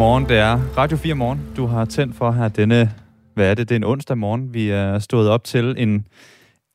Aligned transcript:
Godmorgen, 0.00 0.28
det 0.28 0.36
er 0.36 0.76
Radio 0.76 0.96
4 0.96 1.14
Morgen. 1.14 1.40
Du 1.56 1.66
har 1.66 1.84
tændt 1.84 2.16
for 2.16 2.30
her 2.30 2.48
denne, 2.48 2.94
hvad 3.34 3.50
er 3.50 3.54
det, 3.54 3.68
det 3.68 3.74
er 3.74 3.76
en 3.76 3.84
onsdag 3.84 4.18
morgen. 4.18 4.54
Vi 4.54 4.70
er 4.70 4.98
stået 4.98 5.28
op 5.28 5.44
til 5.44 5.74
en, 5.78 6.06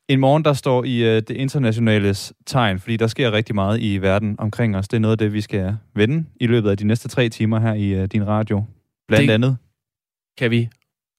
en 0.08 0.20
morgen, 0.20 0.44
der 0.44 0.52
står 0.52 0.84
i 0.84 1.02
uh, 1.02 1.08
det 1.08 1.30
internationale 1.30 2.14
tegn, 2.46 2.78
fordi 2.78 2.96
der 2.96 3.06
sker 3.06 3.32
rigtig 3.32 3.54
meget 3.54 3.80
i 3.82 3.98
verden 3.98 4.36
omkring 4.38 4.76
os. 4.76 4.88
Det 4.88 4.96
er 4.96 5.00
noget 5.00 5.12
af 5.12 5.18
det, 5.18 5.32
vi 5.32 5.40
skal 5.40 5.76
vende 5.94 6.24
i 6.40 6.46
løbet 6.46 6.70
af 6.70 6.76
de 6.76 6.86
næste 6.86 7.08
tre 7.08 7.28
timer 7.28 7.60
her 7.60 7.74
i 7.74 8.02
uh, 8.02 8.04
din 8.04 8.26
radio. 8.26 8.64
Blandt 9.08 9.28
det 9.28 9.34
andet. 9.34 9.56
Kan 10.38 10.50
vi 10.50 10.68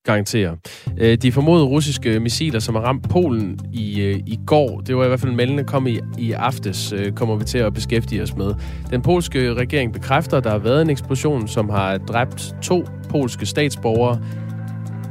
garantere. 0.08 0.58
Øh, 0.98 1.18
de 1.18 1.32
formodede 1.32 1.66
russiske 1.66 2.20
missiler, 2.20 2.60
som 2.60 2.76
har 2.76 2.82
ramt 2.82 3.10
Polen 3.10 3.60
i, 3.74 4.02
øh, 4.02 4.20
i 4.26 4.40
går, 4.46 4.82
det 4.88 4.98
var 4.98 5.06
i 5.06 5.08
hvert 5.08 5.20
fald 5.20 5.32
meldende, 5.32 5.64
kom 5.64 5.88
i, 5.88 6.00
i 6.18 6.32
aftes, 6.32 6.94
øh, 6.94 7.12
kommer 7.12 7.36
vi 7.36 7.46
til 7.46 7.58
at 7.58 7.74
beskæftige 7.74 8.24
os 8.24 8.36
med. 8.36 8.54
Den 8.92 9.02
polske 9.02 9.54
regering 9.54 9.94
bekræfter, 9.94 10.38
at 10.38 10.44
der 10.44 10.50
har 10.50 10.58
været 10.58 10.82
en 10.82 10.90
eksplosion, 10.90 11.48
som 11.48 11.70
har 11.70 11.98
dræbt 11.98 12.56
to 12.62 12.86
polske 13.10 13.46
statsborgere. 13.46 14.20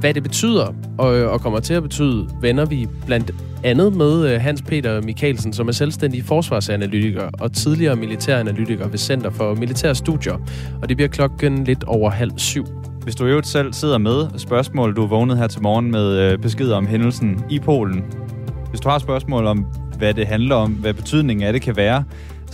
Hvad 0.00 0.14
det 0.14 0.22
betyder, 0.22 0.74
og, 0.98 1.08
og 1.08 1.40
kommer 1.40 1.60
til 1.60 1.74
at 1.74 1.82
betyde, 1.82 2.28
vender 2.40 2.64
vi 2.64 2.88
blandt 3.06 3.30
andet 3.64 3.96
med 3.96 4.38
Hans 4.38 4.62
Peter 4.62 5.02
Mikkelsen, 5.02 5.52
som 5.52 5.68
er 5.68 5.72
selvstændig 5.72 6.24
forsvarsanalytiker 6.24 7.30
og 7.40 7.52
tidligere 7.52 7.96
militæranalytiker 7.96 8.88
ved 8.88 8.98
Center 8.98 9.30
for 9.30 9.54
Militære 9.54 9.94
Studier. 9.94 10.34
Og 10.82 10.88
det 10.88 10.96
bliver 10.96 11.08
klokken 11.08 11.64
lidt 11.64 11.84
over 11.84 12.10
halv 12.10 12.32
syv. 12.36 12.66
Hvis 13.06 13.16
du 13.16 13.24
øvrigt 13.26 13.46
selv 13.46 13.72
sidder 13.72 13.98
med 13.98 14.38
spørgsmål, 14.38 14.96
du 14.96 15.02
er 15.02 15.06
vågnet 15.06 15.38
her 15.38 15.46
til 15.46 15.62
morgen 15.62 15.90
med 15.90 16.18
øh, 16.18 16.38
om 16.76 16.86
hændelsen 16.86 17.44
i 17.50 17.58
Polen. 17.58 18.04
Hvis 18.70 18.80
du 18.80 18.88
har 18.88 18.98
spørgsmål 18.98 19.46
om, 19.46 19.66
hvad 19.98 20.14
det 20.14 20.26
handler 20.26 20.54
om, 20.54 20.72
hvad 20.72 20.94
betydningen 20.94 21.46
af 21.46 21.52
det 21.52 21.62
kan 21.62 21.76
være, 21.76 22.04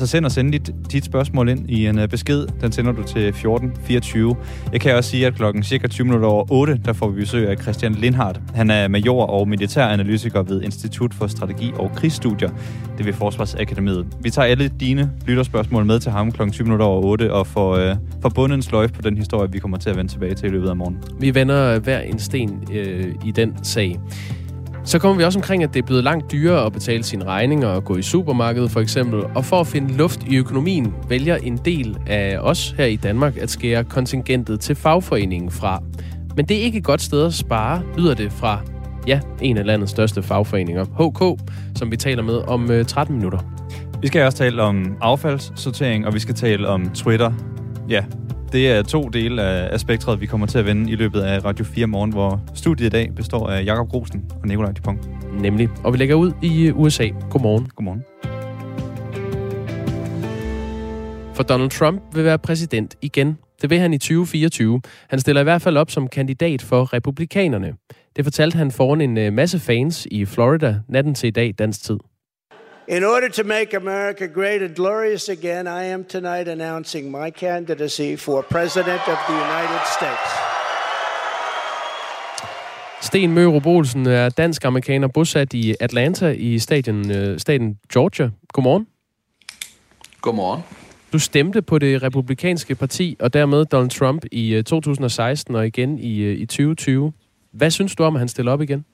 så 0.02 0.06
send 0.06 0.26
os 0.26 0.38
endelig 0.38 0.60
dit 0.92 1.04
spørgsmål 1.04 1.48
ind 1.48 1.70
i 1.70 1.86
en 1.86 1.98
øh, 1.98 2.08
besked. 2.08 2.46
Den 2.60 2.72
sender 2.72 2.92
du 2.92 3.02
til 3.02 3.28
1424. 3.28 4.36
Jeg 4.72 4.80
kan 4.80 4.96
også 4.96 5.10
sige, 5.10 5.26
at 5.26 5.34
klokken 5.34 5.62
cirka 5.62 5.86
20 5.86 6.04
minutter 6.04 6.28
over 6.28 6.52
8, 6.52 6.80
der 6.84 6.92
får 6.92 7.08
vi 7.08 7.20
besøg 7.20 7.48
af 7.48 7.58
Christian 7.58 7.94
Lindhardt. 7.94 8.40
Han 8.54 8.70
er 8.70 8.88
major 8.88 9.26
og 9.26 9.48
militæranalytiker 9.48 10.42
ved 10.42 10.62
Institut 10.62 11.14
for 11.14 11.26
Strategi 11.26 11.72
og 11.76 11.90
Krigsstudier. 11.94 12.50
Det 12.98 13.06
ved 13.06 13.12
Forsvarsakademiet. 13.12 14.06
Vi 14.22 14.30
tager 14.30 14.46
alle 14.46 14.68
dine 14.68 15.10
lytterspørgsmål 15.26 15.84
med 15.84 16.00
til 16.00 16.12
ham 16.12 16.32
klokken 16.32 16.52
20 16.52 16.64
minutter 16.64 16.86
over 16.86 17.02
8 17.02 17.32
og 17.32 17.46
får, 17.46 17.76
øh, 17.76 17.96
får 18.22 18.28
bundet 18.28 18.56
en 18.56 18.62
sløjf 18.62 18.92
på 18.92 19.02
den 19.02 19.16
historie, 19.16 19.52
vi 19.52 19.58
kommer 19.58 19.78
til 19.78 19.90
at 19.90 19.96
vende 19.96 20.12
tilbage 20.12 20.34
til 20.34 20.48
i 20.48 20.52
løbet 20.52 20.68
af 20.68 20.76
morgen. 20.76 20.98
Vi 21.20 21.34
vender 21.34 21.78
hver 21.78 22.00
en 22.00 22.18
sten 22.18 22.68
øh, 22.72 23.14
i 23.24 23.30
den 23.30 23.56
sag. 23.62 23.98
Så 24.84 24.98
kommer 24.98 25.16
vi 25.18 25.24
også 25.24 25.38
omkring, 25.38 25.62
at 25.62 25.74
det 25.74 25.82
er 25.82 25.86
blevet 25.86 26.04
langt 26.04 26.32
dyrere 26.32 26.66
at 26.66 26.72
betale 26.72 27.02
sine 27.02 27.24
regninger 27.24 27.68
og 27.68 27.84
gå 27.84 27.96
i 27.96 28.02
supermarkedet 28.02 28.70
for 28.70 28.80
eksempel. 28.80 29.22
Og 29.34 29.44
for 29.44 29.60
at 29.60 29.66
finde 29.66 29.94
luft 29.94 30.20
i 30.26 30.36
økonomien, 30.36 30.94
vælger 31.08 31.36
en 31.36 31.56
del 31.56 31.98
af 32.06 32.38
os 32.38 32.74
her 32.78 32.84
i 32.84 32.96
Danmark 32.96 33.36
at 33.36 33.50
skære 33.50 33.84
kontingentet 33.84 34.60
til 34.60 34.74
fagforeningen 34.74 35.50
fra. 35.50 35.82
Men 36.36 36.44
det 36.44 36.56
er 36.56 36.60
ikke 36.62 36.78
et 36.78 36.84
godt 36.84 37.02
sted 37.02 37.26
at 37.26 37.34
spare, 37.34 37.82
lyder 37.98 38.14
det 38.14 38.32
fra 38.32 38.60
ja, 39.06 39.20
en 39.40 39.58
af 39.58 39.66
landets 39.66 39.90
største 39.90 40.22
fagforeninger, 40.22 40.84
HK, 40.84 41.40
som 41.78 41.90
vi 41.90 41.96
taler 41.96 42.22
med 42.22 42.34
om 42.34 42.70
øh, 42.70 42.84
13 42.84 43.16
minutter. 43.16 43.38
Vi 44.00 44.06
skal 44.06 44.24
også 44.24 44.38
tale 44.38 44.62
om 44.62 44.96
affaldssortering, 45.00 46.06
og 46.06 46.14
vi 46.14 46.18
skal 46.18 46.34
tale 46.34 46.68
om 46.68 46.90
Twitter. 46.90 47.32
Ja, 47.88 48.04
det 48.52 48.68
er 48.68 48.82
to 48.82 49.08
dele 49.08 49.42
af, 49.42 49.80
spektret, 49.80 50.20
vi 50.20 50.26
kommer 50.26 50.46
til 50.46 50.58
at 50.58 50.66
vende 50.66 50.90
i 50.90 50.94
løbet 50.94 51.20
af 51.20 51.44
Radio 51.44 51.64
4 51.64 51.86
morgen, 51.86 52.12
hvor 52.12 52.40
studiet 52.54 52.86
i 52.86 52.90
dag 52.90 53.14
består 53.16 53.48
af 53.48 53.64
Jakob 53.64 53.88
Grosen 53.88 54.24
og 54.40 54.48
Nikolaj 54.48 54.72
Dupont. 54.72 55.08
Nemlig. 55.40 55.68
Og 55.84 55.92
vi 55.92 55.98
lægger 55.98 56.14
ud 56.14 56.32
i 56.42 56.66
øh, 56.66 56.78
USA. 56.78 57.08
Godmorgen. 57.30 57.66
Godmorgen. 57.76 58.04
For 61.34 61.42
Donald 61.42 61.70
Trump 61.70 62.02
vil 62.14 62.24
være 62.24 62.38
præsident 62.38 62.96
igen. 63.02 63.38
Det 63.62 63.70
vil 63.70 63.78
han 63.78 63.92
i 63.92 63.98
2024. 63.98 64.80
Han 65.08 65.20
stiller 65.20 65.40
i 65.40 65.44
hvert 65.44 65.62
fald 65.62 65.76
op 65.76 65.90
som 65.90 66.08
kandidat 66.08 66.62
for 66.62 66.92
republikanerne. 66.92 67.72
Det 68.16 68.24
fortalte 68.24 68.56
han 68.56 68.70
foran 68.70 69.00
en 69.00 69.18
øh, 69.18 69.32
masse 69.32 69.58
fans 69.58 70.06
i 70.10 70.24
Florida 70.24 70.76
natten 70.88 71.14
til 71.14 71.26
i 71.26 71.30
dag 71.30 71.54
dansk 71.58 71.82
tid. 71.82 71.98
In 72.96 73.04
order 73.04 73.28
to 73.28 73.42
make 73.44 73.76
America 73.76 74.26
great 74.26 74.62
and 74.62 74.76
glorious 74.76 75.28
again, 75.28 75.66
I 75.66 75.84
am 75.84 76.04
tonight 76.04 76.48
announcing 76.48 77.10
my 77.10 77.30
candidacy 77.30 78.16
for 78.16 78.44
President 78.50 79.00
of 79.08 79.18
the 79.28 79.34
United 79.34 79.80
States. 79.96 80.30
Sten 83.00 83.32
Mørup 83.32 83.54
Robolsen 83.54 84.06
er 84.06 84.28
dansk-amerikaner 84.28 85.08
bosat 85.08 85.54
i 85.54 85.74
Atlanta 85.80 86.30
i 86.30 86.58
staten, 86.58 87.10
øh, 87.10 87.38
staten 87.38 87.78
Georgia. 87.92 88.30
Godmorgen. 88.48 88.86
Godmorgen. 90.20 90.62
Du 91.12 91.18
stemte 91.18 91.62
på 91.62 91.78
det 91.78 92.02
republikanske 92.02 92.74
parti 92.74 93.16
og 93.20 93.32
dermed 93.32 93.64
Donald 93.64 93.90
Trump 93.90 94.24
i 94.32 94.62
2016 94.66 95.54
øh, 95.54 95.58
og 95.58 95.66
igen 95.66 95.98
i, 95.98 96.22
øh, 96.22 96.38
i 96.38 96.46
2020. 96.46 97.12
Hvad 97.52 97.70
synes 97.70 97.96
du 97.96 98.04
om, 98.04 98.16
at 98.16 98.20
han 98.20 98.28
stiller 98.28 98.52
op 98.52 98.60
igen? 98.60 98.84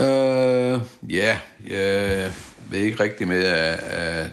Øh, 0.00 0.80
ja, 1.08 1.38
jeg 1.68 2.32
ved 2.70 2.78
ikke 2.78 3.02
rigtig 3.02 3.28
med, 3.28 3.44
at, 3.44 3.78
at 3.78 4.26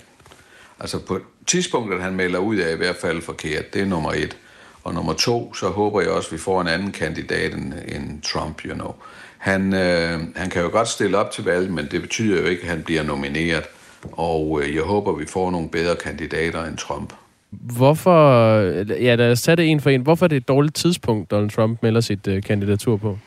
altså 0.79 0.99
på 0.99 1.19
tidspunktet, 1.47 2.01
han 2.01 2.15
melder 2.15 2.39
ud 2.39 2.55
af 2.55 2.73
i 2.73 2.77
hvert 2.77 2.95
fald 2.95 3.21
forkert, 3.21 3.73
det 3.73 3.81
er 3.81 3.85
nummer 3.85 4.11
et. 4.11 4.37
Og 4.83 4.93
nummer 4.93 5.13
to, 5.13 5.53
så 5.53 5.69
håber 5.69 6.01
jeg 6.01 6.09
også, 6.09 6.27
at 6.27 6.33
vi 6.33 6.37
får 6.37 6.61
en 6.61 6.67
anden 6.67 6.91
kandidat 6.91 7.53
end, 7.53 7.73
end 7.87 8.21
Trump, 8.21 8.61
you 8.65 8.73
know. 8.73 8.93
Han, 9.37 9.73
øh, 9.73 10.19
han 10.35 10.49
kan 10.49 10.61
jo 10.61 10.69
godt 10.71 10.87
stille 10.87 11.17
op 11.17 11.31
til 11.31 11.43
valget, 11.43 11.71
men 11.71 11.87
det 11.91 12.01
betyder 12.01 12.41
jo 12.41 12.47
ikke, 12.47 12.63
at 12.63 12.69
han 12.69 12.83
bliver 12.83 13.03
nomineret. 13.03 13.63
Og 14.11 14.61
øh, 14.63 14.75
jeg 14.75 14.83
håber, 14.83 15.11
at 15.11 15.19
vi 15.19 15.25
får 15.25 15.51
nogle 15.51 15.69
bedre 15.69 15.95
kandidater 15.95 16.65
end 16.65 16.77
Trump. 16.77 17.13
Hvorfor, 17.49 18.59
ja, 18.93 19.15
lad 19.15 19.31
os 19.31 19.41
tage 19.41 19.55
det 19.55 19.65
en 19.71 19.81
for 19.81 19.89
en. 19.89 20.01
Hvorfor 20.01 20.25
er 20.25 20.27
det 20.27 20.35
et 20.35 20.47
dårligt 20.47 20.75
tidspunkt, 20.75 21.31
Donald 21.31 21.49
Trump 21.49 21.83
melder 21.83 22.01
sit 22.01 22.27
øh, 22.27 22.43
kandidatur 22.43 22.97
på? 22.97 23.17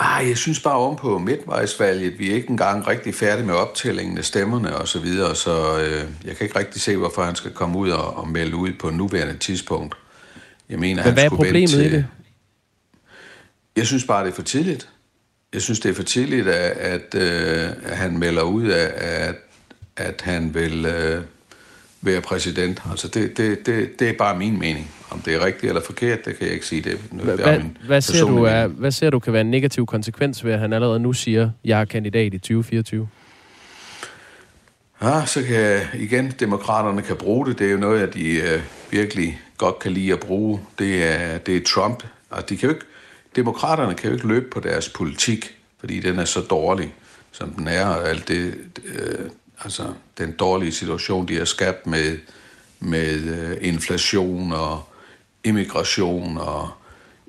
Ah, 0.00 0.28
jeg 0.28 0.36
synes 0.36 0.60
bare 0.60 0.78
om 0.78 0.96
på 0.96 1.18
midtvejsvalget, 1.18 2.18
vi 2.18 2.30
er 2.30 2.34
ikke 2.34 2.50
engang 2.50 2.88
rigtig 2.88 3.14
færdige 3.14 3.46
med 3.46 3.54
optællingen 3.54 4.18
af 4.18 4.24
stemmerne 4.24 4.76
og 4.76 4.88
så 4.88 4.98
videre, 4.98 5.34
så 5.34 5.80
øh, 5.80 6.04
jeg 6.24 6.36
kan 6.36 6.44
ikke 6.44 6.58
rigtig 6.58 6.82
se, 6.82 6.96
hvorfor 6.96 7.22
han 7.22 7.34
skal 7.34 7.50
komme 7.50 7.78
ud 7.78 7.90
og, 7.90 8.16
og 8.16 8.28
melde 8.28 8.56
ud 8.56 8.72
på 8.80 8.90
nuværende 8.90 9.38
tidspunkt. 9.38 9.94
Jeg 10.68 10.78
mener, 10.78 10.94
Men 10.96 11.04
han 11.04 11.12
hvad 11.12 11.24
er 11.24 11.28
problemet 11.28 11.70
til... 11.70 11.86
i 11.86 11.90
det? 11.90 12.06
Jeg 13.76 13.86
synes 13.86 14.04
bare, 14.04 14.24
det 14.24 14.30
er 14.30 14.34
for 14.34 14.42
tidligt. 14.42 14.88
Jeg 15.52 15.62
synes, 15.62 15.80
det 15.80 15.90
er 15.90 15.94
for 15.94 16.02
tidligt, 16.02 16.48
at, 16.48 16.76
at, 16.76 17.14
øh, 17.14 17.70
at 17.84 17.96
han 17.96 18.18
melder 18.18 18.42
ud 18.42 18.66
af, 18.66 18.92
at, 18.96 19.36
at 19.96 20.20
han 20.20 20.54
vil 20.54 20.86
øh, 20.86 21.22
være 22.00 22.20
præsident. 22.20 22.82
Altså, 22.90 23.08
det, 23.08 23.36
det, 23.36 23.66
det, 23.66 24.00
det 24.00 24.08
er 24.08 24.12
bare 24.12 24.38
min 24.38 24.58
mening. 24.58 24.90
Om 25.10 25.20
det 25.20 25.34
er 25.34 25.44
rigtigt 25.44 25.70
eller 25.70 25.82
forkert, 25.82 26.24
det 26.24 26.38
kan 26.38 26.46
jeg 26.46 26.54
ikke 26.54 26.66
sige. 26.66 26.82
Det, 26.82 26.98
hvad, 27.10 27.36
hvad, 27.36 27.60
hvad, 27.86 28.00
ser 28.00 28.24
du 28.24 28.42
er, 28.42 28.66
hvad 28.66 28.90
ser 28.90 29.10
du 29.10 29.18
kan 29.18 29.32
være 29.32 29.40
en 29.40 29.50
negativ 29.50 29.86
konsekvens 29.86 30.44
ved, 30.44 30.52
at 30.52 30.58
han 30.58 30.72
allerede 30.72 31.00
nu 31.00 31.12
siger, 31.12 31.50
jeg 31.64 31.80
er 31.80 31.84
kandidat 31.84 32.34
i 32.34 32.38
2024? 32.38 33.08
Ja, 35.02 35.26
så 35.26 35.42
kan 35.42 35.80
igen, 35.94 36.34
demokraterne 36.40 37.02
kan 37.02 37.16
bruge 37.16 37.46
det. 37.46 37.58
Det 37.58 37.66
er 37.66 37.70
jo 37.70 37.78
noget, 37.78 38.00
at 38.02 38.14
de 38.14 38.30
øh, 38.30 38.62
virkelig 38.90 39.40
godt 39.58 39.78
kan 39.78 39.92
lide 39.92 40.12
at 40.12 40.20
bruge. 40.20 40.60
Det 40.78 41.04
er, 41.04 41.38
det 41.38 41.56
er 41.56 41.60
Trump. 41.66 42.02
Altså, 42.30 42.46
de 42.48 42.56
kan 42.56 42.68
jo 42.68 42.74
ikke, 42.74 42.86
demokraterne 43.36 43.94
kan 43.94 44.10
jo 44.10 44.14
ikke 44.14 44.28
løbe 44.28 44.50
på 44.50 44.60
deres 44.60 44.88
politik, 44.88 45.56
fordi 45.80 46.00
den 46.00 46.18
er 46.18 46.24
så 46.24 46.40
dårlig, 46.40 46.94
som 47.32 47.50
den 47.50 47.68
er, 47.68 47.86
og 47.86 48.08
alt 48.08 48.28
det, 48.28 48.54
øh, 48.84 49.30
altså 49.64 49.92
den 50.18 50.32
dårlige 50.32 50.72
situation, 50.72 51.28
de 51.28 51.36
har 51.36 51.44
skabt 51.44 51.86
med, 51.86 52.18
med 52.80 53.14
øh, 53.14 53.56
inflation 53.60 54.52
og 54.52 54.82
immigration 55.44 56.38
og 56.38 56.70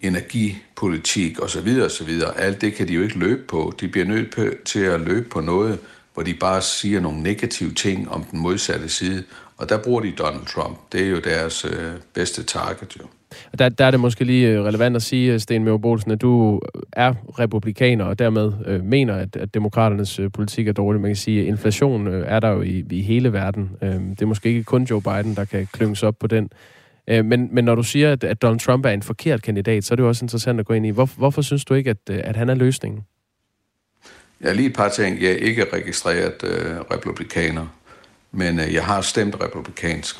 energipolitik 0.01 1.43
osv. 1.43 1.81
osv. 1.85 2.21
Alt 2.35 2.61
det 2.61 2.73
kan 2.73 2.87
de 2.87 2.93
jo 2.93 3.01
ikke 3.01 3.19
løbe 3.19 3.43
på. 3.47 3.73
De 3.79 3.87
bliver 3.87 4.05
nødt 4.05 4.63
til 4.65 4.79
at 4.79 5.01
løbe 5.01 5.29
på 5.29 5.41
noget, 5.41 5.79
hvor 6.13 6.23
de 6.23 6.33
bare 6.33 6.61
siger 6.61 6.99
nogle 6.99 7.23
negative 7.23 7.73
ting 7.73 8.09
om 8.09 8.23
den 8.23 8.39
modsatte 8.39 8.89
side. 8.89 9.23
Og 9.57 9.69
der 9.69 9.77
bruger 9.77 10.01
de 10.01 10.11
Donald 10.11 10.45
Trump. 10.45 10.77
Det 10.91 11.01
er 11.01 11.09
jo 11.09 11.19
deres 11.19 11.65
øh, 11.65 11.91
bedste 12.13 12.43
target 12.43 12.97
jo. 12.99 13.05
Der, 13.59 13.69
der 13.69 13.85
er 13.85 13.91
det 13.91 13.99
måske 13.99 14.23
lige 14.23 14.47
øh, 14.47 14.61
relevant 14.61 14.95
at 14.95 15.01
sige, 15.01 15.33
øh, 15.33 15.39
Sten 15.39 15.63
Møver 15.63 16.11
at 16.11 16.21
du 16.21 16.61
øh, 16.75 16.81
er 16.93 17.13
republikaner 17.39 18.05
og 18.05 18.19
dermed 18.19 18.51
øh, 18.65 18.83
mener, 18.83 19.15
at, 19.15 19.35
at 19.35 19.53
demokraternes 19.53 20.19
øh, 20.19 20.31
politik 20.31 20.67
er 20.67 20.73
dårlig. 20.73 21.01
Man 21.01 21.09
kan 21.09 21.15
sige, 21.15 21.41
at 21.41 21.47
inflation 21.47 22.07
øh, 22.07 22.25
er 22.27 22.39
der 22.39 22.49
jo 22.49 22.61
i, 22.61 22.85
i 22.91 23.01
hele 23.01 23.33
verden. 23.33 23.71
Øh, 23.81 23.93
det 23.93 24.21
er 24.21 24.25
måske 24.25 24.49
ikke 24.49 24.63
kun 24.63 24.83
Joe 24.83 25.01
Biden, 25.01 25.35
der 25.35 25.45
kan 25.45 25.67
klynges 25.71 26.03
op 26.03 26.19
på 26.19 26.27
den. 26.27 26.49
Øh, 27.07 27.25
men, 27.25 27.49
men 27.51 27.65
når 27.65 27.75
du 27.75 27.83
siger, 27.83 28.11
at, 28.11 28.23
at 28.23 28.41
Donald 28.41 28.59
Trump 28.59 28.85
er 28.85 28.89
en 28.89 29.01
forkert 29.01 29.41
kandidat, 29.41 29.83
så 29.83 29.93
er 29.93 29.95
det 29.95 30.03
jo 30.03 30.07
også 30.07 30.25
interessant 30.25 30.59
at 30.59 30.65
gå 30.65 30.73
ind 30.73 30.85
i. 30.85 30.89
Hvor, 30.89 31.09
hvorfor 31.17 31.41
synes 31.41 31.65
du 31.65 31.73
ikke, 31.73 31.89
at, 31.89 32.09
at 32.09 32.35
han 32.35 32.49
er 32.49 32.55
løsningen? 32.55 33.01
Jeg 34.41 34.55
lige 34.55 34.69
et 34.69 34.75
par 34.75 34.89
ting. 34.89 35.21
Jeg 35.21 35.31
er 35.31 35.35
ikke 35.35 35.65
registreret 35.73 36.43
øh, 36.43 36.79
republikaner, 36.91 37.67
men 38.31 38.59
øh, 38.59 38.73
jeg 38.73 38.85
har 38.85 39.01
stemt 39.01 39.43
republikansk. 39.43 40.15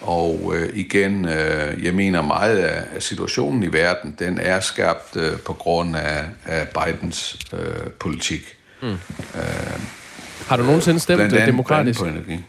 Og 0.00 0.52
øh, 0.54 0.70
igen, 0.74 1.24
øh, 1.24 1.84
jeg 1.84 1.94
mener 1.94 2.22
meget 2.22 2.58
af, 2.58 2.84
af 2.94 3.02
situationen 3.02 3.62
i 3.62 3.72
verden, 3.72 4.16
den 4.18 4.40
er 4.40 4.60
skabt 4.60 5.16
øh, 5.16 5.38
på 5.38 5.52
grund 5.52 5.96
af, 5.96 6.24
af 6.44 6.68
Bidens 6.68 7.38
øh, 7.52 7.90
politik. 7.98 8.56
Mm. 8.82 8.88
Øh, 8.88 8.98
har 10.46 10.56
du 10.56 10.62
nogensinde 10.62 11.00
stemt 11.00 11.30
demokratisk? 11.30 12.00
På 12.00 12.06
energi. 12.06 12.44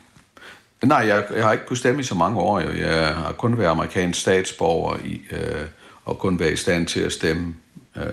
Nej, 0.83 0.97
jeg, 0.97 1.23
jeg 1.35 1.43
har 1.43 1.51
ikke 1.51 1.65
kunnet 1.65 1.79
stemme 1.79 2.01
i 2.01 2.03
så 2.03 2.15
mange 2.15 2.39
år. 2.39 2.59
Jo. 2.59 2.71
Jeg 2.71 3.07
har 3.07 3.31
kun 3.31 3.57
været 3.57 3.69
amerikansk 3.69 4.21
statsborger 4.21 4.97
i, 5.05 5.21
øh, 5.31 5.65
og 6.05 6.19
kun 6.19 6.39
været 6.39 6.53
i 6.53 6.55
stand 6.55 6.87
til 6.87 6.99
at 6.99 7.11
stemme 7.11 7.55
øh, 7.95 8.03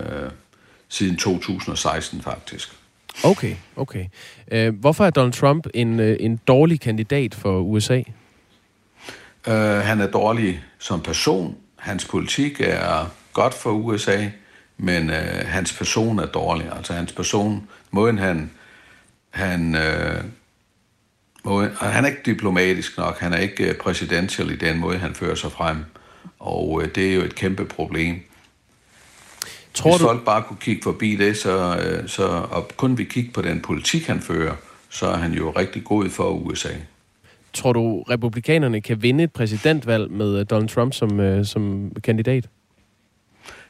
siden 0.89 1.17
2016 1.17 2.21
faktisk. 2.21 2.69
Okay, 3.23 3.55
okay. 3.75 4.05
Øh, 4.51 4.79
hvorfor 4.79 5.05
er 5.05 5.09
Donald 5.09 5.33
Trump 5.33 5.67
en, 5.73 5.99
øh, 5.99 6.17
en 6.19 6.39
dårlig 6.47 6.81
kandidat 6.81 7.35
for 7.35 7.59
USA? 7.59 8.01
Øh, 9.49 9.55
han 9.55 10.01
er 10.01 10.07
dårlig 10.07 10.63
som 10.79 11.01
person. 11.01 11.57
Hans 11.79 12.05
politik 12.05 12.61
er 12.61 13.11
godt 13.33 13.53
for 13.53 13.71
USA, 13.71 14.27
men 14.77 15.09
øh, 15.09 15.47
hans 15.47 15.73
person 15.73 16.19
er 16.19 16.25
dårlig. 16.25 16.71
Altså 16.77 16.93
hans 16.93 17.11
person, 17.11 17.69
måden 17.91 18.17
han, 18.17 18.51
han, 19.29 19.75
øh, 19.75 20.23
måden, 21.43 21.71
han 21.81 22.05
er 22.05 22.09
ikke 22.09 22.21
diplomatisk 22.25 22.97
nok, 22.97 23.19
han 23.19 23.33
er 23.33 23.37
ikke 23.37 23.75
præsidentiel 23.81 24.51
i 24.51 24.55
den 24.55 24.79
måde, 24.79 24.97
han 24.97 25.15
fører 25.15 25.35
sig 25.35 25.51
frem. 25.51 25.77
Og 26.39 26.81
øh, 26.83 26.95
det 26.95 27.09
er 27.09 27.15
jo 27.15 27.21
et 27.21 27.35
kæmpe 27.35 27.65
problem. 27.65 28.19
Tror 29.73 29.91
Hvis 29.91 30.01
du... 30.01 30.07
folk 30.07 30.25
bare 30.25 30.43
kunne 30.43 30.59
kigge 30.61 30.81
forbi 30.83 31.15
det, 31.15 31.37
så, 31.37 31.77
øh, 31.77 32.09
så, 32.09 32.27
og 32.27 32.67
kun 32.77 32.97
vi 32.97 33.03
kigge 33.03 33.31
på 33.31 33.41
den 33.41 33.61
politik, 33.61 34.07
han 34.07 34.21
fører, 34.21 34.55
så 34.89 35.07
er 35.07 35.17
han 35.17 35.33
jo 35.33 35.51
rigtig 35.51 35.83
god 35.83 36.09
for 36.09 36.29
USA. 36.29 36.73
Tror 37.59 37.73
du, 37.73 38.01
republikanerne 38.01 38.81
kan 38.81 39.01
vinde 39.01 39.23
et 39.23 39.31
præsidentvalg 39.31 40.11
med 40.11 40.39
øh, 40.39 40.45
Donald 40.49 40.69
Trump 40.69 40.93
som, 40.93 41.19
øh, 41.19 41.45
som 41.45 41.91
kandidat? 42.03 42.49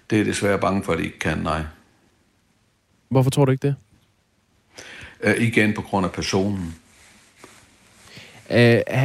Det 0.10 0.20
er 0.20 0.24
desværre 0.24 0.60
bange 0.60 0.84
for, 0.84 0.94
at 0.94 1.00
de 1.00 1.04
ikke 1.04 1.20
kan, 1.20 1.38
nej. 1.38 1.62
Hvorfor 3.10 3.30
tror 3.30 3.46
du 3.46 3.52
ikke 3.52 3.68
det? 3.68 3.76
Uh, 5.26 5.44
igen 5.44 5.74
på 5.74 5.82
grund 5.82 6.06
af 6.06 6.12
personen. 6.12 6.76
Uh, 8.50 8.56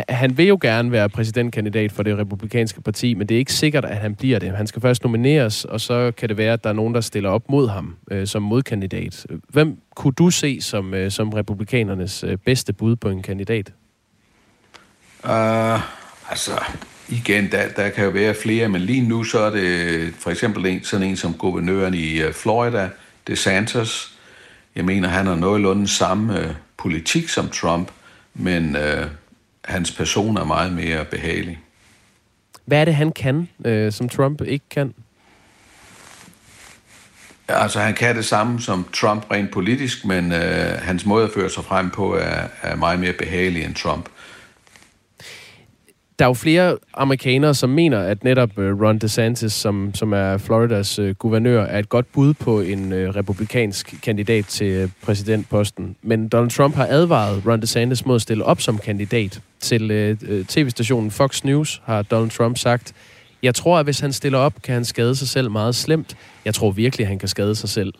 han 0.08 0.38
vil 0.38 0.46
jo 0.46 0.58
gerne 0.62 0.92
være 0.92 1.08
præsidentkandidat 1.08 1.92
for 1.92 2.02
det 2.02 2.18
republikanske 2.18 2.82
parti, 2.82 3.14
men 3.14 3.26
det 3.26 3.34
er 3.34 3.38
ikke 3.38 3.52
sikkert, 3.52 3.84
at 3.84 3.96
han 3.96 4.14
bliver 4.14 4.38
det. 4.38 4.56
Han 4.56 4.66
skal 4.66 4.82
først 4.82 5.02
nomineres, 5.02 5.64
og 5.64 5.80
så 5.80 6.12
kan 6.16 6.28
det 6.28 6.36
være, 6.36 6.52
at 6.52 6.64
der 6.64 6.70
er 6.70 6.74
nogen, 6.74 6.94
der 6.94 7.00
stiller 7.00 7.30
op 7.30 7.50
mod 7.50 7.68
ham 7.68 7.96
uh, 8.12 8.24
som 8.24 8.42
modkandidat. 8.42 9.26
Hvem 9.48 9.78
kunne 9.94 10.14
du 10.14 10.30
se 10.30 10.60
som, 10.60 10.92
uh, 10.92 11.08
som 11.08 11.28
republikanernes 11.28 12.24
uh, 12.24 12.34
bedste 12.34 12.72
bud 12.72 12.96
på 12.96 13.08
en 13.08 13.22
kandidat? 13.22 13.72
Uh, 15.24 15.80
altså, 16.30 16.64
igen, 17.08 17.52
der, 17.52 17.68
der 17.68 17.88
kan 17.90 18.04
jo 18.04 18.10
være 18.10 18.34
flere, 18.34 18.68
men 18.68 18.80
lige 18.80 19.08
nu 19.08 19.24
så 19.24 19.38
er 19.38 19.50
det 19.50 20.14
for 20.18 20.30
eksempel 20.30 20.66
en, 20.66 20.84
sådan 20.84 21.06
en 21.06 21.16
som 21.16 21.34
guvernøren 21.34 21.94
i 21.94 22.24
uh, 22.24 22.32
Florida, 22.32 22.90
DeSantis. 23.26 24.12
Jeg 24.76 24.84
mener, 24.84 25.08
han 25.08 25.26
har 25.26 25.34
nogenlunde 25.34 25.88
samme 25.88 26.40
uh, 26.40 26.46
politik 26.76 27.28
som 27.28 27.48
Trump, 27.48 27.90
men 28.34 28.76
uh, 28.76 29.06
hans 29.64 29.92
person 29.92 30.36
er 30.36 30.44
meget 30.44 30.72
mere 30.72 31.04
behagelig. 31.04 31.58
Hvad 32.64 32.80
er 32.80 32.84
det, 32.84 32.94
han 32.94 33.12
kan, 33.12 33.48
uh, 33.58 33.92
som 33.92 34.08
Trump 34.08 34.40
ikke 34.40 34.64
kan? 34.70 34.94
Altså, 37.48 37.80
han 37.80 37.94
kan 37.94 38.16
det 38.16 38.24
samme 38.24 38.60
som 38.60 38.86
Trump 38.92 39.30
rent 39.30 39.50
politisk, 39.50 40.04
men 40.04 40.32
uh, 40.32 40.38
hans 40.82 41.06
måde 41.06 41.24
at 41.24 41.30
føre 41.34 41.50
sig 41.50 41.64
frem 41.64 41.90
på 41.90 42.16
er, 42.16 42.48
er 42.62 42.76
meget 42.76 43.00
mere 43.00 43.12
behagelig 43.12 43.64
end 43.64 43.74
Trump 43.74 44.08
der 46.18 46.24
er 46.24 46.28
jo 46.28 46.34
flere 46.34 46.78
amerikanere, 46.94 47.54
som 47.54 47.70
mener, 47.70 47.98
at 47.98 48.24
netop 48.24 48.58
øh, 48.58 48.80
Ron 48.80 48.98
DeSantis, 48.98 49.52
som, 49.52 49.94
som 49.94 50.12
er 50.12 50.38
Floridas 50.38 50.98
øh, 50.98 51.14
guvernør, 51.14 51.64
er 51.64 51.78
et 51.78 51.88
godt 51.88 52.12
bud 52.12 52.34
på 52.34 52.60
en 52.60 52.92
øh, 52.92 53.16
republikansk 53.16 53.94
kandidat 54.02 54.46
til 54.46 54.66
øh, 54.66 54.88
præsidentposten. 55.02 55.96
Men 56.02 56.28
Donald 56.28 56.50
Trump 56.50 56.74
har 56.74 56.86
advaret 56.90 57.42
Ron 57.46 57.60
DeSantis 57.60 58.06
mod 58.06 58.14
at 58.14 58.22
stille 58.22 58.44
op 58.44 58.60
som 58.60 58.78
kandidat. 58.78 59.40
Til 59.60 59.90
øh, 59.90 60.16
øh 60.28 60.44
tv-stationen 60.44 61.10
Fox 61.10 61.44
News 61.44 61.82
har 61.84 62.02
Donald 62.02 62.30
Trump 62.30 62.58
sagt, 62.58 62.92
jeg 63.42 63.54
tror, 63.54 63.78
at 63.78 63.86
hvis 63.86 64.00
han 64.00 64.12
stiller 64.12 64.38
op, 64.38 64.62
kan 64.62 64.74
han 64.74 64.84
skade 64.84 65.14
sig 65.14 65.28
selv 65.28 65.50
meget 65.50 65.74
slemt. 65.74 66.16
Jeg 66.44 66.54
tror 66.54 66.70
virkelig, 66.70 67.04
at 67.04 67.08
han 67.08 67.18
kan 67.18 67.28
skade 67.28 67.54
sig 67.54 67.68
selv. 67.68 67.92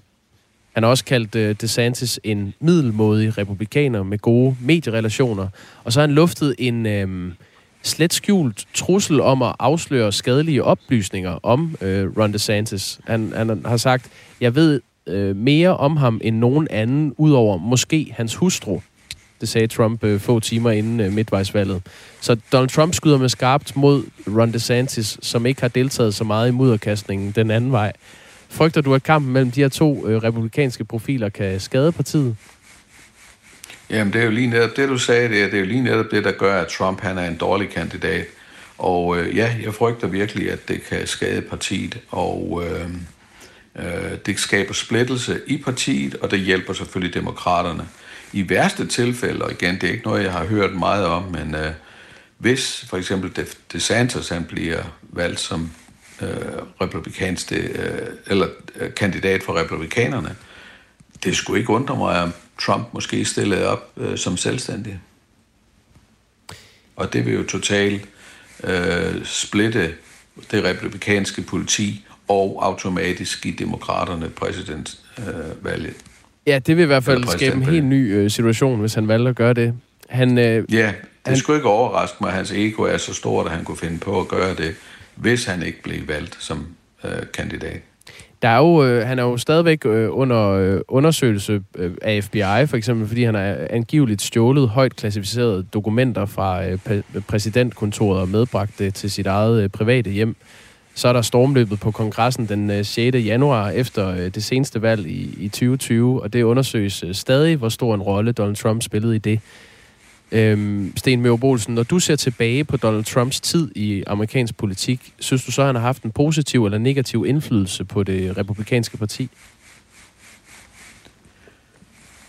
Han 0.73 0.83
har 0.83 0.91
også 0.91 1.05
kaldt 1.05 1.35
øh, 1.35 1.57
DeSantis 1.61 2.21
en 2.25 2.55
middelmodig 2.61 3.39
republikaner 3.39 4.03
med 4.03 4.19
gode 4.19 4.57
medierelationer. 4.61 5.49
Og 5.85 5.93
så 5.93 6.01
har 6.01 6.07
han 6.07 6.15
luftet 6.15 6.55
en... 6.59 6.87
Øh, 6.87 7.33
slet 7.85 8.15
skjult 8.15 8.65
trussel 8.75 9.21
om 9.21 9.43
at 9.43 9.55
afsløre 9.59 10.13
skadelige 10.13 10.65
oplysninger 10.65 11.39
om 11.43 11.77
øh, 11.81 12.19
Ron 12.19 12.33
DeSantis. 12.33 13.01
Han, 13.07 13.33
han 13.37 13.63
har 13.67 13.77
sagt, 13.77 14.07
jeg 14.41 14.55
ved 14.55 14.81
øh, 15.07 15.37
mere 15.37 15.77
om 15.77 15.97
ham 15.97 16.21
end 16.25 16.37
nogen 16.37 16.69
anden, 16.71 17.15
udover 17.19 17.59
måske 17.59 18.13
hans 18.17 18.35
hustru. 18.35 18.81
Det 19.41 19.49
sagde 19.49 19.67
Trump 19.67 20.05
øh, 20.05 20.21
få 20.21 20.41
timer 20.41 20.71
inden 20.71 21.01
øh, 21.01 21.13
midtvejsvalget. 21.13 21.83
Så 22.21 22.37
Donald 22.53 22.69
Trump 22.69 22.95
skyder 22.95 23.19
med 23.19 23.29
skarpt 23.29 23.77
mod 23.77 24.03
Ron 24.29 24.53
DeSantis, 24.53 25.19
som 25.23 25.47
ikke 25.47 25.61
har 25.61 25.69
deltaget 25.69 26.15
så 26.15 26.25
meget 26.25 26.49
i 26.49 26.51
mudderkastningen 26.51 27.31
den 27.31 27.51
anden 27.51 27.73
vej. 27.73 27.93
Frygter 28.49 28.81
du, 28.81 28.95
at 28.95 29.03
kampen 29.03 29.33
mellem 29.33 29.51
de 29.51 29.61
her 29.61 29.69
to 29.69 30.07
øh, 30.07 30.23
republikanske 30.23 30.85
profiler 30.85 31.29
kan 31.29 31.61
skade 31.61 31.93
partiet? 31.93 32.37
Jamen, 33.91 34.13
det 34.13 34.21
er 34.21 34.25
jo 34.25 34.31
lige 34.31 34.47
netop 34.47 34.77
det, 34.77 34.89
du 34.89 34.99
sagde, 34.99 35.29
det 35.29 35.43
er, 35.43 35.45
det 35.45 35.55
er 35.55 35.59
jo 35.59 35.67
lige 35.67 35.83
netop 35.83 36.11
det, 36.11 36.25
der 36.25 36.33
gør, 36.33 36.61
at 36.61 36.69
Trump 36.69 37.01
han 37.01 37.19
er 37.19 37.29
en 37.29 37.37
dårlig 37.37 37.71
kandidat. 37.71 38.27
Og 38.79 39.19
øh, 39.19 39.37
ja, 39.37 39.57
jeg 39.63 39.75
frygter 39.75 40.07
virkelig, 40.09 40.51
at 40.51 40.69
det 40.69 40.83
kan 40.85 41.07
skade 41.07 41.43
partiet, 41.43 41.99
og 42.11 42.63
øh, 42.67 42.91
øh, 43.77 44.19
det 44.27 44.39
skaber 44.39 44.75
splittelse 44.75 45.41
i 45.47 45.59
partiet, 45.59 46.15
og 46.15 46.31
det 46.31 46.41
hjælper 46.41 46.73
selvfølgelig 46.73 47.15
demokraterne. 47.15 47.89
I 48.33 48.49
værste 48.49 48.87
tilfælde, 48.87 49.45
og 49.45 49.53
igen, 49.53 49.75
det 49.75 49.85
er 49.85 49.93
ikke 49.93 50.07
noget, 50.07 50.25
jeg 50.25 50.33
har 50.33 50.45
hørt 50.45 50.75
meget 50.75 51.07
om, 51.07 51.23
men 51.23 51.55
øh, 51.55 51.73
hvis 52.39 52.85
for 52.89 52.97
eksempel 52.97 53.49
DeSantis 53.73 54.29
han 54.29 54.45
bliver 54.45 54.83
valgt 55.03 55.41
som 55.41 55.71
øh, 56.23 56.29
republikansk, 56.81 57.53
øh, 57.53 57.69
eller 58.27 58.47
øh, 58.77 58.95
kandidat 58.95 59.43
for 59.43 59.57
republikanerne, 59.57 60.37
det 61.25 61.37
skulle 61.37 61.61
ikke 61.61 61.71
undre 61.71 61.97
mig, 61.97 62.23
om 62.23 62.33
Trump 62.61 62.87
måske 62.93 63.25
stillede 63.25 63.69
op 63.69 63.93
øh, 63.97 64.19
som 64.19 64.37
selvstændig. 64.37 65.01
Og 66.97 67.13
det 67.13 67.27
vil 67.27 67.35
jo 67.35 67.43
totalt 67.43 68.09
øh, 68.65 69.25
splitte 69.25 69.95
det 70.51 70.65
republikanske 70.65 71.43
politi 71.43 72.07
og 72.29 72.59
automatisk 72.67 73.43
give 73.43 73.55
demokraterne 73.55 74.29
præsidentvalget. 74.29 75.89
Øh, 75.89 76.47
ja, 76.47 76.59
det 76.59 76.77
vil 76.77 76.83
i 76.83 76.87
hvert 76.87 77.05
fald 77.05 77.39
skabe 77.39 77.57
en 77.57 77.63
helt 77.63 77.85
ny 77.85 78.15
øh, 78.15 78.31
situation, 78.31 78.81
hvis 78.81 78.95
han 78.95 79.09
valgte 79.09 79.29
at 79.29 79.37
gøre 79.37 79.55
det. 79.55 79.75
Han, 80.09 80.39
øh, 80.39 80.45
ja, 80.75 80.87
det 80.87 80.95
han, 81.27 81.37
skulle 81.37 81.57
ikke 81.59 81.69
overraske 81.69 82.17
mig, 82.21 82.29
at 82.29 82.37
hans 82.37 82.53
ego 82.53 82.83
er 82.83 82.97
så 82.97 83.15
stort, 83.15 83.47
at 83.47 83.53
han 83.53 83.65
kunne 83.65 83.77
finde 83.77 83.99
på 83.99 84.21
at 84.21 84.29
gøre 84.29 84.55
det, 84.55 84.75
hvis 85.15 85.45
han 85.45 85.63
ikke 85.63 85.83
blev 85.83 86.09
valgt 86.09 86.37
som 86.41 86.67
øh, 87.05 87.11
kandidat. 87.35 87.81
Der 88.45 88.51
er 88.51 88.59
jo, 88.59 88.85
øh, 88.85 89.07
han 89.07 89.19
er 89.19 89.23
jo 89.23 89.37
stadigvæk 89.37 89.87
øh, 89.87 90.09
under 90.13 90.51
øh, 90.51 90.81
undersøgelse 90.89 91.63
øh, 91.79 91.93
af 92.03 92.25
FBI, 92.25 92.67
for 92.67 92.77
eksempel, 92.77 93.09
fordi 93.09 93.25
han 93.25 93.35
har 93.35 93.57
angiveligt 93.71 94.23
stjålet 94.23 94.69
højt 94.69 94.97
klassificerede 94.97 95.67
dokumenter 95.75 96.27
fra 96.27 96.67
øh, 96.67 96.79
præsidentkontoret 97.29 98.21
og 98.21 98.29
medbragt 98.29 98.79
det 98.79 98.95
til 98.95 99.11
sit 99.11 99.27
eget 99.27 99.63
øh, 99.63 99.69
private 99.69 100.11
hjem. 100.11 100.37
Så 100.95 101.09
er 101.09 101.13
der 101.13 101.23
stormløbet 101.23 101.81
på 101.81 101.91
kongressen 101.91 102.47
den 102.49 102.71
øh, 102.71 102.85
6. 102.85 103.17
januar 103.17 103.71
efter 103.71 104.09
øh, 104.09 104.19
det 104.35 104.45
seneste 104.45 104.83
valg 104.83 105.07
i, 105.07 105.37
i 105.41 105.49
2020, 105.49 106.23
og 106.23 106.33
det 106.33 106.43
undersøges 106.43 107.03
øh, 107.03 107.15
stadig, 107.15 107.57
hvor 107.57 107.69
stor 107.69 107.95
en 107.95 108.03
rolle 108.03 108.33
Donald 108.33 108.57
Trump 108.57 108.83
spillede 108.83 109.17
i 109.17 109.19
det. 109.19 109.41
Øhm, 110.35 110.93
Sten 110.97 111.21
Møverbolsen, 111.21 111.75
når 111.75 111.83
du 111.83 111.99
ser 111.99 112.17
tilbage 112.17 112.65
på 112.65 112.77
Donald 112.77 113.05
Trumps 113.05 113.41
tid 113.41 113.71
i 113.75 114.05
amerikansk 114.07 114.57
politik, 114.57 115.15
synes 115.21 115.45
du 115.45 115.53
så, 115.53 115.63
at 115.63 115.67
han 115.67 115.75
har 115.75 115.83
haft 115.83 116.03
en 116.03 116.11
positiv 116.11 116.65
eller 116.65 116.79
negativ 116.79 117.25
indflydelse 117.29 117.85
på 117.85 118.03
det 118.03 118.37
republikanske 118.37 118.97
parti? 118.97 119.31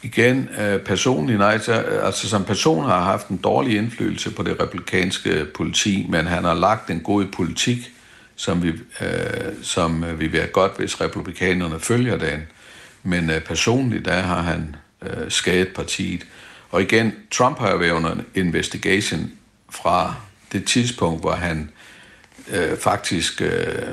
Igen, 0.04 0.50
øh, 0.60 0.80
personligt 0.80 1.40
nej, 1.40 1.58
så, 1.58 1.82
øh, 1.82 2.06
altså 2.06 2.30
som 2.30 2.44
person 2.44 2.84
har 2.86 3.04
haft 3.04 3.28
en 3.28 3.38
dårlig 3.38 3.78
indflydelse 3.78 4.32
på 4.32 4.44
det 4.44 4.62
republikanske 4.62 5.46
politi, 5.56 6.06
men 6.10 6.26
han 6.26 6.44
har 6.44 6.54
lagt 6.54 6.90
en 6.90 7.00
god 7.00 7.26
politik, 7.26 7.78
som 8.36 8.64
vi, 8.64 8.68
øh, 9.02 9.54
som 9.62 10.04
øh, 10.04 10.20
vi 10.20 10.28
vil 10.28 10.48
godt, 10.54 10.78
hvis 10.78 11.02
republikanerne 11.02 11.80
følger 11.80 12.18
den. 12.18 12.40
Men 13.04 13.30
øh, 13.30 13.42
personligt, 13.42 14.06
der 14.06 14.22
har 14.22 14.42
han 14.42 14.76
øh, 15.02 15.32
skadet 15.32 15.68
partiet. 15.76 16.26
Og 16.76 16.82
igen, 16.82 17.14
Trump 17.32 17.60
har 17.60 17.72
jo 17.72 17.78
været 17.78 17.92
under 17.92 18.16
investigation 18.36 19.32
fra 19.70 20.16
det 20.52 20.66
tidspunkt, 20.66 21.22
hvor 21.22 21.32
han 21.32 21.70
øh, 22.52 22.78
faktisk 22.78 23.42
øh, 23.42 23.88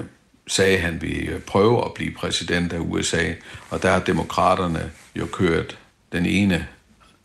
sagde, 0.46 0.76
at 0.76 0.82
han 0.82 1.02
ville 1.02 1.40
prøve 1.46 1.84
at 1.84 1.94
blive 1.94 2.10
præsident 2.10 2.72
af 2.72 2.78
USA, 2.78 3.32
og 3.70 3.82
der 3.82 3.90
har 3.90 4.00
demokraterne 4.00 4.90
jo 5.16 5.26
kørt 5.26 5.78
den 6.12 6.26
ene, 6.26 6.66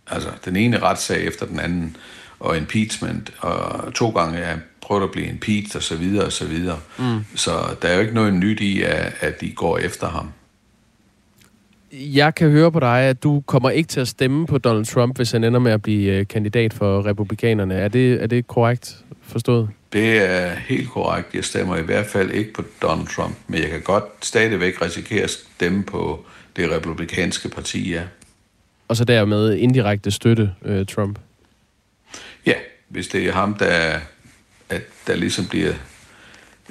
altså 0.07 0.29
den 0.45 0.55
ene 0.55 0.79
retssag 0.79 1.23
efter 1.23 1.45
den 1.45 1.59
anden, 1.59 1.97
og 2.39 2.57
impeachment, 2.57 3.33
og 3.39 3.93
to 3.93 4.09
gange 4.09 4.37
er 4.37 4.57
prøvet 4.81 5.03
at 5.03 5.11
blive 5.11 5.27
impeached, 5.27 5.75
og 5.75 5.83
så 5.83 5.95
videre, 5.95 6.25
og 6.25 6.31
så 6.31 6.45
videre. 6.45 6.79
Mm. 6.97 7.25
Så 7.35 7.75
der 7.81 7.87
er 7.87 7.93
jo 7.93 8.01
ikke 8.01 8.13
noget 8.13 8.33
nyt 8.33 8.59
i, 8.59 8.81
at, 8.81 9.13
at 9.19 9.41
de 9.41 9.51
går 9.51 9.77
efter 9.77 10.09
ham. 10.09 10.31
Jeg 11.91 12.36
kan 12.36 12.50
høre 12.50 12.72
på 12.72 12.79
dig, 12.79 13.01
at 13.01 13.24
du 13.24 13.44
kommer 13.46 13.70
ikke 13.70 13.88
til 13.88 14.00
at 14.00 14.08
stemme 14.08 14.48
på 14.48 14.58
Donald 14.58 14.86
Trump, 14.86 15.15
hvis 15.15 15.32
han 15.32 15.44
ender 15.44 15.60
med 15.60 15.72
at 15.72 15.82
blive 15.82 16.13
øh, 16.13 16.27
kandidat 16.27 16.74
for 16.74 17.06
republikanerne. 17.06 17.75
Er 17.75 17.88
det, 17.88 18.24
er 18.24 18.27
det 18.27 18.48
korrekt 18.48 19.03
forstået? 19.22 19.70
Det 19.94 20.17
er 20.17 20.50
helt 20.50 20.89
korrekt. 20.89 21.36
Jeg 21.36 21.44
stemmer 21.44 21.77
i 21.77 21.82
hvert 21.82 22.06
fald 22.06 22.32
ikke 22.32 22.53
på 22.53 22.63
Donald 22.82 23.08
Trump, 23.08 23.36
men 23.48 23.62
jeg 23.62 23.70
kan 23.70 23.82
godt 23.82 24.03
stadigvæk 24.22 24.82
risikere 24.82 25.24
at 25.24 25.29
stemme 25.29 25.84
på 25.84 26.25
det 26.56 26.72
republikanske 26.72 27.50
parti, 27.50 27.91
ja. 27.91 28.03
Og 28.88 28.98
så 28.98 29.06
dermed 29.06 29.53
indirekte 29.53 30.12
støtte 30.12 30.51
øh, 30.65 30.86
Trump? 30.86 31.20
Ja, 32.46 32.53
hvis 32.88 33.08
det 33.08 33.27
er 33.27 33.32
ham, 33.32 33.53
der, 33.53 34.00
at 34.70 34.82
der 35.08 35.15
ligesom 35.15 35.46
bliver 35.46 35.74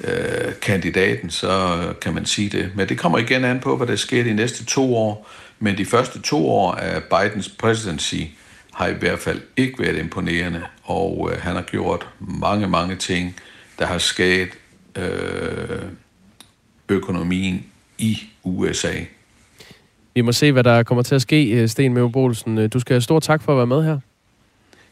øh, 0.04 0.54
kandidaten, 0.62 1.30
så 1.30 1.78
kan 2.00 2.14
man 2.14 2.26
sige 2.26 2.48
det. 2.48 2.70
Men 2.74 2.88
det 2.88 2.98
kommer 2.98 3.18
igen 3.18 3.44
an 3.44 3.60
på, 3.60 3.76
hvad 3.76 3.86
der 3.86 3.96
sker 3.96 4.24
de 4.24 4.34
næste 4.34 4.64
to 4.64 4.96
år. 4.96 5.28
Men 5.58 5.78
de 5.78 5.84
første 5.84 6.22
to 6.22 6.48
år 6.48 6.72
af 6.72 7.02
Bidens 7.02 7.48
presidency 7.48 8.22
har 8.72 8.86
i 8.86 8.94
hvert 8.94 9.18
fald 9.18 9.40
ikke 9.56 9.82
været 9.82 9.98
imponerende, 9.98 10.62
og 10.84 11.30
øh, 11.32 11.40
han 11.40 11.54
har 11.54 11.62
gjort 11.62 12.08
mange, 12.18 12.68
mange 12.68 12.96
ting, 12.96 13.36
der 13.78 13.86
har 13.86 13.98
skadet 13.98 14.48
øh, 14.96 15.82
økonomien 16.88 17.64
i 17.98 18.18
USA. 18.44 18.92
Vi 20.14 20.20
må 20.20 20.32
se, 20.32 20.52
hvad 20.52 20.64
der 20.64 20.82
kommer 20.82 21.02
til 21.02 21.14
at 21.14 21.22
ske, 21.22 21.50
øh, 21.50 21.68
Sten 21.68 21.94
Møve 21.94 22.12
Bolsen. 22.12 22.58
Øh, 22.58 22.72
du 22.72 22.80
skal 22.80 22.94
have 22.94 23.00
stor 23.00 23.20
tak 23.20 23.42
for 23.42 23.52
at 23.52 23.56
være 23.56 23.66
med 23.66 23.84
her. 23.84 23.98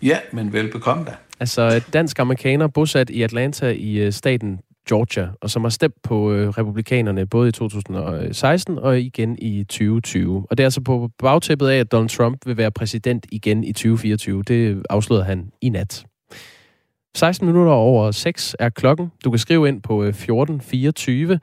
Ja, 0.03 0.19
men 0.33 0.53
velbekomme 0.53 1.05
da. 1.05 1.13
Altså, 1.41 1.83
dansk-amerikaner 1.93 2.67
bosat 2.67 3.11
i 3.11 3.23
Atlanta 3.23 3.69
i 3.71 3.99
øh, 3.99 4.13
staten 4.13 4.61
Georgia, 4.89 5.29
og 5.41 5.51
som 5.51 5.63
har 5.63 5.69
stemt 5.69 6.03
på 6.03 6.33
øh, 6.33 6.49
republikanerne 6.49 7.27
både 7.27 7.49
i 7.49 7.53
2016 7.53 8.79
og 8.79 9.01
igen 9.01 9.39
i 9.39 9.65
2020. 9.65 10.47
Og 10.51 10.59
det 10.59 10.65
er 10.65 10.67
altså 10.67 10.81
på 10.81 11.11
bagtæppet 11.19 11.69
af, 11.69 11.79
at 11.79 11.93
Donald 11.93 12.09
Trump 12.09 12.47
vil 12.47 12.57
være 12.57 12.71
præsident 12.71 13.27
igen 13.33 13.65
i 13.65 13.73
2024. 13.73 14.43
Det 14.43 14.83
afslørede 14.91 15.25
han 15.25 15.53
i 15.61 15.69
nat. 15.69 16.07
16 17.17 17.47
minutter 17.47 17.73
over 17.73 18.11
6 18.11 18.57
er 18.59 18.69
klokken. 18.69 19.13
Du 19.25 19.31
kan 19.31 19.39
skrive 19.39 19.69
ind 19.69 19.83
på 19.83 20.03
øh, 20.03 20.09
1424. 20.09 21.41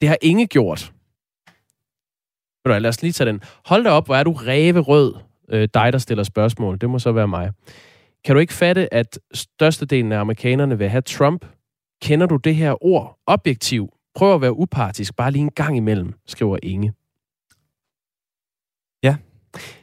Det 0.00 0.08
har 0.08 0.16
Inge 0.22 0.46
gjort. 0.46 0.92
Lad 2.64 2.86
os 2.86 3.02
lige 3.02 3.12
tage 3.12 3.28
den. 3.28 3.40
Hold 3.66 3.84
da 3.84 3.90
op, 3.90 4.06
hvor 4.06 4.14
er 4.14 4.22
du 4.22 4.32
ræverød, 4.32 5.14
øh, 5.48 5.68
dig 5.74 5.92
der 5.92 5.98
stiller 5.98 6.24
spørgsmål. 6.24 6.78
Det 6.80 6.90
må 6.90 6.98
så 6.98 7.12
være 7.12 7.28
mig. 7.28 7.50
Kan 8.24 8.34
du 8.34 8.40
ikke 8.40 8.52
fatte, 8.52 8.94
at 8.94 9.18
størstedelen 9.34 10.12
af 10.12 10.18
amerikanerne 10.20 10.78
vil 10.78 10.88
have 10.88 11.02
Trump? 11.02 11.44
Kender 12.02 12.26
du 12.26 12.36
det 12.36 12.54
her 12.54 12.84
ord? 12.84 13.18
Objektiv. 13.26 13.88
Prøv 14.14 14.34
at 14.34 14.40
være 14.40 14.56
upartisk, 14.56 15.16
bare 15.16 15.30
lige 15.30 15.42
en 15.42 15.50
gang 15.50 15.76
imellem, 15.76 16.14
skriver 16.26 16.58
Inge. 16.62 16.92
Ja. 19.02 19.16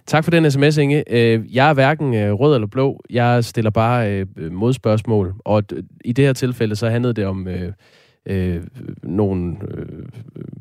Tak 0.08 0.24
for 0.24 0.32
den 0.32 0.52
sms, 0.52 0.78
Inge. 0.78 1.04
Øh, 1.08 1.56
jeg 1.56 1.70
er 1.70 1.74
hverken 1.74 2.14
øh, 2.14 2.34
rød 2.34 2.56
eller 2.56 2.68
blå. 2.68 3.02
Jeg 3.10 3.44
stiller 3.44 3.72
bare 3.72 4.12
øh, 4.12 4.52
modspørgsmål. 4.52 5.36
Og 5.40 5.64
i 6.06 6.12
det 6.12 6.26
her 6.26 6.34
tilfælde, 6.34 6.76
så 6.76 6.90
handlede 6.90 7.14
det 7.14 7.26
om 7.26 7.48
øh, 8.26 8.64
nogle 9.04 9.58
øh, 9.72 10.06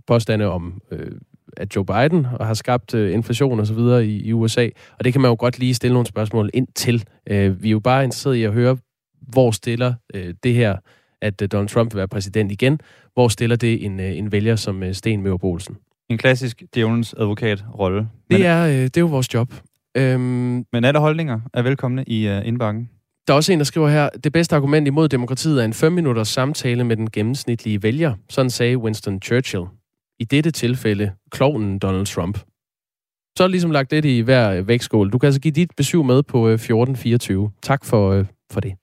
påstande 0.06 0.46
om 0.46 0.82
øh, 0.90 1.10
at 1.56 1.76
Joe 1.76 1.84
Biden 1.84 2.24
har 2.24 2.54
skabt 2.54 2.94
øh, 2.94 3.14
inflation 3.14 3.60
og 3.60 3.66
så 3.66 3.74
videre 3.74 4.06
i, 4.06 4.22
i 4.26 4.32
USA. 4.32 4.68
Og 4.98 5.04
det 5.04 5.12
kan 5.12 5.22
man 5.22 5.28
jo 5.28 5.36
godt 5.38 5.58
lige 5.58 5.74
stille 5.74 5.92
nogle 5.92 6.06
spørgsmål 6.06 6.50
ind 6.54 6.68
til. 6.74 7.04
Øh, 7.26 7.62
vi 7.62 7.68
er 7.68 7.72
jo 7.72 7.80
bare 7.80 8.04
interesseret 8.04 8.36
i 8.36 8.42
at 8.42 8.52
høre, 8.52 8.76
hvor 9.20 9.50
stiller 9.50 9.94
øh, 10.14 10.34
det 10.42 10.54
her, 10.54 10.76
at 11.22 11.42
øh, 11.42 11.48
Donald 11.52 11.68
Trump 11.68 11.94
vil 11.94 11.98
være 11.98 12.08
præsident 12.08 12.52
igen, 12.52 12.80
hvor 13.14 13.28
stiller 13.28 13.56
det 13.56 13.84
en, 13.84 14.00
øh, 14.00 14.16
en 14.16 14.32
vælger 14.32 14.56
som 14.56 14.82
øh, 14.82 14.94
Sten 14.94 15.22
Møver 15.22 15.38
Bolsen? 15.38 15.76
En 16.10 16.18
klassisk 16.18 16.62
djævelens 16.74 17.14
advokat-rolle. 17.18 18.08
Det 18.30 18.46
er, 18.46 18.66
øh, 18.66 18.72
det 18.72 18.96
er 18.96 19.00
jo 19.00 19.06
vores 19.06 19.34
job. 19.34 19.52
Øhm, 19.96 20.64
Men 20.72 20.84
alle 20.84 21.00
holdninger 21.00 21.40
er 21.54 21.62
velkomne 21.62 22.04
i 22.06 22.28
uh, 22.28 22.46
indbakken. 22.46 22.90
Der 23.26 23.32
er 23.32 23.36
også 23.36 23.52
en, 23.52 23.58
der 23.58 23.64
skriver 23.64 23.88
her, 23.88 24.08
det 24.24 24.32
bedste 24.32 24.56
argument 24.56 24.86
imod 24.86 25.08
demokratiet 25.08 25.60
er 25.60 25.64
en 25.64 25.72
5 25.72 25.92
minutters 25.92 26.28
samtale 26.28 26.84
med 26.84 26.96
den 26.96 27.10
gennemsnitlige 27.10 27.82
vælger. 27.82 28.14
Sådan 28.28 28.50
sagde 28.50 28.78
Winston 28.78 29.22
Churchill 29.22 29.64
i 30.18 30.24
dette 30.24 30.50
tilfælde 30.50 31.12
klonen 31.30 31.78
Donald 31.78 32.06
Trump. 32.06 32.38
Så 33.38 33.44
er 33.44 33.48
ligesom 33.48 33.70
lagt 33.70 33.90
det 33.90 34.04
i 34.04 34.20
hver 34.20 34.62
vægtskål. 34.62 35.10
Du 35.12 35.18
kan 35.18 35.26
altså 35.26 35.40
give 35.40 35.52
dit 35.52 35.70
besøg 35.76 36.04
med 36.04 36.22
på 36.22 36.48
1424. 36.48 37.44
Øh, 37.44 37.50
tak 37.62 37.84
for, 37.84 38.10
øh, 38.10 38.24
for 38.52 38.60
det. 38.60 38.74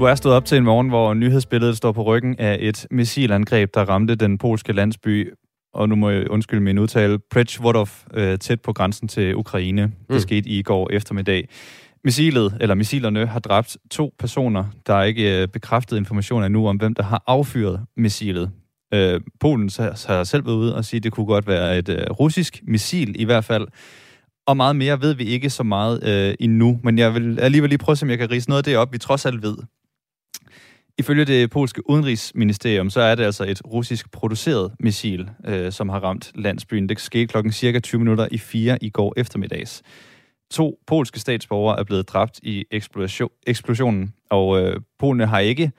Du 0.00 0.04
er 0.04 0.14
stået 0.14 0.34
op 0.34 0.44
til 0.44 0.58
en 0.58 0.64
morgen, 0.64 0.88
hvor 0.88 1.14
nyhedsbilledet 1.14 1.76
står 1.76 1.92
på 1.92 2.02
ryggen 2.02 2.36
af 2.38 2.56
et 2.60 2.86
missilangreb, 2.90 3.74
der 3.74 3.80
ramte 3.84 4.14
den 4.14 4.38
polske 4.38 4.72
landsby, 4.72 5.32
og 5.74 5.88
nu 5.88 5.94
må 5.94 6.10
jeg 6.10 6.30
undskylde 6.30 6.62
min 6.62 6.78
udtale, 6.78 7.18
Prechvodov, 7.30 7.88
øh, 8.14 8.38
tæt 8.38 8.60
på 8.60 8.72
grænsen 8.72 9.08
til 9.08 9.36
Ukraine. 9.36 9.82
Det 9.82 9.92
mm. 10.10 10.18
skete 10.18 10.48
i 10.48 10.62
går 10.62 10.90
eftermiddag. 10.92 11.48
Missilet, 12.04 12.56
eller 12.60 12.74
missilerne, 12.74 13.26
har 13.26 13.40
dræbt 13.40 13.76
to 13.90 14.14
personer. 14.18 14.64
Der 14.86 14.94
er 14.94 15.02
ikke 15.02 15.42
øh, 15.42 15.48
bekræftet 15.48 15.96
information 15.96 16.44
endnu 16.44 16.68
om, 16.68 16.76
hvem 16.76 16.94
der 16.94 17.02
har 17.02 17.22
affyret 17.26 17.80
missilet. 17.96 18.50
Øh, 18.94 19.20
Polen 19.40 19.70
har 19.78 20.24
selv 20.24 20.46
været 20.46 20.56
ude 20.56 20.76
og 20.76 20.84
sige, 20.84 20.98
at 20.98 21.04
det 21.04 21.12
kunne 21.12 21.26
godt 21.26 21.46
være 21.46 21.78
et 21.78 21.88
øh, 21.88 22.10
russisk 22.10 22.60
missil 22.66 23.20
i 23.20 23.24
hvert 23.24 23.44
fald. 23.44 23.66
Og 24.46 24.56
meget 24.56 24.76
mere 24.76 25.00
ved 25.00 25.14
vi 25.14 25.24
ikke 25.24 25.50
så 25.50 25.62
meget 25.62 26.08
øh, 26.08 26.34
endnu, 26.40 26.80
men 26.84 26.98
jeg 26.98 27.14
vil 27.14 27.40
alligevel 27.40 27.68
lige 27.68 27.78
prøve, 27.78 27.96
om 28.02 28.10
jeg 28.10 28.18
kan 28.18 28.30
rise 28.30 28.48
noget 28.48 28.58
af 28.58 28.64
det 28.64 28.76
op, 28.76 28.92
vi 28.92 28.98
trods 28.98 29.26
alt 29.26 29.42
ved. 29.42 29.56
Ifølge 31.00 31.24
det 31.24 31.50
polske 31.50 31.90
udenrigsministerium, 31.90 32.90
så 32.90 33.00
er 33.00 33.14
det 33.14 33.24
altså 33.24 33.44
et 33.44 33.60
russisk 33.66 34.10
produceret 34.12 34.72
missil, 34.80 35.30
øh, 35.46 35.72
som 35.72 35.88
har 35.88 36.00
ramt 36.00 36.32
landsbyen. 36.34 36.88
Det 36.88 37.00
skete 37.00 37.26
klokken 37.26 37.52
cirka 37.52 37.80
20 37.80 37.98
minutter 37.98 38.28
i 38.30 38.38
fire 38.38 38.78
i 38.84 38.90
går 38.90 39.14
eftermiddags. 39.16 39.82
To 40.50 40.78
polske 40.86 41.20
statsborgere 41.20 41.78
er 41.78 41.84
blevet 41.84 42.08
dræbt 42.08 42.40
i 42.42 42.64
eksplosionen, 43.46 44.14
og 44.30 44.62
øh, 44.62 44.80
Polen 44.98 45.28
har 45.28 45.38
ikke 45.38 45.72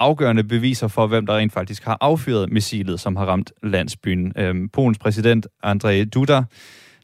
afgørende 0.00 0.44
beviser 0.44 0.88
for, 0.88 1.06
hvem 1.06 1.26
der 1.26 1.36
rent 1.36 1.52
faktisk 1.52 1.84
har 1.84 1.98
affyret 2.00 2.52
missilet, 2.52 3.00
som 3.00 3.16
har 3.16 3.24
ramt 3.26 3.52
landsbyen. 3.62 4.32
Øhm, 4.36 4.68
Polens 4.68 4.98
præsident 4.98 5.46
Andrzej 5.62 6.04
Duda 6.14 6.42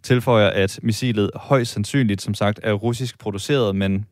tilføjer, 0.03 0.49
at 0.49 0.81
missilet 0.83 1.31
højst 1.35 1.73
sandsynligt, 1.73 2.23
som 2.23 2.35
sagt, 2.35 2.61
er 2.63 2.73
russisk 2.73 3.19
produceret, 3.19 3.77
men 3.77 4.07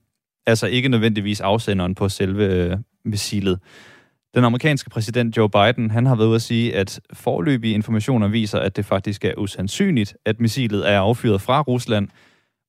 altså 0.47 0.67
ikke 0.67 0.89
nødvendigvis 0.89 1.41
afsenderen 1.41 1.95
på 1.95 2.09
selve 2.09 2.45
øh, 2.45 2.77
missilet. 3.05 3.61
Den 4.35 4.45
amerikanske 4.45 4.91
præsident 4.91 5.37
Joe 5.37 5.51
Biden, 5.51 5.91
han 5.91 6.07
har 6.07 6.17
været 6.17 6.27
ude 6.27 6.35
at 6.35 6.43
sige, 6.43 6.77
at 6.77 7.01
forløbige 7.13 7.75
informationer 7.75 8.29
viser, 8.29 8.59
at 8.59 8.77
det 8.77 8.85
faktisk 8.85 9.25
er 9.25 9.35
usandsynligt, 9.39 10.17
at 10.25 10.41
missilet 10.41 10.91
er 10.91 11.01
affyret 11.01 11.41
fra 11.41 11.61
Rusland, 11.61 12.09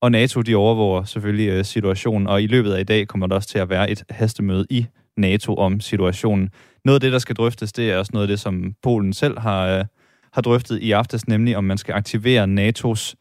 og 0.02 0.12
NATO, 0.12 0.42
de 0.42 0.56
overvåger 0.56 1.04
selvfølgelig 1.04 1.50
øh, 1.50 1.66
situationen, 1.66 2.28
og 2.28 2.44
i 2.44 2.48
løbet 2.48 2.74
af 2.74 2.80
i 2.80 2.84
dag 2.84 3.08
kommer 3.08 3.28
der 3.28 3.36
også 3.36 3.50
til 3.50 3.60
at 3.60 3.70
være 3.70 3.90
et 3.90 4.04
hastemøde 4.10 4.66
i 4.70 4.86
NATO 5.18 5.56
om 5.56 5.80
situationen. 5.80 6.50
Noget 6.86 6.96
af 6.96 7.02
det, 7.02 7.12
der 7.12 7.20
skal 7.20 7.36
drøftes, 7.36 7.74
det 7.74 7.92
er 7.92 7.98
også 7.98 8.12
noget 8.14 8.24
af 8.24 8.28
det, 8.28 8.40
som 8.40 8.76
Polen 8.84 9.14
selv 9.14 9.40
har, 9.40 9.68
øh, 9.68 9.86
har 10.34 10.42
drøftet 10.42 10.82
i 10.82 10.92
aftes, 10.92 11.28
nemlig 11.28 11.58
om 11.58 11.64
man 11.64 11.78
skal 11.78 11.94
aktivere 11.94 12.44
NATO's 12.44 13.14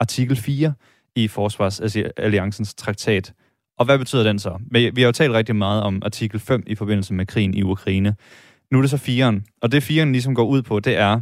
artikel 0.00 0.36
4 0.36 0.72
i 1.14 1.28
Forsvarsalliancens 1.28 2.74
traktat. 2.74 3.32
Og 3.78 3.84
hvad 3.84 3.98
betyder 3.98 4.22
den 4.22 4.38
så? 4.38 4.58
Vi 4.70 5.00
har 5.00 5.06
jo 5.06 5.12
talt 5.12 5.32
rigtig 5.32 5.56
meget 5.56 5.82
om 5.82 6.02
artikel 6.04 6.40
5 6.40 6.62
i 6.66 6.74
forbindelse 6.74 7.14
med 7.14 7.26
krigen 7.26 7.54
i 7.54 7.62
Ukraine. 7.62 8.16
Nu 8.70 8.78
er 8.78 8.82
det 8.82 8.90
så 8.90 8.96
4'eren, 8.96 9.58
og 9.62 9.72
det 9.72 9.90
4'eren 9.90 10.04
ligesom 10.04 10.34
går 10.34 10.44
ud 10.44 10.62
på, 10.62 10.80
det 10.80 10.96
er, 10.96 11.20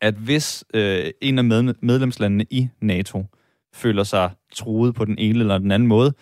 at 0.00 0.14
hvis 0.14 0.64
øh, 0.74 1.10
en 1.20 1.38
af 1.38 1.44
medlemslandene 1.82 2.44
i 2.50 2.68
NATO 2.80 3.26
føler 3.74 4.04
sig 4.04 4.30
truet 4.54 4.94
på 4.94 5.04
den 5.04 5.18
ene 5.18 5.38
eller 5.38 5.58
den 5.58 5.70
anden 5.70 5.86
måde, 5.86 6.12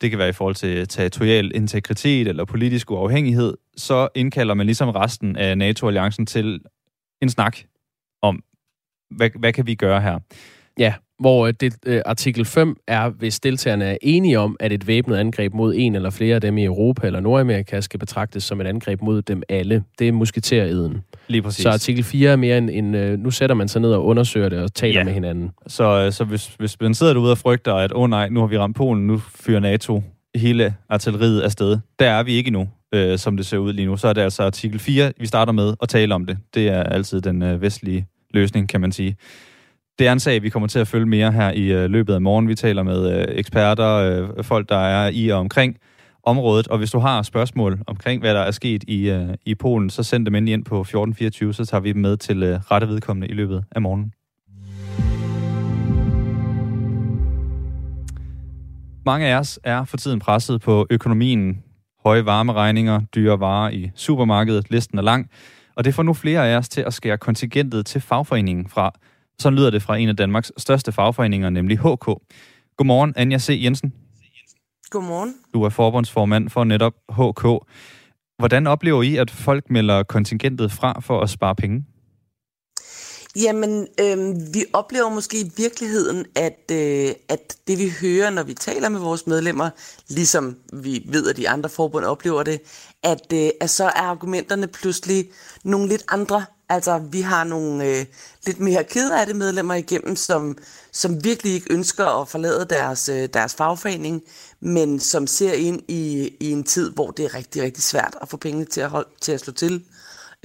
det 0.00 0.10
kan 0.10 0.18
være 0.18 0.28
i 0.28 0.32
forhold 0.32 0.54
til 0.54 0.88
territorial 0.88 1.52
integritet 1.54 2.28
eller 2.28 2.44
politisk 2.44 2.90
uafhængighed, 2.90 3.54
så 3.76 4.08
indkalder 4.14 4.54
man 4.54 4.66
ligesom 4.66 4.88
resten 4.88 5.36
af 5.36 5.58
NATO-alliancen 5.58 6.26
til 6.26 6.60
en 7.22 7.30
snak 7.30 7.58
om, 8.22 8.42
hvad, 9.10 9.30
hvad 9.38 9.52
kan 9.52 9.66
vi 9.66 9.74
gøre 9.74 10.00
her? 10.00 10.18
Ja, 10.78 10.94
hvor 11.18 11.50
det, 11.50 11.74
uh, 11.88 11.94
artikel 12.06 12.44
5 12.44 12.76
er, 12.86 13.08
hvis 13.08 13.40
deltagerne 13.40 13.84
er 13.84 13.96
enige 14.02 14.38
om, 14.38 14.56
at 14.60 14.72
et 14.72 14.86
væbnet 14.86 15.16
angreb 15.16 15.54
mod 15.54 15.74
en 15.76 15.94
eller 15.94 16.10
flere 16.10 16.34
af 16.34 16.40
dem 16.40 16.58
i 16.58 16.64
Europa 16.64 17.06
eller 17.06 17.20
Nordamerika 17.20 17.80
skal 17.80 18.00
betragtes 18.00 18.44
som 18.44 18.60
et 18.60 18.66
angreb 18.66 19.02
mod 19.02 19.22
dem 19.22 19.42
alle. 19.48 19.84
Det 19.98 20.08
er 20.08 20.12
musketereden. 20.12 20.98
Lige 21.28 21.42
præcis. 21.42 21.62
Så 21.62 21.70
artikel 21.70 22.04
4 22.04 22.30
er 22.30 22.36
mere 22.36 22.58
en, 22.58 22.68
en 22.68 22.94
uh, 22.94 23.18
nu 23.18 23.30
sætter 23.30 23.56
man 23.56 23.68
sig 23.68 23.80
ned 23.80 23.92
og 23.92 24.04
undersøger 24.04 24.48
det 24.48 24.58
og 24.58 24.74
taler 24.74 25.00
ja. 25.00 25.04
med 25.04 25.12
hinanden. 25.12 25.50
Så, 25.66 26.08
så 26.10 26.24
hvis, 26.24 26.46
hvis 26.58 26.80
man 26.80 26.94
sidder 26.94 27.12
derude 27.12 27.30
og 27.30 27.38
frygter, 27.38 27.74
at 27.74 27.92
åh 27.92 28.02
oh, 28.02 28.10
nej, 28.10 28.28
nu 28.28 28.40
har 28.40 28.46
vi 28.46 28.58
ramt 28.58 28.76
Polen, 28.76 29.06
nu 29.06 29.18
fyrer 29.18 29.60
NATO 29.60 30.02
hele 30.36 30.74
artilleriet 30.88 31.40
afsted. 31.40 31.78
Der 31.98 32.10
er 32.10 32.22
vi 32.22 32.32
ikke 32.32 32.48
endnu, 32.48 32.68
øh, 32.94 33.18
som 33.18 33.36
det 33.36 33.46
ser 33.46 33.58
ud 33.58 33.72
lige 33.72 33.86
nu. 33.86 33.96
Så 33.96 34.08
er 34.08 34.12
det 34.12 34.20
altså 34.20 34.42
artikel 34.42 34.78
4, 34.78 35.12
vi 35.20 35.26
starter 35.26 35.52
med 35.52 35.74
at 35.82 35.88
tale 35.88 36.14
om 36.14 36.26
det. 36.26 36.38
Det 36.54 36.68
er 36.68 36.82
altid 36.82 37.20
den 37.20 37.42
øh, 37.42 37.62
vestlige 37.62 38.06
løsning, 38.30 38.68
kan 38.68 38.80
man 38.80 38.92
sige. 38.92 39.16
Det 39.98 40.06
er 40.06 40.12
en 40.12 40.20
sag, 40.20 40.42
vi 40.42 40.48
kommer 40.48 40.68
til 40.68 40.78
at 40.78 40.88
følge 40.88 41.06
mere 41.06 41.32
her 41.32 41.50
i 41.50 41.72
øh, 41.72 41.90
løbet 41.90 42.14
af 42.14 42.20
morgen. 42.20 42.48
Vi 42.48 42.54
taler 42.54 42.82
med 42.82 43.18
øh, 43.18 43.26
eksperter, 43.28 43.94
øh, 43.94 44.44
folk, 44.44 44.68
der 44.68 44.76
er 44.76 45.10
i 45.12 45.28
og 45.28 45.38
omkring. 45.38 45.76
området. 46.22 46.68
Og 46.68 46.78
hvis 46.78 46.90
du 46.90 46.98
har 46.98 47.22
spørgsmål 47.22 47.78
omkring, 47.86 48.20
hvad 48.20 48.34
der 48.34 48.40
er 48.40 48.50
sket 48.50 48.84
i, 48.88 49.10
øh, 49.10 49.28
i 49.44 49.54
Polen, 49.54 49.90
så 49.90 50.02
send 50.02 50.26
dem 50.26 50.34
ind 50.34 50.64
på 50.64 50.80
1424, 50.80 51.54
så 51.54 51.64
tager 51.64 51.80
vi 51.80 51.92
dem 51.92 52.00
med 52.00 52.16
til 52.16 52.42
øh, 52.42 52.60
rette 52.70 52.88
vedkommende 52.88 53.28
i 53.28 53.32
løbet 53.32 53.64
af 53.70 53.82
morgenen. 53.82 54.12
Mange 59.06 59.26
af 59.26 59.38
os 59.38 59.60
er 59.64 59.84
for 59.84 59.96
tiden 59.96 60.18
presset 60.18 60.60
på 60.60 60.86
økonomien. 60.90 61.62
Høje 62.04 62.26
varmeregninger, 62.26 63.00
dyre 63.14 63.40
varer 63.40 63.70
i 63.70 63.90
supermarkedet, 63.94 64.70
listen 64.70 64.98
er 64.98 65.02
lang. 65.02 65.30
Og 65.76 65.84
det 65.84 65.94
får 65.94 66.02
nu 66.02 66.14
flere 66.14 66.48
af 66.48 66.56
os 66.56 66.68
til 66.68 66.80
at 66.80 66.94
skære 66.94 67.18
kontingentet 67.18 67.86
til 67.86 68.00
fagforeningen 68.00 68.68
fra. 68.68 68.92
Sådan 69.40 69.58
lyder 69.58 69.70
det 69.70 69.82
fra 69.82 69.96
en 69.96 70.08
af 70.08 70.16
Danmarks 70.16 70.52
største 70.56 70.92
fagforeninger, 70.92 71.50
nemlig 71.50 71.78
HK. 71.78 72.06
Godmorgen, 72.76 73.14
Anja 73.16 73.38
C. 73.38 73.60
Jensen. 73.62 73.92
Godmorgen. 74.90 75.34
Du 75.54 75.62
er 75.62 75.68
forbundsformand 75.68 76.50
for 76.50 76.64
netop 76.64 76.94
HK. 77.08 77.68
Hvordan 78.38 78.66
oplever 78.66 79.02
I, 79.02 79.16
at 79.16 79.30
folk 79.30 79.70
melder 79.70 80.02
kontingentet 80.02 80.72
fra 80.72 81.00
for 81.00 81.20
at 81.20 81.30
spare 81.30 81.54
penge? 81.54 81.84
Jamen, 83.36 83.88
øh, 84.00 84.34
vi 84.54 84.64
oplever 84.72 85.08
måske 85.08 85.40
i 85.40 85.50
virkeligheden, 85.56 86.26
at, 86.34 86.70
øh, 86.72 87.14
at 87.28 87.56
det 87.66 87.78
vi 87.78 87.92
hører, 88.00 88.30
når 88.30 88.42
vi 88.42 88.54
taler 88.54 88.88
med 88.88 89.00
vores 89.00 89.26
medlemmer, 89.26 89.70
ligesom 90.08 90.56
vi 90.72 91.02
ved, 91.08 91.30
at 91.30 91.36
de 91.36 91.48
andre 91.48 91.68
forbund 91.68 92.04
oplever 92.04 92.42
det, 92.42 92.60
at, 93.02 93.32
øh, 93.34 93.48
at 93.60 93.70
så 93.70 93.84
er 93.84 94.02
argumenterne 94.02 94.66
pludselig 94.66 95.28
nogle 95.64 95.88
lidt 95.88 96.04
andre. 96.08 96.44
Altså, 96.68 96.98
vi 96.98 97.20
har 97.20 97.44
nogle 97.44 97.84
øh, 97.84 98.06
lidt 98.46 98.60
mere 98.60 98.84
ked 98.84 99.10
af 99.10 99.26
det 99.26 99.36
medlemmer 99.36 99.74
igennem, 99.74 100.16
som, 100.16 100.58
som 100.92 101.24
virkelig 101.24 101.52
ikke 101.52 101.72
ønsker 101.72 102.06
at 102.06 102.28
forlade 102.28 102.66
deres, 102.70 103.08
øh, 103.08 103.28
deres 103.34 103.54
fagforening, 103.54 104.22
men 104.60 105.00
som 105.00 105.26
ser 105.26 105.52
ind 105.52 105.82
i, 105.88 106.32
i 106.40 106.50
en 106.50 106.64
tid, 106.64 106.90
hvor 106.90 107.10
det 107.10 107.24
er 107.24 107.34
rigtig, 107.34 107.62
rigtig 107.62 107.82
svært 107.82 108.16
at 108.22 108.28
få 108.28 108.36
pengene 108.36 108.64
til 108.64 108.80
at, 108.80 108.90
holde, 108.90 109.08
til 109.20 109.32
at 109.32 109.40
slå 109.40 109.52
til. 109.52 109.84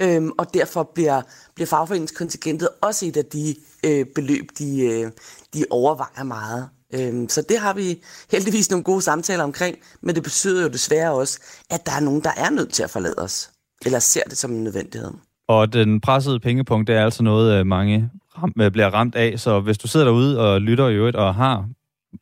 Øhm, 0.00 0.30
og 0.38 0.54
derfor 0.54 0.90
bliver, 0.94 1.22
bliver 1.54 1.66
fagforeningskontingentet 1.66 2.68
også 2.80 3.06
et 3.06 3.16
af 3.16 3.24
de 3.24 3.56
øh, 3.84 4.06
beløb, 4.14 4.48
de, 4.58 4.80
øh, 4.80 5.10
de 5.54 5.64
overvejer 5.70 6.22
meget. 6.22 6.68
Øhm, 6.94 7.28
så 7.28 7.42
det 7.42 7.58
har 7.58 7.74
vi 7.74 8.04
heldigvis 8.30 8.70
nogle 8.70 8.84
gode 8.84 9.02
samtaler 9.02 9.44
omkring, 9.44 9.76
men 10.00 10.14
det 10.14 10.22
betyder 10.22 10.62
jo 10.62 10.68
desværre 10.68 11.12
også, 11.12 11.38
at 11.70 11.86
der 11.86 11.92
er 11.92 12.00
nogen, 12.00 12.24
der 12.24 12.32
er 12.36 12.50
nødt 12.50 12.72
til 12.72 12.82
at 12.82 12.90
forlade 12.90 13.14
os, 13.18 13.50
eller 13.84 13.98
ser 13.98 14.22
det 14.24 14.38
som 14.38 14.52
en 14.52 14.64
nødvendighed. 14.64 15.10
Og 15.48 15.72
den 15.72 16.00
pressede 16.00 16.40
pengepunkt, 16.40 16.88
det 16.88 16.96
er 16.96 17.04
altså 17.04 17.22
noget, 17.22 17.58
øh, 17.58 17.66
mange 17.66 18.10
ram, 18.42 18.52
øh, 18.60 18.70
bliver 18.70 18.88
ramt 18.88 19.14
af, 19.14 19.38
så 19.38 19.60
hvis 19.60 19.78
du 19.78 19.88
sidder 19.88 20.06
derude 20.06 20.40
og 20.40 20.60
lytter 20.60 20.88
i 20.88 20.94
øvrigt 20.94 21.16
og 21.16 21.34
har 21.34 21.68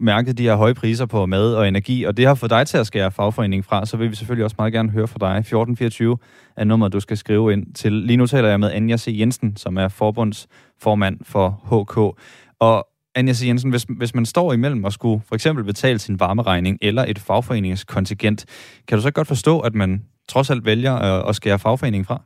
mærket 0.01 0.39
de 0.39 0.43
her 0.43 0.55
høje 0.55 0.75
priser 0.75 1.07
på 1.07 1.27
mad 1.27 1.55
og 1.55 1.69
energi, 1.69 2.05
og 2.05 2.17
det 2.17 2.27
har 2.27 2.35
fået 2.35 2.51
dig 2.51 2.67
til 2.67 2.79
at 2.79 2.87
skære 2.87 3.11
fagforeningen 3.11 3.65
fra, 3.65 3.87
så 3.87 3.97
vil 3.97 4.11
vi 4.11 4.15
selvfølgelig 4.17 4.45
også 4.45 4.57
meget 4.59 4.73
gerne 4.73 4.91
høre 4.91 5.09
fra 5.09 5.19
dig. 5.21 5.39
1424 5.39 6.19
er 6.57 6.65
nummeret, 6.65 6.93
du 6.93 7.01
skal 7.01 7.17
skrive 7.17 7.53
ind 7.53 7.75
til. 7.75 7.93
Lige 7.93 8.17
nu 8.17 8.27
taler 8.27 8.49
jeg 8.49 8.61
med 8.61 8.71
Anja 8.73 8.97
C. 8.97 9.17
Jensen, 9.19 9.57
som 9.57 9.77
er 9.77 9.89
forbundsformand 9.89 11.19
for 11.25 11.49
HK. 11.71 12.23
Og 12.59 12.87
Anja 13.15 13.33
C. 13.33 13.47
Jensen, 13.47 13.71
hvis, 13.71 13.87
hvis 13.89 14.15
man 14.15 14.27
står 14.27 14.53
imellem 14.53 14.85
og 14.85 14.93
skulle 14.93 15.23
for 15.29 15.35
eksempel 15.35 15.65
betale 15.65 15.99
sin 15.99 16.21
varmeregning 16.21 16.79
eller 16.83 17.05
et 17.09 17.19
fagforeningskontingent, 17.19 18.47
kan 18.89 18.99
du 18.99 19.03
så 19.03 19.11
godt 19.11 19.29
forstå, 19.29 19.61
at 19.61 19.75
man 19.75 20.03
trods 20.29 20.51
alt 20.51 20.65
vælger 20.65 20.95
at, 20.95 21.29
at 21.29 21.37
skære 21.37 21.59
fagforeningen 21.59 22.05
fra? 22.05 22.23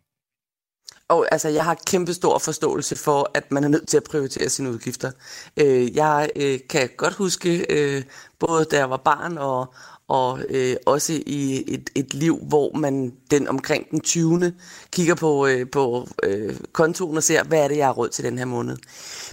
Og 1.14 1.26
altså, 1.32 1.48
jeg 1.48 1.64
har 1.64 1.74
kæmpe 1.86 2.14
stor 2.14 2.38
forståelse 2.38 2.96
for, 2.96 3.30
at 3.34 3.52
man 3.52 3.64
er 3.64 3.68
nødt 3.68 3.88
til 3.88 3.96
at 3.96 4.04
prioritere 4.04 4.48
sine 4.48 4.70
udgifter. 4.70 5.10
Øh, 5.56 5.96
jeg 5.96 6.30
øh, 6.36 6.60
kan 6.70 6.88
godt 6.96 7.14
huske, 7.14 7.66
øh, 7.70 8.02
både 8.38 8.64
da 8.64 8.76
jeg 8.76 8.90
var 8.90 8.96
barn 8.96 9.38
og, 9.38 9.74
og 10.08 10.40
øh, 10.48 10.76
også 10.86 11.12
i 11.26 11.64
et, 11.74 11.90
et 11.94 12.14
liv, 12.14 12.38
hvor 12.42 12.72
man 12.76 13.12
den 13.30 13.48
omkring 13.48 13.90
den 13.90 14.00
20. 14.00 14.52
kigger 14.92 15.14
på, 15.14 15.46
øh, 15.46 15.70
på 15.70 16.08
øh, 16.22 16.56
kontoen 16.72 17.16
og 17.16 17.22
ser, 17.22 17.44
hvad 17.44 17.64
er 17.64 17.68
det, 17.68 17.76
jeg 17.76 17.86
har 17.86 17.92
råd 17.92 18.08
til 18.08 18.24
den 18.24 18.38
her 18.38 18.44
måned. 18.44 18.76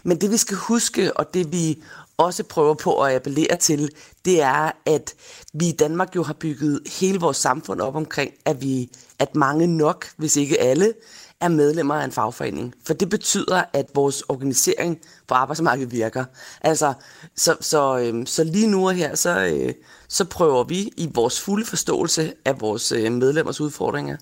Men 0.03 0.21
det 0.21 0.32
vi 0.32 0.38
skal 0.38 0.58
huske, 0.58 1.17
og 1.17 1.34
det 1.34 1.51
vi 1.51 1.84
også 2.17 2.43
prøver 2.43 2.73
på 2.73 3.01
at 3.01 3.15
appellere 3.15 3.56
til, 3.56 3.89
det 4.25 4.41
er, 4.41 4.71
at 4.86 5.13
vi 5.53 5.67
i 5.67 5.71
Danmark 5.71 6.15
jo 6.15 6.23
har 6.23 6.34
bygget 6.34 6.82
hele 6.99 7.19
vores 7.19 7.38
samfund 7.38 7.82
op 7.82 7.95
omkring, 7.95 8.32
at 8.45 8.62
vi 8.62 8.89
at 9.21 9.36
mange 9.36 9.67
nok, 9.67 10.08
hvis 10.17 10.36
ikke 10.36 10.62
alle, 10.62 10.93
er 11.41 11.47
medlemmer 11.47 11.95
af 11.95 12.06
en 12.06 12.12
fagforening. 12.12 12.73
For 12.86 12.93
det 12.93 13.10
betyder, 13.10 13.63
at 13.73 13.86
vores 13.95 14.21
organisering 14.21 14.99
på 15.27 15.34
arbejdsmarkedet 15.34 15.91
virker. 15.91 16.25
Altså, 16.62 16.93
så, 17.36 17.56
så, 17.62 17.97
øh, 17.97 18.27
så 18.27 18.43
lige 18.43 18.67
nu 18.67 18.88
og 18.88 18.93
her, 18.93 19.15
så, 19.15 19.45
øh, 19.45 19.73
så 20.08 20.25
prøver 20.25 20.63
vi 20.63 20.93
i 20.97 21.10
vores 21.13 21.39
fulde 21.39 21.65
forståelse 21.65 22.34
af 22.45 22.62
vores 22.62 22.91
øh, 22.91 23.12
medlemmers 23.12 23.62
udfordringer 23.62 24.17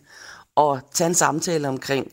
at 0.57 0.79
tage 0.93 1.07
en 1.07 1.15
samtale 1.15 1.67
omkring 1.67 2.11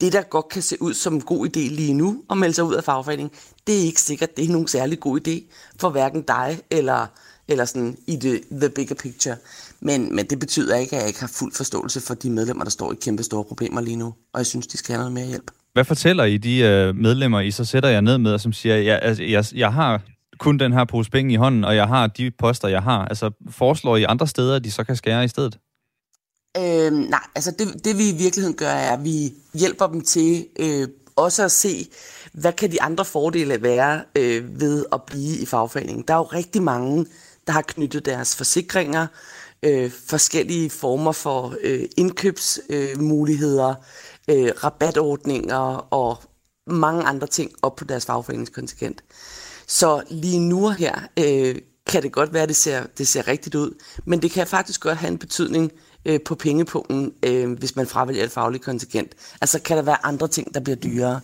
det, 0.00 0.12
der 0.12 0.22
godt 0.22 0.48
kan 0.48 0.62
se 0.62 0.82
ud 0.82 0.94
som 0.94 1.14
en 1.14 1.20
god 1.20 1.46
idé 1.46 1.60
lige 1.60 1.94
nu, 1.94 2.22
at 2.30 2.38
melde 2.38 2.54
sig 2.54 2.64
ud 2.64 2.74
af 2.74 2.84
fagforeningen. 2.84 3.38
Det 3.66 3.74
er 3.74 3.82
ikke 3.82 4.00
sikkert, 4.00 4.36
det 4.36 4.44
er 4.44 4.52
nogen 4.52 4.68
særlig 4.68 5.00
god 5.00 5.28
idé 5.28 5.52
for 5.80 5.88
hverken 5.88 6.22
dig 6.22 6.60
eller, 6.70 7.06
eller 7.48 7.64
sådan 7.64 7.96
i 8.06 8.16
the, 8.16 8.40
the 8.60 8.68
bigger 8.68 8.94
picture. 8.94 9.36
Men, 9.80 10.16
men 10.16 10.26
det 10.26 10.38
betyder 10.38 10.76
ikke, 10.76 10.96
at 10.96 11.00
jeg 11.00 11.08
ikke 11.08 11.20
har 11.20 11.32
fuld 11.38 11.52
forståelse 11.52 12.00
for 12.00 12.14
de 12.14 12.30
medlemmer, 12.30 12.64
der 12.64 12.70
står 12.70 12.92
i 12.92 12.96
kæmpe 13.02 13.22
store 13.22 13.44
problemer 13.44 13.80
lige 13.80 13.96
nu. 13.96 14.14
Og 14.32 14.38
jeg 14.38 14.46
synes, 14.46 14.66
de 14.66 14.76
skal 14.76 14.92
have 14.92 14.98
noget 14.98 15.12
mere 15.12 15.26
hjælp. 15.26 15.50
Hvad 15.72 15.84
fortæller 15.84 16.24
I 16.24 16.36
de 16.36 16.58
øh, 16.58 16.96
medlemmer, 16.96 17.40
I 17.40 17.50
så 17.50 17.64
sætter 17.64 17.88
jeg 17.88 18.02
ned 18.02 18.18
med, 18.18 18.38
som 18.38 18.52
siger, 18.52 18.76
jeg, 18.76 18.98
altså, 19.02 19.22
jeg, 19.22 19.44
jeg 19.54 19.72
har 19.72 20.02
kun 20.38 20.58
den 20.58 20.72
her 20.72 20.84
pose 20.84 21.10
penge 21.10 21.32
i 21.32 21.36
hånden, 21.36 21.64
og 21.64 21.76
jeg 21.76 21.86
har 21.86 22.06
de 22.06 22.30
poster, 22.30 22.68
jeg 22.68 22.82
har. 22.82 23.04
Altså, 23.04 23.30
foreslår 23.50 23.96
I 23.96 24.02
andre 24.02 24.28
steder, 24.28 24.58
de 24.58 24.70
så 24.70 24.84
kan 24.84 24.96
skære 24.96 25.24
i 25.24 25.28
stedet? 25.28 25.58
Øhm, 26.56 26.94
nej, 26.94 27.20
altså 27.34 27.50
det, 27.50 27.84
det 27.84 27.98
vi 27.98 28.08
i 28.08 28.16
virkeligheden 28.16 28.56
gør, 28.56 28.68
er, 28.68 28.92
at 28.92 29.04
vi 29.04 29.32
hjælper 29.54 29.86
dem 29.86 30.00
til 30.00 30.46
øh, 30.58 30.88
også 31.16 31.44
at 31.44 31.52
se, 31.52 31.88
hvad 32.32 32.52
kan 32.52 32.70
de 32.70 32.82
andre 32.82 33.04
fordele 33.04 33.62
være 33.62 34.02
øh, 34.16 34.60
ved 34.60 34.84
at 34.92 35.02
blive 35.02 35.38
i 35.42 35.46
fagforeningen. 35.46 36.04
Der 36.08 36.14
er 36.14 36.18
jo 36.18 36.24
rigtig 36.24 36.62
mange, 36.62 37.06
der 37.46 37.52
har 37.52 37.62
knyttet 37.62 38.04
deres 38.04 38.36
forsikringer, 38.36 39.06
øh, 39.62 39.90
forskellige 40.06 40.70
former 40.70 41.12
for 41.12 41.56
øh, 41.60 41.84
indkøbsmuligheder, 41.96 43.74
øh, 44.30 44.52
rabatordninger 44.64 45.86
og 45.90 46.22
mange 46.66 47.04
andre 47.04 47.26
ting 47.26 47.50
op 47.62 47.76
på 47.76 47.84
deres 47.84 48.06
fagforeningskontingent. 48.06 49.04
Så 49.66 50.02
lige 50.10 50.40
nu 50.40 50.68
her 50.68 50.94
øh, 51.18 51.56
kan 51.86 52.02
det 52.02 52.12
godt 52.12 52.32
være, 52.32 52.42
at 52.42 52.48
det 52.48 52.56
ser, 52.56 52.86
det 52.98 53.08
ser 53.08 53.28
rigtigt 53.28 53.54
ud, 53.54 53.70
men 54.04 54.22
det 54.22 54.30
kan 54.30 54.46
faktisk 54.46 54.80
godt 54.80 54.98
have 54.98 55.10
en 55.10 55.18
betydning 55.18 55.72
øh, 56.04 56.20
på 56.24 56.34
pengepunkten, 56.34 57.12
øh, 57.22 57.52
hvis 57.52 57.76
man 57.76 57.86
fravælger 57.86 58.24
et 58.24 58.30
fagligt 58.30 58.64
kontingent. 58.64 59.12
Altså 59.40 59.60
kan 59.60 59.76
der 59.76 59.82
være 59.82 60.06
andre 60.06 60.28
ting, 60.28 60.54
der 60.54 60.60
bliver 60.60 60.76
dyrere. 60.76 61.20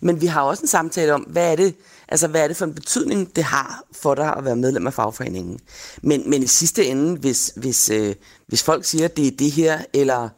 Men 0.00 0.20
vi 0.20 0.26
har 0.26 0.42
også 0.42 0.62
en 0.62 0.68
samtale 0.68 1.14
om, 1.14 1.20
hvad 1.20 1.52
er 1.52 1.56
det, 1.56 1.74
altså, 2.12 2.26
hvad 2.26 2.42
er 2.42 2.48
det 2.48 2.56
for 2.56 2.64
en 2.64 2.74
betydning, 2.74 3.36
det 3.36 3.44
har 3.44 3.84
for 3.92 4.14
dig 4.14 4.36
at 4.36 4.44
være 4.44 4.56
medlem 4.56 4.86
af 4.86 4.94
fagforeningen. 4.94 5.60
Men, 6.02 6.30
men 6.30 6.42
i 6.42 6.46
sidste 6.46 6.86
ende, 6.86 7.18
hvis, 7.18 7.52
hvis, 7.56 7.90
øh, 7.90 8.14
hvis 8.46 8.62
folk 8.62 8.84
siger, 8.84 9.04
at 9.04 9.16
det 9.16 9.26
er 9.26 9.30
det 9.30 9.50
her, 9.50 9.82
eller 9.92 10.28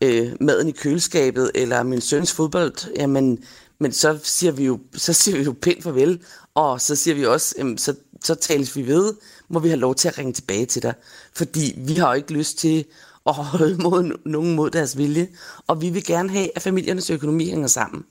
øh, 0.00 0.32
maden 0.40 0.68
i 0.68 0.72
køleskabet, 0.72 1.50
eller 1.54 1.82
min 1.82 2.00
søns 2.00 2.32
fodbold, 2.32 2.94
jamen, 2.96 3.38
men 3.80 3.92
så 3.92 4.18
siger 4.22 4.52
vi 4.52 4.64
jo, 4.64 4.78
så 4.94 5.12
siger 5.12 5.38
vi 5.38 5.44
jo 5.44 5.54
pænt 5.62 5.82
farvel, 5.82 6.20
og 6.54 6.80
så 6.80 6.96
siger 6.96 7.14
vi 7.14 7.26
også, 7.26 7.54
jamen, 7.58 7.78
så, 7.78 7.94
så 8.24 8.34
tales 8.34 8.76
vi 8.76 8.86
ved, 8.86 9.14
må 9.48 9.58
vi 9.58 9.68
have 9.68 9.80
lov 9.80 9.94
til 9.94 10.08
at 10.08 10.18
ringe 10.18 10.32
tilbage 10.32 10.66
til 10.66 10.82
dig. 10.82 10.94
Fordi 11.32 11.74
vi 11.78 11.94
har 11.94 12.08
jo 12.08 12.14
ikke 12.14 12.32
lyst 12.32 12.58
til 12.58 12.84
at 13.26 13.34
holde 13.34 13.76
mod 13.88 14.18
nogen 14.24 14.54
mod 14.54 14.70
deres 14.70 14.96
vilje, 14.96 15.28
og 15.66 15.80
vi 15.80 15.90
vil 15.90 16.04
gerne 16.04 16.30
have, 16.30 16.48
at 16.56 16.62
familiernes 16.62 17.10
økonomi 17.10 17.48
hænger 17.48 17.68
sammen. 17.68 18.04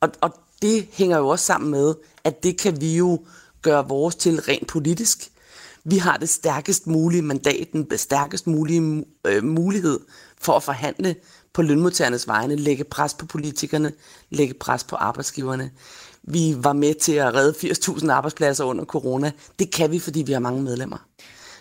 Og, 0.00 0.08
og 0.20 0.34
det 0.64 0.88
hænger 0.92 1.18
jo 1.18 1.28
også 1.28 1.44
sammen 1.44 1.70
med, 1.70 1.94
at 2.24 2.42
det 2.42 2.58
kan 2.58 2.80
vi 2.80 2.96
jo 2.96 3.20
gøre 3.62 3.88
vores 3.88 4.14
til 4.14 4.40
rent 4.40 4.66
politisk. 4.66 5.30
Vi 5.84 5.98
har 5.98 6.16
det 6.16 6.28
stærkest 6.28 6.86
mulige 6.86 7.22
mandat, 7.22 7.68
den 7.72 7.98
stærkest 7.98 8.46
mulige 8.46 9.04
øh, 9.26 9.44
mulighed 9.44 10.00
for 10.40 10.52
at 10.52 10.62
forhandle 10.62 11.16
på 11.52 11.62
lønmodtagernes 11.62 12.28
vegne, 12.28 12.56
lægge 12.56 12.84
pres 12.84 13.14
på 13.14 13.26
politikerne, 13.26 13.92
lægge 14.30 14.54
pres 14.54 14.84
på 14.84 14.96
arbejdsgiverne. 14.96 15.70
Vi 16.22 16.56
var 16.58 16.72
med 16.72 16.94
til 16.94 17.12
at 17.12 17.34
redde 17.34 17.72
80.000 17.72 18.10
arbejdspladser 18.10 18.64
under 18.64 18.84
corona. 18.84 19.32
Det 19.58 19.72
kan 19.72 19.90
vi, 19.90 19.98
fordi 19.98 20.22
vi 20.22 20.32
har 20.32 20.40
mange 20.40 20.62
medlemmer. 20.62 21.06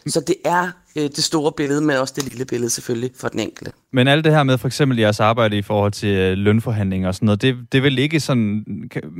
Så 0.08 0.20
det 0.20 0.36
er 0.46 0.72
øh, 0.96 1.04
det 1.04 1.24
store 1.24 1.52
billede, 1.52 1.82
men 1.82 1.98
også 1.98 2.14
det 2.18 2.24
lille 2.24 2.46
billede 2.46 2.70
selvfølgelig 2.70 3.12
for 3.16 3.28
den 3.28 3.40
enkelte. 3.40 3.72
Men 3.94 4.08
alt 4.08 4.26
det 4.26 4.34
her 4.34 4.44
med 4.44 4.58
for 4.58 4.68
eksempel 4.68 5.00
jeres 5.00 5.20
arbejde 5.20 5.58
i 5.58 5.62
forhold 5.62 5.92
til 5.92 6.10
øh, 6.10 6.38
lønforhandlinger 6.38 7.08
og 7.08 7.16
sådan 7.16 7.26
noget, 7.26 7.42
det, 7.42 7.56
det 7.72 7.78
er 7.78 7.82
vel 7.82 8.00
ikke 8.00 8.20
sådan... 8.20 8.64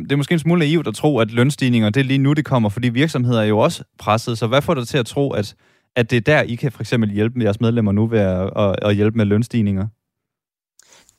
Det 0.04 0.12
er 0.12 0.16
måske 0.16 0.34
en 0.34 0.40
smule 0.40 0.60
naivt 0.60 0.88
at 0.88 0.96
tro, 0.96 1.20
at 1.20 1.32
lønstigninger, 1.32 1.90
det 1.90 2.00
er 2.00 2.04
lige 2.04 2.18
nu, 2.18 2.34
det 2.34 2.46
kommer, 2.46 2.70
fordi 2.70 2.90
virksomheder 2.90 3.42
er 3.42 3.46
jo 3.46 3.60
også 3.60 3.84
presset. 4.00 4.38
Så 4.38 4.48
hvad 4.48 4.62
får 4.62 4.74
dig 4.74 4.88
til 4.88 4.98
at 4.98 5.06
tro, 5.06 5.32
at, 5.32 5.56
at 5.96 6.10
det 6.10 6.18
er 6.18 6.22
der, 6.22 6.42
I 6.42 6.56
kan 6.56 6.72
for 6.72 6.82
eksempel 6.82 7.12
hjælpe 7.12 7.38
med 7.38 7.46
jeres 7.46 7.62
medlemmer 7.62 7.92
nu 7.92 8.08
ved 8.08 8.20
at, 8.20 8.50
at, 8.56 8.76
at 8.82 8.96
hjælpe 8.96 9.18
med 9.18 9.26
lønstigninger? 9.26 9.88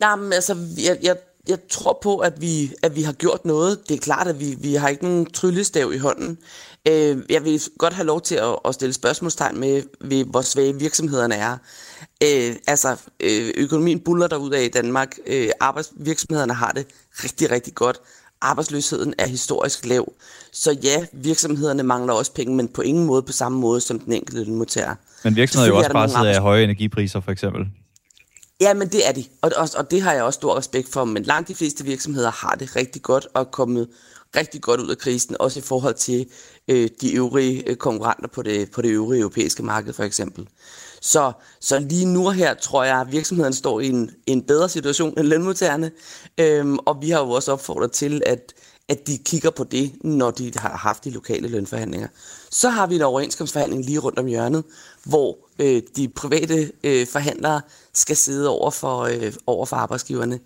Jamen, 0.03 0.33
altså, 0.33 0.57
jeg, 0.85 0.99
jeg, 1.03 1.17
jeg 1.49 1.59
tror 1.71 1.99
på, 2.03 2.19
at 2.19 2.41
vi, 2.41 2.73
at 2.83 2.97
vi 2.97 3.03
har 3.03 3.13
gjort 3.13 3.45
noget. 3.45 3.89
Det 3.89 3.95
er 3.95 4.01
klart, 4.01 4.27
at 4.27 4.41
vi, 4.41 4.55
vi 4.63 4.75
har 4.75 4.89
ikke 4.89 5.05
nogen 5.05 5.27
tryllestav 5.27 5.93
i 5.95 5.99
hånden. 5.99 6.39
Øh, 6.89 7.19
jeg 7.31 7.45
vil 7.45 7.61
godt 7.79 7.95
have 7.95 8.07
lov 8.07 8.21
til 8.21 8.35
at, 8.35 8.57
at 8.65 8.75
stille 8.75 8.93
spørgsmålstegn 8.93 9.61
med, 9.61 9.83
ved, 10.01 10.25
hvor 10.25 10.41
svage 10.41 10.79
virksomhederne 10.79 11.35
er. 11.35 11.59
Øh, 12.23 12.57
altså, 12.67 12.97
øh, 13.21 13.53
økonomien 13.57 14.01
buller 14.01 14.27
der 14.27 14.37
ud 14.37 14.51
af 14.51 14.63
i 14.63 14.69
Danmark. 14.69 15.19
Øh, 15.27 15.49
arbejdsvirksomhederne 15.61 16.55
har 16.55 16.71
det 16.71 16.87
rigtig, 17.25 17.51
rigtig 17.51 17.75
godt. 17.75 18.01
Arbejdsløsheden 18.41 19.15
er 19.19 19.27
historisk 19.27 19.87
lav. 19.87 20.13
Så 20.53 20.73
ja, 20.83 21.07
virksomhederne 21.13 21.83
mangler 21.83 22.13
også 22.13 22.33
penge, 22.33 22.57
men 22.57 22.69
på 22.69 22.83
ingen 22.83 23.07
måde 23.07 23.23
på 23.23 23.33
samme 23.33 23.59
måde 23.59 23.81
som 23.81 23.99
den 23.99 24.13
enkelte 24.13 24.45
lønmodtager. 24.45 24.95
Men 25.25 25.37
virksomheder 25.37 25.73
er 25.73 25.77
jo 25.77 25.79
også 25.79 25.93
bare 25.93 26.09
sidder 26.09 26.35
af 26.35 26.41
høje 26.41 26.65
energipriser, 26.65 27.21
for 27.21 27.33
eksempel. 27.33 27.67
Ja, 28.61 28.75
men 28.75 28.89
det 28.89 29.09
er 29.09 29.13
de, 29.13 29.25
og, 29.43 29.51
og, 29.57 29.69
og 29.77 29.91
det 29.91 30.03
har 30.03 30.13
jeg 30.13 30.23
også 30.23 30.37
stor 30.37 30.57
respekt 30.59 30.93
for, 30.93 31.05
men 31.05 31.23
langt 31.23 31.49
de 31.49 31.55
fleste 31.55 31.85
virksomheder 31.85 32.31
har 32.31 32.55
det 32.55 32.77
rigtig 32.77 33.03
godt 33.03 33.27
og 33.35 33.41
er 33.41 33.45
kommet 33.45 33.89
rigtig 34.37 34.63
godt 34.63 34.81
ud 34.81 34.89
af 34.89 34.99
krisen, 34.99 35.37
også 35.41 35.59
i 35.59 35.63
forhold 35.63 35.95
til 35.95 36.27
øh, 36.69 36.89
de 37.01 37.15
øvrige 37.15 37.69
øh, 37.69 37.77
konkurrenter 37.77 38.29
på 38.29 38.43
det, 38.43 38.71
på 38.71 38.83
det 38.83 38.89
øvrige 38.89 39.21
europæiske 39.21 39.63
marked 39.63 39.93
for 39.93 40.03
eksempel. 40.03 40.49
Så, 41.01 41.33
så 41.61 41.79
lige 41.79 42.07
nu 42.07 42.31
her 42.31 42.55
tror 42.55 42.85
jeg, 42.85 43.01
at 43.01 43.13
virksomheden 43.13 43.53
står 43.53 43.81
i 43.81 43.87
en, 43.87 44.11
en 44.27 44.43
bedre 44.43 44.69
situation 44.69 45.19
end 45.19 45.27
lønmodtagerne, 45.27 45.91
øhm, 46.39 46.79
og 46.79 47.03
vi 47.03 47.11
har 47.11 47.21
jo 47.21 47.31
også 47.31 47.53
opfordret 47.53 47.93
til, 47.93 48.23
at, 48.27 48.55
at 48.89 49.07
de 49.07 49.19
kigger 49.19 49.51
på 49.51 49.65
det, 49.65 49.93
når 50.05 50.31
de 50.31 50.53
har 50.57 50.77
haft 50.77 51.05
de 51.05 51.11
lokale 51.11 51.49
lønforhandlinger. 51.49 52.09
Så 52.51 52.69
har 52.69 52.87
vi 52.87 52.95
en 52.95 53.03
overenskomstforhandling 53.03 53.85
lige 53.85 53.99
rundt 53.99 54.19
om 54.19 54.27
hjørnet, 54.27 54.65
hvor 55.05 55.39
øh, 55.59 55.83
de 55.97 56.09
private 56.09 56.73
øh, 56.85 57.07
forhandlere 57.07 57.61
skal 57.95 58.17
sidde 58.17 58.49
over 58.49 58.71
for, 58.71 59.01
øh, 59.03 59.33
over 59.47 59.67
for 59.67 59.77
arbejdsgiverne. 59.77 60.41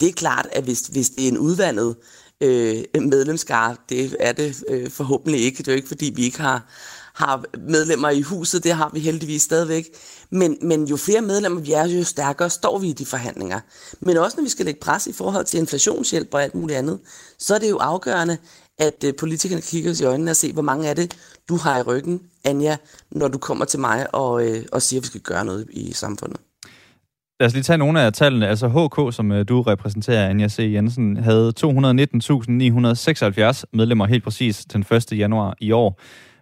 Det 0.00 0.08
er 0.08 0.12
klart, 0.12 0.48
at 0.52 0.64
hvis, 0.64 0.80
hvis 0.80 1.10
det 1.10 1.24
er 1.24 1.28
en 1.28 1.38
udvandet 1.38 1.96
øh, 2.40 2.84
medlemskar, 3.02 3.84
det 3.88 4.16
er 4.20 4.32
det 4.32 4.64
øh, 4.68 4.90
forhåbentlig 4.90 5.40
ikke. 5.40 5.58
Det 5.58 5.68
er 5.68 5.72
jo 5.72 5.76
ikke, 5.76 5.88
fordi 5.88 6.12
vi 6.16 6.24
ikke 6.24 6.40
har, 6.40 6.66
har 7.14 7.44
medlemmer 7.68 8.10
i 8.10 8.20
huset, 8.20 8.64
det 8.64 8.72
har 8.72 8.90
vi 8.92 9.00
heldigvis 9.00 9.42
stadigvæk. 9.42 9.88
Men, 10.30 10.58
men 10.62 10.84
jo 10.84 10.96
flere 10.96 11.20
medlemmer 11.20 11.60
vi 11.60 11.72
er, 11.72 11.88
jo 11.88 12.04
stærkere 12.04 12.50
står 12.50 12.78
vi 12.78 12.88
i 12.88 12.92
de 12.92 13.06
forhandlinger. 13.06 13.60
Men 14.00 14.16
også 14.16 14.36
når 14.36 14.44
vi 14.44 14.50
skal 14.50 14.64
lægge 14.64 14.80
pres 14.80 15.06
i 15.06 15.12
forhold 15.12 15.44
til 15.44 15.60
inflationshjælp 15.60 16.34
og 16.34 16.42
alt 16.42 16.54
muligt 16.54 16.78
andet, 16.78 17.00
så 17.38 17.54
er 17.54 17.58
det 17.58 17.70
jo 17.70 17.78
afgørende, 17.78 18.38
at 18.78 19.04
øh, 19.04 19.14
politikerne 19.16 19.62
kigger 19.62 19.90
os 19.90 20.00
i 20.00 20.04
øjnene 20.04 20.30
og 20.30 20.36
ser, 20.36 20.52
hvor 20.52 20.62
mange 20.62 20.88
af 20.88 20.96
det, 20.96 21.16
du 21.48 21.56
har 21.56 21.78
i 21.78 21.82
ryggen, 21.82 22.20
Anja, 22.44 22.76
når 23.10 23.28
du 23.28 23.38
kommer 23.38 23.64
til 23.64 23.80
mig 23.80 24.14
og, 24.14 24.46
øh, 24.46 24.64
og 24.72 24.82
siger, 24.82 25.00
at 25.00 25.02
vi 25.02 25.06
skal 25.06 25.20
gøre 25.20 25.44
noget 25.44 25.68
i 25.70 25.92
samfundet. 25.92 26.40
Lad 27.44 27.48
os 27.48 27.54
lige 27.54 27.62
tage 27.62 27.78
nogle 27.78 28.00
af 28.00 28.12
tallene. 28.12 28.48
Altså 28.48 28.68
HK, 28.68 29.14
som 29.14 29.32
øh, 29.32 29.48
du 29.48 29.62
repræsenterer, 29.62 30.28
Anja 30.28 30.48
C. 30.48 30.58
Jensen, 30.58 31.16
havde 31.16 31.52
219.976 31.60 33.62
medlemmer 33.72 34.06
helt 34.06 34.24
præcis 34.24 34.64
den 34.64 34.84
1. 34.92 35.18
januar 35.18 35.54
i 35.60 35.72
år. 35.72 36.00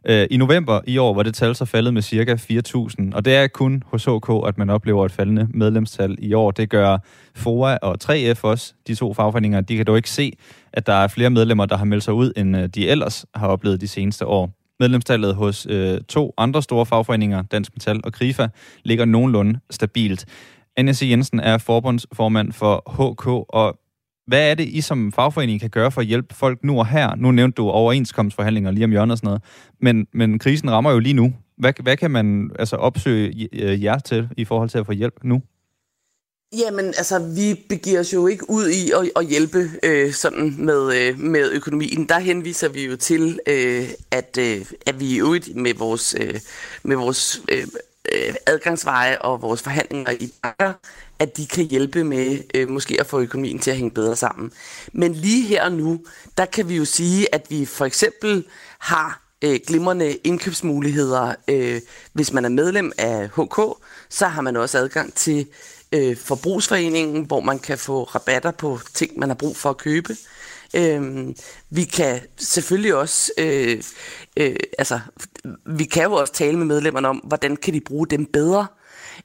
Øh, 0.08 0.26
I 0.30 0.36
november 0.36 0.80
i 0.86 0.98
år 0.98 1.14
var 1.14 1.22
det 1.22 1.34
tal 1.34 1.56
så 1.56 1.64
faldet 1.64 1.94
med 1.94 2.02
cirka 2.02 2.34
4.000, 2.34 3.14
og 3.14 3.24
det 3.24 3.34
er 3.34 3.46
kun 3.46 3.82
hos 3.86 4.04
HK, 4.04 4.30
at 4.46 4.58
man 4.58 4.70
oplever 4.70 5.04
et 5.04 5.12
faldende 5.12 5.48
medlemstal 5.54 6.16
i 6.18 6.34
år. 6.34 6.50
Det 6.50 6.70
gør 6.70 6.98
FOA 7.34 7.76
og 7.76 7.96
3F 8.04 8.40
også, 8.42 8.74
de 8.86 8.94
to 8.94 9.14
fagforeninger. 9.14 9.60
De 9.60 9.76
kan 9.76 9.86
dog 9.86 9.96
ikke 9.96 10.10
se, 10.10 10.32
at 10.72 10.86
der 10.86 10.94
er 10.94 11.08
flere 11.08 11.30
medlemmer, 11.30 11.66
der 11.66 11.76
har 11.76 11.84
meldt 11.84 12.04
sig 12.04 12.14
ud, 12.14 12.32
end 12.36 12.56
øh, 12.56 12.68
de 12.68 12.88
ellers 12.88 13.24
har 13.34 13.48
oplevet 13.48 13.80
de 13.80 13.88
seneste 13.88 14.26
år. 14.26 14.50
Medlemstallet 14.80 15.34
hos 15.34 15.66
øh, 15.70 16.00
to 16.08 16.34
andre 16.38 16.62
store 16.62 16.86
fagforeninger, 16.86 17.42
Dansk 17.42 17.72
Metal 17.74 18.00
og 18.04 18.12
Krifa, 18.12 18.48
ligger 18.84 19.04
nogenlunde 19.04 19.58
stabilt. 19.70 20.26
Anja 20.76 20.92
e. 21.02 21.08
Jensen 21.08 21.40
er 21.40 21.58
forbundsformand 21.58 22.52
for 22.52 22.82
HK, 22.86 23.26
og 23.48 23.78
hvad 24.26 24.50
er 24.50 24.54
det, 24.54 24.68
I 24.68 24.80
som 24.80 25.12
fagforening 25.12 25.60
kan 25.60 25.70
gøre 25.70 25.90
for 25.90 26.00
at 26.00 26.06
hjælpe 26.06 26.34
folk 26.34 26.64
nu 26.64 26.78
og 26.78 26.86
her? 26.86 27.14
Nu 27.16 27.30
nævnte 27.30 27.56
du 27.56 27.68
overenskomstforhandlinger 27.68 28.70
lige 28.70 28.84
om 28.84 28.90
hjørnet 28.90 29.12
og 29.12 29.18
sådan 29.18 29.26
noget, 29.26 29.42
men, 29.80 30.06
men 30.14 30.38
krisen 30.38 30.70
rammer 30.70 30.92
jo 30.92 30.98
lige 30.98 31.12
nu. 31.12 31.34
Hvad, 31.58 31.72
hvad 31.82 31.96
kan 31.96 32.10
man 32.10 32.50
altså 32.58 32.76
opsøge 32.76 33.48
øh, 33.52 33.82
jer 33.82 33.98
til 33.98 34.28
i 34.36 34.44
forhold 34.44 34.68
til 34.68 34.78
at 34.78 34.86
få 34.86 34.92
hjælp 34.92 35.14
nu? 35.24 35.42
Jamen, 36.58 36.84
altså, 36.84 37.18
vi 37.36 37.64
begiver 37.68 38.00
os 38.00 38.12
jo 38.12 38.26
ikke 38.26 38.50
ud 38.50 38.68
i 38.68 38.90
at, 38.90 39.10
at 39.16 39.26
hjælpe 39.26 39.70
øh, 39.82 40.12
sådan 40.12 40.54
med, 40.58 40.96
øh, 40.96 41.18
med 41.18 41.50
økonomien. 41.52 42.08
Der 42.08 42.18
henviser 42.18 42.68
vi 42.68 42.86
jo 42.86 42.96
til, 42.96 43.40
øh, 43.46 43.88
at, 44.10 44.38
øh, 44.40 44.66
at 44.86 45.00
vi 45.00 45.06
i 45.06 45.18
øvrigt 45.20 45.56
med 45.56 45.74
vores, 45.74 46.16
øh, 46.20 46.40
med 46.82 46.96
vores 46.96 47.42
øh, 47.52 47.66
øh, 48.14 48.34
adgangsveje 48.46 49.18
og 49.18 49.42
vores 49.42 49.62
forhandlinger 49.62 50.12
i 50.12 50.32
banker, 50.42 50.72
at 51.18 51.36
de 51.36 51.46
kan 51.46 51.64
hjælpe 51.64 52.04
med 52.04 52.38
øh, 52.54 52.68
måske 52.68 52.96
at 53.00 53.06
få 53.06 53.20
økonomien 53.20 53.58
til 53.58 53.70
at 53.70 53.76
hænge 53.76 53.90
bedre 53.90 54.16
sammen. 54.16 54.52
Men 54.92 55.12
lige 55.14 55.42
her 55.42 55.64
og 55.64 55.72
nu, 55.72 56.00
der 56.38 56.44
kan 56.44 56.68
vi 56.68 56.76
jo 56.76 56.84
sige, 56.84 57.34
at 57.34 57.46
vi 57.50 57.64
for 57.64 57.84
eksempel 57.84 58.44
har 58.78 59.22
øh, 59.42 59.60
glimrende 59.66 60.12
indkøbsmuligheder. 60.12 61.34
Øh, 61.48 61.80
hvis 62.12 62.32
man 62.32 62.44
er 62.44 62.48
medlem 62.48 62.92
af 62.98 63.28
HK, 63.28 63.60
så 64.08 64.26
har 64.26 64.42
man 64.42 64.56
også 64.56 64.78
adgang 64.78 65.14
til 65.14 65.46
øh, 65.92 66.16
forbrugsforeningen, 66.16 67.24
hvor 67.24 67.40
man 67.40 67.58
kan 67.58 67.78
få 67.78 68.02
rabatter 68.02 68.50
på 68.50 68.78
ting, 68.94 69.18
man 69.18 69.28
har 69.28 69.36
brug 69.36 69.56
for 69.56 69.70
at 69.70 69.76
købe. 69.76 70.12
Øh, 70.12 70.16
Øhm, 70.76 71.34
vi 71.70 71.84
kan 71.84 72.20
selvfølgelig 72.36 72.94
også, 72.94 73.32
øh, 73.38 73.82
øh, 74.36 74.56
altså, 74.78 75.00
vi 75.66 75.84
kan 75.84 76.02
jo 76.04 76.12
også 76.12 76.32
tale 76.32 76.58
med 76.58 76.66
medlemmerne 76.66 77.08
om, 77.08 77.16
hvordan 77.16 77.56
kan 77.56 77.74
de 77.74 77.80
bruge 77.80 78.06
dem 78.06 78.26
bedre. 78.26 78.66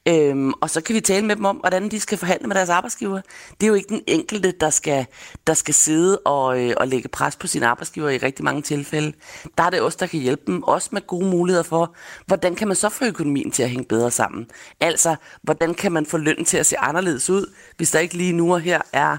Øhm, 0.07 0.53
og 0.61 0.69
så 0.69 0.81
kan 0.81 0.95
vi 0.95 1.01
tale 1.01 1.25
med 1.25 1.35
dem 1.35 1.45
om, 1.45 1.55
hvordan 1.55 1.91
de 1.91 1.99
skal 1.99 2.17
forhandle 2.17 2.47
med 2.47 2.55
deres 2.55 2.69
arbejdsgiver. 2.69 3.21
Det 3.51 3.63
er 3.63 3.67
jo 3.67 3.73
ikke 3.73 3.89
den 3.89 4.01
enkelte, 4.07 4.51
der 4.51 4.69
skal, 4.69 5.05
der 5.47 5.53
skal 5.53 5.73
sidde 5.73 6.19
og, 6.19 6.63
øh, 6.63 6.73
og 6.77 6.87
lægge 6.87 7.09
pres 7.09 7.35
på 7.35 7.47
sin 7.47 7.63
arbejdsgiver 7.63 8.09
i 8.09 8.17
rigtig 8.17 8.45
mange 8.45 8.61
tilfælde. 8.61 9.13
Der 9.57 9.63
er 9.63 9.69
det 9.69 9.81
også, 9.81 9.97
der 9.99 10.07
kan 10.07 10.19
hjælpe 10.19 10.43
dem, 10.47 10.63
også 10.63 10.89
med 10.91 11.07
gode 11.07 11.25
muligheder 11.25 11.63
for, 11.63 11.95
hvordan 12.25 12.55
kan 12.55 12.67
man 12.67 12.75
så 12.75 12.89
få 12.89 13.05
økonomien 13.05 13.51
til 13.51 13.63
at 13.63 13.69
hænge 13.69 13.85
bedre 13.85 14.11
sammen. 14.11 14.47
Altså, 14.79 15.15
hvordan 15.41 15.73
kan 15.73 15.91
man 15.91 16.05
få 16.05 16.17
lønnen 16.17 16.45
til 16.45 16.57
at 16.57 16.65
se 16.65 16.79
anderledes 16.79 17.29
ud, 17.29 17.53
hvis 17.77 17.91
der 17.91 17.99
ikke 17.99 18.17
lige 18.17 18.33
nu 18.33 18.53
og 18.53 18.59
her 18.59 18.81
er 18.93 19.17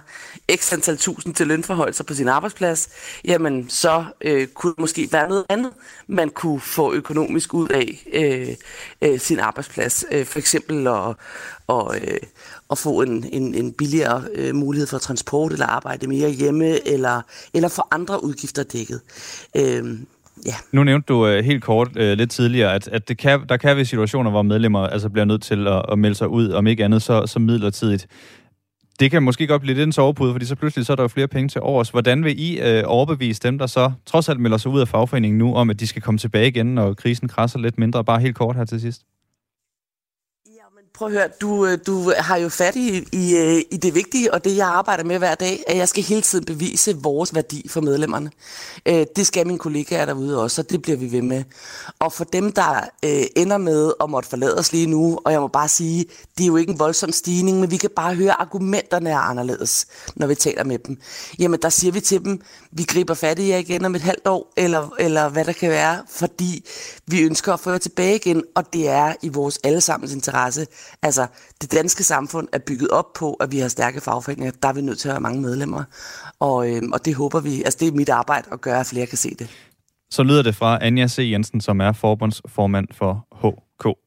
x 0.57 0.72
antal 0.72 0.96
tusind 0.96 1.35
til 1.35 1.46
lønforhøjelser 1.46 2.05
på 2.05 2.14
sin 2.14 2.29
arbejdsplads, 2.29 2.88
jamen 3.24 3.68
så 3.68 4.05
øh, 4.20 4.46
kunne 4.46 4.70
det 4.70 4.81
måske 4.81 5.09
være 5.12 5.29
noget 5.29 5.44
andet, 5.48 5.72
man 6.07 6.29
kunne 6.29 6.61
få 6.61 6.92
økonomisk 6.92 7.55
ud 7.55 7.68
af 7.68 8.05
øh, 8.12 8.48
øh, 9.03 9.20
sin 9.20 9.38
arbejdsplads. 9.38 10.05
Øh, 10.12 10.27
for 10.27 10.38
eksempel 10.38 10.78
at, 10.87 11.17
og, 11.67 11.97
øh, 11.97 12.19
og 12.69 12.79
få 12.79 13.03
en, 13.03 13.27
en, 13.33 13.55
en 13.55 13.73
billigere 13.73 14.25
øh, 14.35 14.55
mulighed 14.55 14.87
for 14.87 14.99
transport, 14.99 15.53
eller 15.53 15.67
arbejde 15.67 16.07
mere 16.07 16.31
hjemme, 16.31 16.88
eller, 16.88 17.23
eller 17.55 17.69
få 17.69 17.83
andre 17.91 18.25
udgifter 18.25 18.62
dækket. 18.62 19.01
Øh, 19.57 19.99
Ja. 20.47 20.55
Nu 20.73 20.85
nævnte 20.85 21.07
du 21.07 21.27
øh, 21.27 21.45
helt 21.45 21.62
kort 21.62 21.88
øh, 21.97 22.19
lidt 22.19 22.31
tidligere, 22.31 22.75
at, 22.75 22.88
at 22.88 23.09
det 23.09 23.19
kan, 23.19 23.41
der 23.49 23.57
kan 23.57 23.77
være 23.77 23.85
situationer, 23.85 24.31
hvor 24.31 24.43
medlemmer 24.43 24.81
altså 24.81 25.09
bliver 25.09 25.25
nødt 25.25 25.43
til 25.43 25.67
at, 25.67 25.83
at 25.93 25.99
melde 25.99 26.14
sig 26.14 26.29
ud, 26.29 26.51
om 26.51 26.67
ikke 26.67 26.85
andet 26.85 27.03
så, 27.03 27.27
så 27.27 27.38
midlertidigt. 27.38 28.07
Det 29.01 29.11
kan 29.11 29.23
måske 29.23 29.47
godt 29.47 29.62
blive 29.62 29.75
lidt 29.75 29.87
en 29.87 29.93
sovepude, 29.93 30.35
fordi 30.35 30.47
så 30.47 30.55
pludselig 30.55 30.87
så 30.87 30.93
er 30.93 30.97
der 30.97 31.03
jo 31.03 31.09
flere 31.09 31.29
penge 31.29 31.49
til 31.49 31.61
overs. 31.61 31.91
Hvordan 31.91 32.25
vil 32.25 32.41
I 32.41 32.61
øh, 32.61 32.83
overbevise 32.87 33.41
dem, 33.43 33.59
der 33.59 33.67
så 33.67 33.93
trods 34.07 34.29
alt 34.29 34.41
melder 34.41 34.57
sig 34.57 34.71
ud 34.71 34.81
af 34.81 34.88
fagforeningen 34.88 35.38
nu, 35.38 35.55
om 35.55 35.71
at 35.71 35.81
de 35.81 35.87
skal 35.87 36.03
komme 36.03 36.19
tilbage 36.19 36.49
igen, 36.49 36.75
når 36.75 36.95
krisen 36.95 37.29
krasser 37.29 37.59
lidt 37.59 37.79
mindre? 37.79 38.05
Bare 38.05 38.21
helt 38.21 38.37
kort 38.37 38.57
her 38.57 38.64
til 38.64 38.81
sidst 38.81 39.03
prøv 40.99 41.09
at 41.09 41.15
høre, 41.15 41.29
du, 41.41 41.67
øh, 41.67 41.79
du 41.87 42.13
har 42.19 42.37
jo 42.37 42.49
fat 42.49 42.77
i, 42.77 43.05
i, 43.13 43.37
øh, 43.37 43.63
i 43.71 43.77
det 43.77 43.95
vigtige, 43.95 44.35
og 44.35 44.45
det 44.45 44.57
jeg 44.57 44.67
arbejder 44.67 45.05
med 45.05 45.19
hver 45.19 45.35
dag, 45.35 45.63
at 45.67 45.77
jeg 45.77 45.89
skal 45.89 46.03
hele 46.03 46.23
tiden 46.23 46.45
bevise 46.45 46.97
vores 46.97 47.35
værdi 47.35 47.69
for 47.69 47.81
medlemmerne. 47.81 48.31
Øh, 48.87 49.07
det 49.17 49.27
skal 49.27 49.47
mine 49.47 49.59
kollegaer 49.59 50.07
derude 50.07 50.43
også, 50.43 50.63
og 50.63 50.71
det 50.71 50.83
bliver 50.83 50.99
vi 50.99 51.13
ved 51.13 51.23
med. 51.23 51.45
Og 51.99 52.13
for 52.13 52.25
dem, 52.25 52.53
der 52.53 52.81
ender 53.37 53.59
med 53.59 53.93
at 54.01 54.11
måtte 54.11 54.29
forlade 54.29 54.59
os 54.59 54.73
lige 54.73 54.87
nu, 54.87 55.19
og 55.25 55.33
jeg 55.33 55.41
må 55.41 55.49
bare 55.49 55.69
sige, 55.69 56.05
det 56.39 56.45
er 56.45 56.47
jo 56.47 56.57
ikke 56.57 56.73
en 56.73 56.79
voldsom 56.79 57.13
stigning, 57.13 57.61
men 57.61 57.71
vi 57.71 57.77
kan 57.77 57.91
bare 57.97 58.15
høre, 58.15 58.31
at 58.31 58.37
argumenterne 58.39 59.11
er 59.11 59.19
anderledes, 59.19 59.87
når 60.17 60.27
vi 60.27 60.35
taler 60.35 60.65
med 60.65 60.79
dem. 60.79 61.01
Jamen, 61.39 61.61
der 61.63 61.69
siger 61.69 61.93
vi 61.93 62.01
til 62.01 62.25
dem, 62.25 62.41
vi 62.73 62.83
griber 62.83 63.15
fat 63.15 63.39
i 63.39 63.49
jer 63.49 63.59
igen 63.59 63.85
om 63.85 63.95
et 63.95 64.03
halvt 64.03 64.27
år, 64.27 64.53
eller, 64.57 64.95
eller 64.99 65.29
hvad 65.29 65.45
der 65.45 65.53
kan 65.53 65.71
være, 65.71 66.03
fordi 66.11 66.65
vi 67.07 67.21
ønsker 67.21 67.53
at 67.53 67.61
få 67.61 67.71
jer 67.71 67.79
tilbage 67.79 68.17
igen, 68.17 68.45
og 68.55 68.73
det 68.73 68.89
er 68.89 69.15
i 69.23 69.29
vores 69.29 69.59
allesammens 69.65 70.13
interesse, 70.13 70.67
Altså, 71.03 71.27
det 71.62 71.72
danske 71.72 72.03
samfund 72.03 72.48
er 72.53 72.59
bygget 72.59 72.90
op 72.90 73.12
på, 73.12 73.33
at 73.33 73.53
vi 73.53 73.59
har 73.59 73.68
stærke 73.68 74.01
fagforeninger. 74.01 74.53
Der 74.62 74.68
er 74.68 74.72
vi 74.72 74.81
nødt 74.81 74.98
til 74.98 75.09
at 75.09 75.14
have 75.14 75.20
mange 75.20 75.40
medlemmer. 75.40 75.85
Og, 76.40 76.70
øh, 76.70 76.83
og 76.92 77.05
det 77.05 77.14
håber 77.14 77.40
vi, 77.40 77.62
altså 77.62 77.77
det 77.81 77.88
er 77.88 77.92
mit 77.92 78.09
arbejde 78.09 78.48
at 78.53 78.61
gøre, 78.61 78.81
at 78.81 78.87
flere 78.87 79.07
kan 79.07 79.18
se 79.18 79.35
det. 79.38 79.51
Så 80.11 80.22
lyder 80.22 80.42
det 80.42 80.57
fra 80.57 80.79
Anja 80.81 81.09
C. 81.09 81.18
Jensen, 81.18 81.61
som 81.61 81.81
er 81.81 81.92
forbundsformand 81.92 82.88
for 82.92 83.27
HK. 83.35 83.98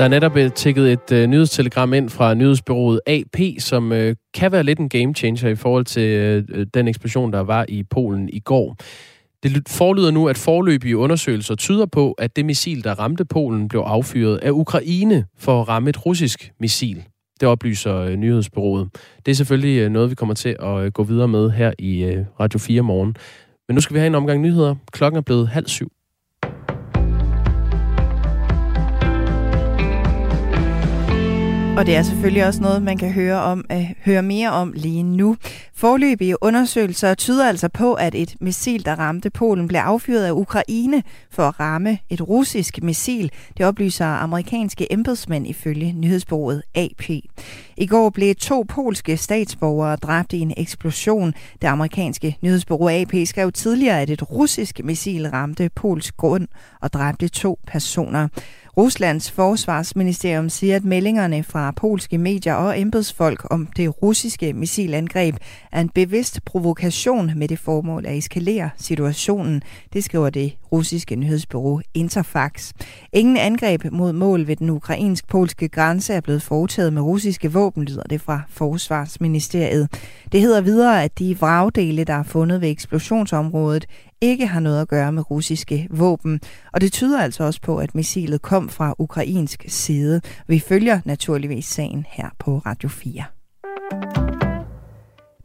Der 0.00 0.04
er 0.04 0.08
netop 0.08 0.54
tækket 0.54 0.92
et 0.92 1.12
øh, 1.12 1.26
nyhedstelegram 1.26 1.92
ind 1.92 2.10
fra 2.10 2.34
nyhedsbyrået 2.34 3.00
AP, 3.06 3.38
som 3.58 3.92
øh, 3.92 4.16
kan 4.34 4.52
være 4.52 4.62
lidt 4.62 4.78
en 4.78 4.88
game 4.88 5.14
changer 5.14 5.48
i 5.48 5.54
forhold 5.54 5.84
til 5.84 6.02
øh, 6.02 6.66
den 6.74 6.88
eksplosion, 6.88 7.32
der 7.32 7.40
var 7.40 7.64
i 7.68 7.82
Polen 7.82 8.28
i 8.28 8.40
går. 8.40 8.76
Det 9.42 9.68
forlyder 9.68 10.10
nu, 10.10 10.28
at 10.28 10.38
forløbige 10.38 10.96
undersøgelser 10.96 11.54
tyder 11.54 11.86
på, 11.86 12.12
at 12.12 12.36
det 12.36 12.44
missil, 12.44 12.84
der 12.84 12.94
ramte 12.94 13.24
Polen, 13.24 13.68
blev 13.68 13.80
affyret 13.80 14.36
af 14.36 14.50
Ukraine 14.50 15.24
for 15.38 15.62
at 15.62 15.68
ramme 15.68 15.90
et 15.90 16.06
russisk 16.06 16.52
missil. 16.60 17.04
Det 17.40 17.48
oplyser 17.48 17.96
øh, 17.96 18.00
nyhedsbyrået. 18.00 18.18
nyhedsbureauet. 18.18 18.88
Det 19.26 19.32
er 19.32 19.36
selvfølgelig 19.36 19.78
øh, 19.78 19.90
noget, 19.90 20.10
vi 20.10 20.14
kommer 20.14 20.34
til 20.34 20.56
at 20.60 20.78
øh, 20.78 20.92
gå 20.92 21.02
videre 21.02 21.28
med 21.28 21.50
her 21.50 21.72
i 21.78 22.16
Radio 22.40 22.58
4 22.58 22.82
morgen. 22.82 23.16
Men 23.68 23.74
nu 23.74 23.80
skal 23.80 23.94
vi 23.94 23.98
have 23.98 24.06
en 24.06 24.14
omgang 24.14 24.40
nyheder. 24.40 24.74
Klokken 24.92 25.16
er 25.16 25.22
blevet 25.22 25.48
halv 25.48 25.68
syv. 25.68 25.92
Og 31.80 31.86
det 31.86 31.96
er 31.96 32.02
selvfølgelig 32.02 32.46
også 32.46 32.62
noget, 32.62 32.82
man 32.82 32.98
kan 32.98 33.12
høre, 33.12 33.40
om, 33.40 33.64
uh, 33.74 33.84
høre 34.04 34.22
mere 34.22 34.50
om 34.50 34.72
lige 34.76 35.02
nu. 35.02 35.36
Forløbige 35.74 36.42
undersøgelser 36.42 37.14
tyder 37.14 37.48
altså 37.48 37.68
på, 37.68 37.94
at 37.94 38.14
et 38.14 38.34
missil, 38.40 38.84
der 38.84 38.94
ramte 38.98 39.30
Polen, 39.30 39.68
blev 39.68 39.80
affyret 39.80 40.24
af 40.24 40.32
Ukraine 40.32 41.02
for 41.30 41.42
at 41.42 41.60
ramme 41.60 41.98
et 42.10 42.28
russisk 42.28 42.82
missil. 42.82 43.30
Det 43.58 43.66
oplyser 43.66 44.06
amerikanske 44.06 44.92
embedsmænd 44.92 45.46
ifølge 45.46 45.92
nyhedsbureauet 45.92 46.62
AP. 46.74 47.10
I 47.76 47.86
går 47.86 48.10
blev 48.10 48.34
to 48.34 48.64
polske 48.68 49.16
statsborgere 49.16 49.96
dræbt 49.96 50.32
i 50.32 50.40
en 50.40 50.54
eksplosion. 50.56 51.34
Det 51.62 51.68
amerikanske 51.68 52.36
nyhedsbureau 52.42 52.88
AP 52.88 53.14
skrev 53.24 53.52
tidligere, 53.52 54.00
at 54.00 54.10
et 54.10 54.30
russisk 54.30 54.80
missil 54.84 55.28
ramte 55.28 55.70
polsk 55.74 56.16
grund 56.16 56.48
og 56.80 56.92
dræbte 56.92 57.28
to 57.28 57.58
personer. 57.66 58.28
Ruslands 58.76 59.30
forsvarsministerium 59.30 60.48
siger, 60.48 60.76
at 60.76 60.84
meldingerne 60.84 61.42
fra 61.42 61.70
polske 61.70 62.18
medier 62.18 62.54
og 62.54 62.80
embedsfolk 62.80 63.46
om 63.50 63.66
det 63.66 64.02
russiske 64.02 64.52
missilangreb 64.52 65.36
er 65.72 65.80
en 65.80 65.88
bevidst 65.88 66.44
provokation 66.44 67.32
med 67.36 67.48
det 67.48 67.58
formål 67.58 68.06
at 68.06 68.16
eskalere 68.16 68.70
situationen. 68.76 69.62
Det 69.92 70.04
skriver 70.04 70.30
det 70.30 70.56
russiske 70.72 71.16
nyhedsbureau 71.16 71.80
Interfax. 71.94 72.72
Ingen 73.12 73.36
angreb 73.36 73.84
mod 73.92 74.12
mål 74.12 74.46
ved 74.46 74.56
den 74.56 74.70
ukrainsk-polske 74.70 75.68
grænse 75.68 76.14
er 76.14 76.20
blevet 76.20 76.42
foretaget 76.42 76.92
med 76.92 77.02
russiske 77.02 77.52
våben, 77.52 77.84
lyder 77.84 78.02
det 78.02 78.20
fra 78.20 78.40
Forsvarsministeriet. 78.48 79.88
Det 80.32 80.40
hedder 80.40 80.60
videre, 80.60 81.04
at 81.04 81.18
de 81.18 81.38
vragdele, 81.38 82.04
der 82.04 82.14
er 82.14 82.22
fundet 82.22 82.60
ved 82.60 82.70
eksplosionsområdet, 82.70 83.86
ikke 84.20 84.46
har 84.46 84.60
noget 84.60 84.80
at 84.80 84.88
gøre 84.88 85.12
med 85.12 85.30
russiske 85.30 85.88
våben. 85.90 86.40
Og 86.72 86.80
det 86.80 86.92
tyder 86.92 87.20
altså 87.22 87.44
også 87.44 87.60
på, 87.60 87.78
at 87.78 87.94
missilet 87.94 88.42
kom 88.42 88.68
fra 88.68 88.94
ukrainsk 88.98 89.64
side. 89.68 90.20
Vi 90.46 90.58
følger 90.58 91.00
naturligvis 91.04 91.66
sagen 91.66 92.06
her 92.08 92.28
på 92.38 92.58
Radio 92.58 92.88
4. 92.88 93.24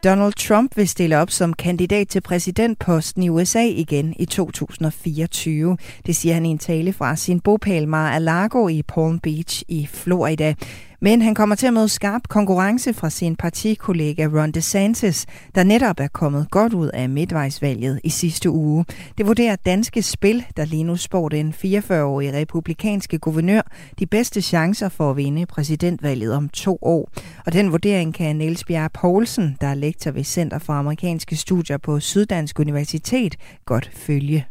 Donald 0.05 0.33
Trump 0.33 0.77
vil 0.77 0.88
stille 0.88 1.17
op 1.17 1.31
som 1.31 1.53
kandidat 1.53 2.07
til 2.07 2.21
præsidentposten 2.21 3.23
i 3.23 3.29
USA 3.29 3.63
igen 3.63 4.13
i 4.19 4.25
2024. 4.25 5.77
Det 6.05 6.15
siger 6.15 6.33
han 6.33 6.45
i 6.45 6.49
en 6.49 6.57
tale 6.57 6.93
fra 6.93 7.15
sin 7.15 7.39
bopæl 7.39 7.88
Mar-a-Lago 7.88 8.67
i 8.67 8.81
Palm 8.81 9.19
Beach 9.19 9.63
i 9.67 9.88
Florida. 9.88 10.55
Men 11.01 11.21
han 11.21 11.36
kommer 11.36 11.55
til 11.55 11.67
at 11.67 11.73
møde 11.73 11.89
skarp 11.89 12.21
konkurrence 12.27 12.93
fra 12.93 13.10
sin 13.10 13.36
partikollega 13.36 14.25
Ron 14.25 14.51
DeSantis, 14.51 15.25
der 15.55 15.63
netop 15.63 15.99
er 15.99 16.08
kommet 16.08 16.51
godt 16.51 16.73
ud 16.73 16.88
af 16.88 17.10
midtvejsvalget 17.10 17.99
i 18.03 18.10
sidste 18.10 18.49
uge. 18.49 18.86
Det 19.17 19.27
vurderer 19.27 19.55
Danske 19.55 20.01
Spil, 20.01 20.45
der 20.58 20.65
lige 20.65 20.84
nu 20.84 20.95
spår 20.95 21.29
den 21.29 21.53
44-årige 21.58 22.34
republikanske 22.34 23.19
guvernør 23.19 23.62
de 23.99 24.05
bedste 24.05 24.41
chancer 24.41 24.89
for 24.89 25.12
at 25.12 25.17
vinde 25.17 25.45
præsidentvalget 25.45 26.34
om 26.34 26.49
to 26.49 26.79
år. 26.81 27.10
Og 27.45 27.53
den 27.53 27.71
vurdering 27.71 28.13
kan 28.13 28.36
Niels 28.36 28.63
Bjerre 28.63 28.89
Poulsen, 28.89 29.58
der 29.62 29.67
er 29.67 29.75
lektor 29.75 30.12
ved 30.12 30.23
Center 30.23 30.60
for 30.60 30.73
Amerikanske 30.73 31.36
Studier 31.36 31.77
på 31.77 31.99
Syddansk 31.99 32.60
Universitet, 32.60 33.36
godt 33.65 33.91
følge 33.93 34.45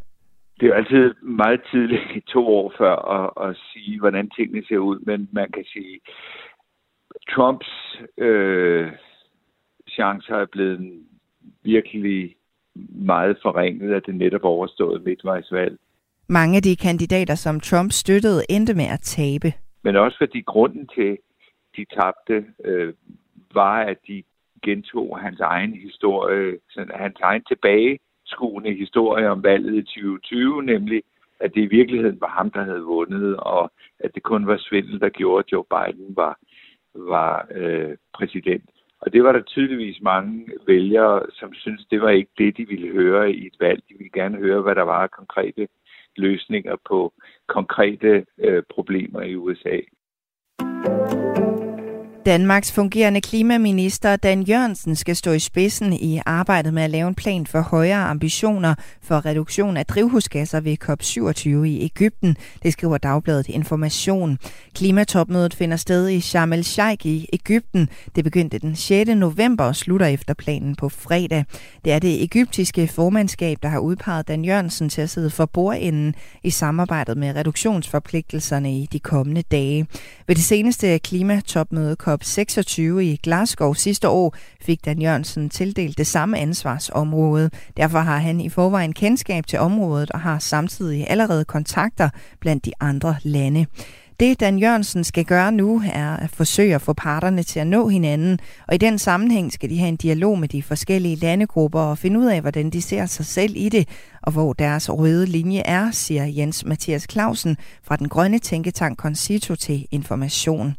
det 0.60 0.62
er 0.62 0.66
jo 0.66 0.74
altid 0.74 1.14
meget 1.22 1.60
tidligt 1.70 2.26
to 2.26 2.46
år 2.46 2.72
før 2.78 2.94
at, 2.96 3.48
at 3.48 3.56
sige, 3.72 4.00
hvordan 4.00 4.30
tingene 4.30 4.66
ser 4.68 4.78
ud, 4.78 4.98
men 4.98 5.28
man 5.32 5.50
kan 5.50 5.64
sige, 5.64 6.00
Trumps 7.30 8.00
øh, 8.18 8.92
chancer 9.90 10.36
er 10.36 10.46
blevet 10.46 11.04
virkelig 11.62 12.36
meget 12.90 13.38
forringet 13.42 13.94
af 13.94 14.02
det 14.02 14.14
netop 14.14 14.44
overståede 14.44 15.04
midtvejsvalg. 15.04 15.78
Mange 16.28 16.56
af 16.56 16.62
de 16.62 16.76
kandidater, 16.76 17.34
som 17.34 17.60
Trump 17.60 17.92
støttede, 17.92 18.42
endte 18.50 18.74
med 18.74 18.84
at 18.84 19.00
tabe. 19.00 19.52
Men 19.82 19.96
også 19.96 20.18
fordi 20.18 20.40
grunden 20.40 20.86
til, 20.86 21.18
de 21.76 21.84
tabte, 21.84 22.46
øh, 22.64 22.94
var, 23.54 23.80
at 23.80 23.96
de 24.08 24.22
gentog 24.62 25.18
hans 25.20 25.40
egen 25.40 25.74
historie, 25.74 26.58
sådan, 26.70 26.90
hans 26.94 27.16
egen 27.20 27.44
tilbage 27.48 27.98
anskuende 28.34 28.72
historie 28.72 29.30
om 29.30 29.42
valget 29.42 29.74
i 29.74 29.82
2020, 29.82 30.62
nemlig 30.62 31.02
at 31.40 31.54
det 31.54 31.60
i 31.60 31.66
virkeligheden 31.66 32.20
var 32.20 32.28
ham, 32.28 32.50
der 32.50 32.64
havde 32.64 32.82
vundet, 32.82 33.36
og 33.36 33.72
at 33.98 34.14
det 34.14 34.22
kun 34.22 34.46
var 34.46 34.56
svindel, 34.56 35.00
der 35.00 35.08
gjorde, 35.08 35.44
at 35.46 35.52
Joe 35.52 35.64
Biden 35.64 36.16
var, 36.16 36.38
var 36.94 37.46
øh, 37.50 37.96
præsident. 38.14 38.70
Og 39.00 39.12
det 39.12 39.24
var 39.24 39.32
der 39.32 39.42
tydeligvis 39.42 40.02
mange 40.02 40.46
vælgere, 40.66 41.22
som 41.32 41.54
synes 41.54 41.86
det 41.90 42.00
var 42.00 42.10
ikke 42.10 42.30
det, 42.38 42.56
de 42.56 42.68
ville 42.68 42.88
høre 42.92 43.32
i 43.32 43.46
et 43.46 43.56
valg. 43.60 43.82
De 43.88 43.94
ville 43.98 44.12
gerne 44.14 44.36
høre, 44.38 44.62
hvad 44.62 44.74
der 44.74 44.82
var 44.82 45.02
af 45.02 45.10
konkrete 45.10 45.68
løsninger 46.16 46.76
på 46.88 47.12
konkrete 47.46 48.26
øh, 48.38 48.62
problemer 48.74 49.20
i 49.20 49.36
USA. 49.36 49.78
Danmarks 52.26 52.72
fungerende 52.72 53.20
klimaminister 53.20 54.16
Dan 54.16 54.42
Jørgensen 54.42 54.96
skal 54.96 55.16
stå 55.16 55.32
i 55.32 55.38
spidsen 55.38 55.92
i 55.92 56.20
arbejdet 56.26 56.74
med 56.74 56.82
at 56.82 56.90
lave 56.90 57.08
en 57.08 57.14
plan 57.14 57.46
for 57.46 57.60
højere 57.60 58.04
ambitioner 58.04 58.74
for 59.02 59.26
reduktion 59.26 59.76
af 59.76 59.86
drivhusgasser 59.86 60.60
ved 60.60 60.76
COP27 60.84 61.48
i 61.64 61.84
Ægypten. 61.84 62.36
Det 62.62 62.72
skriver 62.72 62.98
Dagbladet 62.98 63.48
Information. 63.48 64.38
Klimatopmødet 64.74 65.54
finder 65.54 65.76
sted 65.76 66.08
i 66.08 66.20
Sharm 66.20 66.52
el-Sheikh 66.52 67.06
i 67.06 67.28
Ægypten. 67.32 67.88
Det 68.16 68.24
begyndte 68.24 68.58
den 68.58 68.76
6. 68.76 69.10
november 69.10 69.64
og 69.64 69.76
slutter 69.76 70.06
efter 70.06 70.34
planen 70.34 70.76
på 70.76 70.88
fredag. 70.88 71.44
Det 71.84 71.92
er 71.92 71.98
det 71.98 72.22
egyptiske 72.22 72.88
formandskab, 72.88 73.58
der 73.62 73.68
har 73.68 73.78
udpeget 73.78 74.28
Dan 74.28 74.44
Jørgensen 74.44 74.88
til 74.88 75.02
at 75.02 75.10
sidde 75.10 75.30
for 75.30 75.46
bordenden 75.46 76.14
i 76.42 76.50
samarbejdet 76.50 77.16
med 77.16 77.36
reduktionsforpligtelserne 77.36 78.78
i 78.78 78.88
de 78.92 78.98
kommende 78.98 79.42
dage. 79.42 79.86
Ved 80.26 80.36
det 80.36 80.44
seneste 80.44 80.98
klimatopmøde 80.98 81.96
COP26 82.14 82.80
i 82.98 83.20
Glasgow 83.22 83.74
sidste 83.74 84.08
år 84.08 84.36
fik 84.62 84.84
Dan 84.84 85.02
Jørgensen 85.02 85.50
tildelt 85.50 85.98
det 85.98 86.06
samme 86.06 86.38
ansvarsområde. 86.38 87.50
Derfor 87.76 87.98
har 87.98 88.18
han 88.18 88.40
i 88.40 88.48
forvejen 88.48 88.92
kendskab 88.92 89.46
til 89.46 89.58
området 89.58 90.10
og 90.10 90.20
har 90.20 90.38
samtidig 90.38 91.06
allerede 91.10 91.44
kontakter 91.44 92.08
blandt 92.40 92.64
de 92.64 92.72
andre 92.80 93.16
lande. 93.22 93.66
Det 94.20 94.40
Dan 94.40 94.58
Jørgensen 94.58 95.04
skal 95.04 95.24
gøre 95.24 95.52
nu 95.52 95.82
er 95.92 96.16
at 96.16 96.30
forsøge 96.30 96.74
at 96.74 96.82
få 96.82 96.92
parterne 96.92 97.42
til 97.42 97.60
at 97.60 97.66
nå 97.66 97.88
hinanden, 97.88 98.38
og 98.68 98.74
i 98.74 98.78
den 98.78 98.98
sammenhæng 98.98 99.52
skal 99.52 99.70
de 99.70 99.78
have 99.78 99.88
en 99.88 99.96
dialog 99.96 100.38
med 100.38 100.48
de 100.48 100.62
forskellige 100.62 101.16
landegrupper 101.16 101.80
og 101.80 101.98
finde 101.98 102.20
ud 102.20 102.26
af, 102.26 102.40
hvordan 102.40 102.70
de 102.70 102.82
ser 102.82 103.06
sig 103.06 103.26
selv 103.26 103.52
i 103.56 103.68
det, 103.68 103.88
og 104.22 104.32
hvor 104.32 104.52
deres 104.52 104.90
røde 104.90 105.26
linje 105.26 105.62
er, 105.64 105.90
siger 105.90 106.24
Jens 106.24 106.64
Mathias 106.64 107.06
Clausen 107.10 107.56
fra 107.82 107.96
den 107.96 108.08
grønne 108.08 108.38
tænketank 108.38 108.98
Concito 108.98 109.54
til 109.56 109.86
Information. 109.90 110.74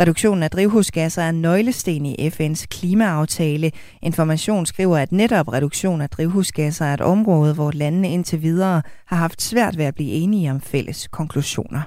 Reduktionen 0.00 0.42
af 0.42 0.50
drivhusgasser 0.50 1.22
er 1.22 1.32
nøglesten 1.32 2.06
i 2.06 2.28
FN's 2.28 2.66
klimaaftale. 2.66 3.72
Information 4.02 4.66
skriver, 4.66 4.98
at 4.98 5.12
netop 5.12 5.52
reduktion 5.52 6.00
af 6.00 6.10
drivhusgasser 6.10 6.84
er 6.84 6.94
et 6.94 7.00
område, 7.00 7.54
hvor 7.54 7.70
landene 7.70 8.10
indtil 8.10 8.42
videre 8.42 8.82
har 9.06 9.16
haft 9.16 9.42
svært 9.42 9.78
ved 9.78 9.84
at 9.84 9.94
blive 9.94 10.10
enige 10.10 10.50
om 10.50 10.60
fælles 10.60 11.08
konklusioner. 11.08 11.82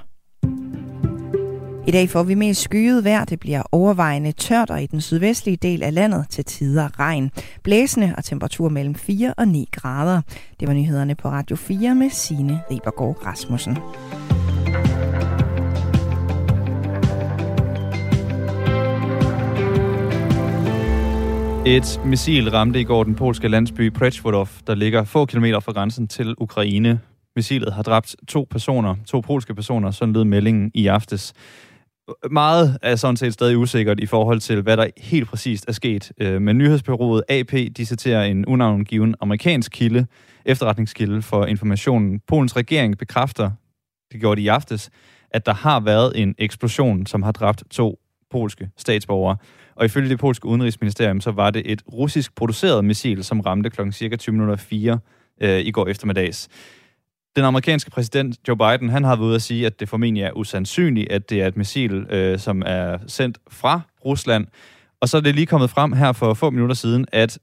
I 1.86 1.90
dag 1.90 2.10
får 2.10 2.22
vi 2.22 2.34
mest 2.34 2.62
skyet 2.62 3.04
vejr. 3.04 3.24
Det 3.24 3.40
bliver 3.40 3.62
overvejende 3.72 4.32
tørt, 4.32 4.70
og 4.70 4.82
i 4.82 4.86
den 4.86 5.00
sydvestlige 5.00 5.56
del 5.56 5.82
af 5.82 5.94
landet 5.94 6.26
til 6.30 6.44
tider 6.44 7.00
regn. 7.00 7.30
Blæsende 7.62 8.14
og 8.16 8.24
temperatur 8.24 8.68
mellem 8.68 8.94
4 8.94 9.34
og 9.36 9.48
9 9.48 9.68
grader. 9.72 10.22
Det 10.60 10.68
var 10.68 10.74
nyhederne 10.74 11.14
på 11.14 11.28
Radio 11.28 11.56
4 11.56 11.94
med 11.94 12.10
Signe 12.10 12.60
Ribergaard 12.70 13.26
Rasmussen. 13.26 13.78
Et 21.66 22.00
missil 22.04 22.50
ramte 22.50 22.80
i 22.80 22.84
går 22.84 23.04
den 23.04 23.14
polske 23.14 23.48
landsby 23.48 23.92
Prechwodov, 23.92 24.48
der 24.66 24.74
ligger 24.74 25.04
få 25.04 25.26
kilometer 25.26 25.60
fra 25.60 25.72
grænsen 25.72 26.08
til 26.08 26.34
Ukraine. 26.38 27.00
Missilet 27.36 27.72
har 27.72 27.82
dræbt 27.82 28.16
to 28.28 28.46
personer, 28.50 28.96
to 29.06 29.20
polske 29.20 29.54
personer, 29.54 29.90
sådan 29.90 30.12
lød 30.12 30.24
meldingen 30.24 30.70
i 30.74 30.86
aftes. 30.86 31.32
Meget 32.30 32.78
er 32.82 32.96
sådan 32.96 33.16
set 33.16 33.32
stadig 33.32 33.58
usikkert 33.58 34.00
i 34.00 34.06
forhold 34.06 34.40
til, 34.40 34.62
hvad 34.62 34.76
der 34.76 34.86
helt 34.96 35.28
præcist 35.28 35.64
er 35.68 35.72
sket. 35.72 36.12
Øh, 36.20 36.42
men 36.42 36.58
nyhedsbyrået 36.58 37.22
AP, 37.28 37.52
de 37.76 37.86
citerer 37.86 38.24
en 38.24 38.46
unavngiven 38.46 39.14
amerikansk 39.20 39.72
kilde, 39.72 40.06
efterretningskilde 40.44 41.22
for 41.22 41.46
informationen. 41.46 42.20
Polens 42.28 42.56
regering 42.56 42.98
bekræfter, 42.98 43.50
det 44.12 44.20
gjorde 44.20 44.40
de 44.40 44.44
i 44.44 44.48
aftes, 44.48 44.90
at 45.30 45.46
der 45.46 45.54
har 45.54 45.80
været 45.80 46.12
en 46.22 46.34
eksplosion, 46.38 47.06
som 47.06 47.22
har 47.22 47.32
dræbt 47.32 47.64
to 47.70 47.98
polske 48.30 48.70
statsborgere. 48.76 49.36
Og 49.80 49.86
ifølge 49.86 50.08
det 50.08 50.18
polske 50.18 50.46
udenrigsministerium, 50.46 51.20
så 51.20 51.30
var 51.30 51.50
det 51.50 51.62
et 51.72 51.82
russisk 51.92 52.34
produceret 52.34 52.84
missil, 52.84 53.24
som 53.24 53.40
ramte 53.40 53.70
kl. 53.70 53.90
cirka 53.90 54.16
20.04 54.22 54.98
øh, 55.40 55.60
i 55.60 55.70
går 55.70 55.86
eftermiddags. 55.86 56.48
Den 57.36 57.44
amerikanske 57.44 57.90
præsident 57.90 58.48
Joe 58.48 58.56
Biden, 58.56 58.88
han 58.88 59.04
har 59.04 59.16
været 59.16 59.26
ude 59.26 59.34
at 59.34 59.42
sige, 59.42 59.66
at 59.66 59.80
det 59.80 59.88
formentlig 59.88 60.22
er 60.22 60.32
usandsynligt, 60.36 61.12
at 61.12 61.30
det 61.30 61.42
er 61.42 61.46
et 61.46 61.56
missil, 61.56 62.06
øh, 62.10 62.38
som 62.38 62.62
er 62.66 62.98
sendt 63.06 63.38
fra 63.50 63.80
Rusland. 64.04 64.46
Og 65.00 65.08
så 65.08 65.16
er 65.16 65.20
det 65.20 65.34
lige 65.34 65.46
kommet 65.46 65.70
frem 65.70 65.92
her 65.92 66.12
for 66.12 66.34
få 66.34 66.50
minutter 66.50 66.74
siden, 66.74 67.06
at 67.12 67.38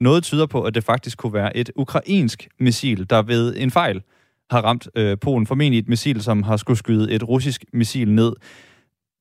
noget 0.00 0.24
tyder 0.24 0.46
på, 0.46 0.62
at 0.62 0.74
det 0.74 0.84
faktisk 0.84 1.18
kunne 1.18 1.32
være 1.32 1.56
et 1.56 1.70
ukrainsk 1.76 2.48
missil, 2.60 3.10
der 3.10 3.22
ved 3.22 3.54
en 3.56 3.70
fejl 3.70 4.02
har 4.50 4.60
ramt 4.60 4.88
øh, 4.94 5.18
Polen. 5.18 5.46
Formentlig 5.46 5.78
et 5.78 5.88
missil, 5.88 6.22
som 6.22 6.42
har 6.42 6.56
skulle 6.56 6.78
skyde 6.78 7.12
et 7.12 7.28
russisk 7.28 7.64
missil 7.72 8.12
ned. 8.12 8.32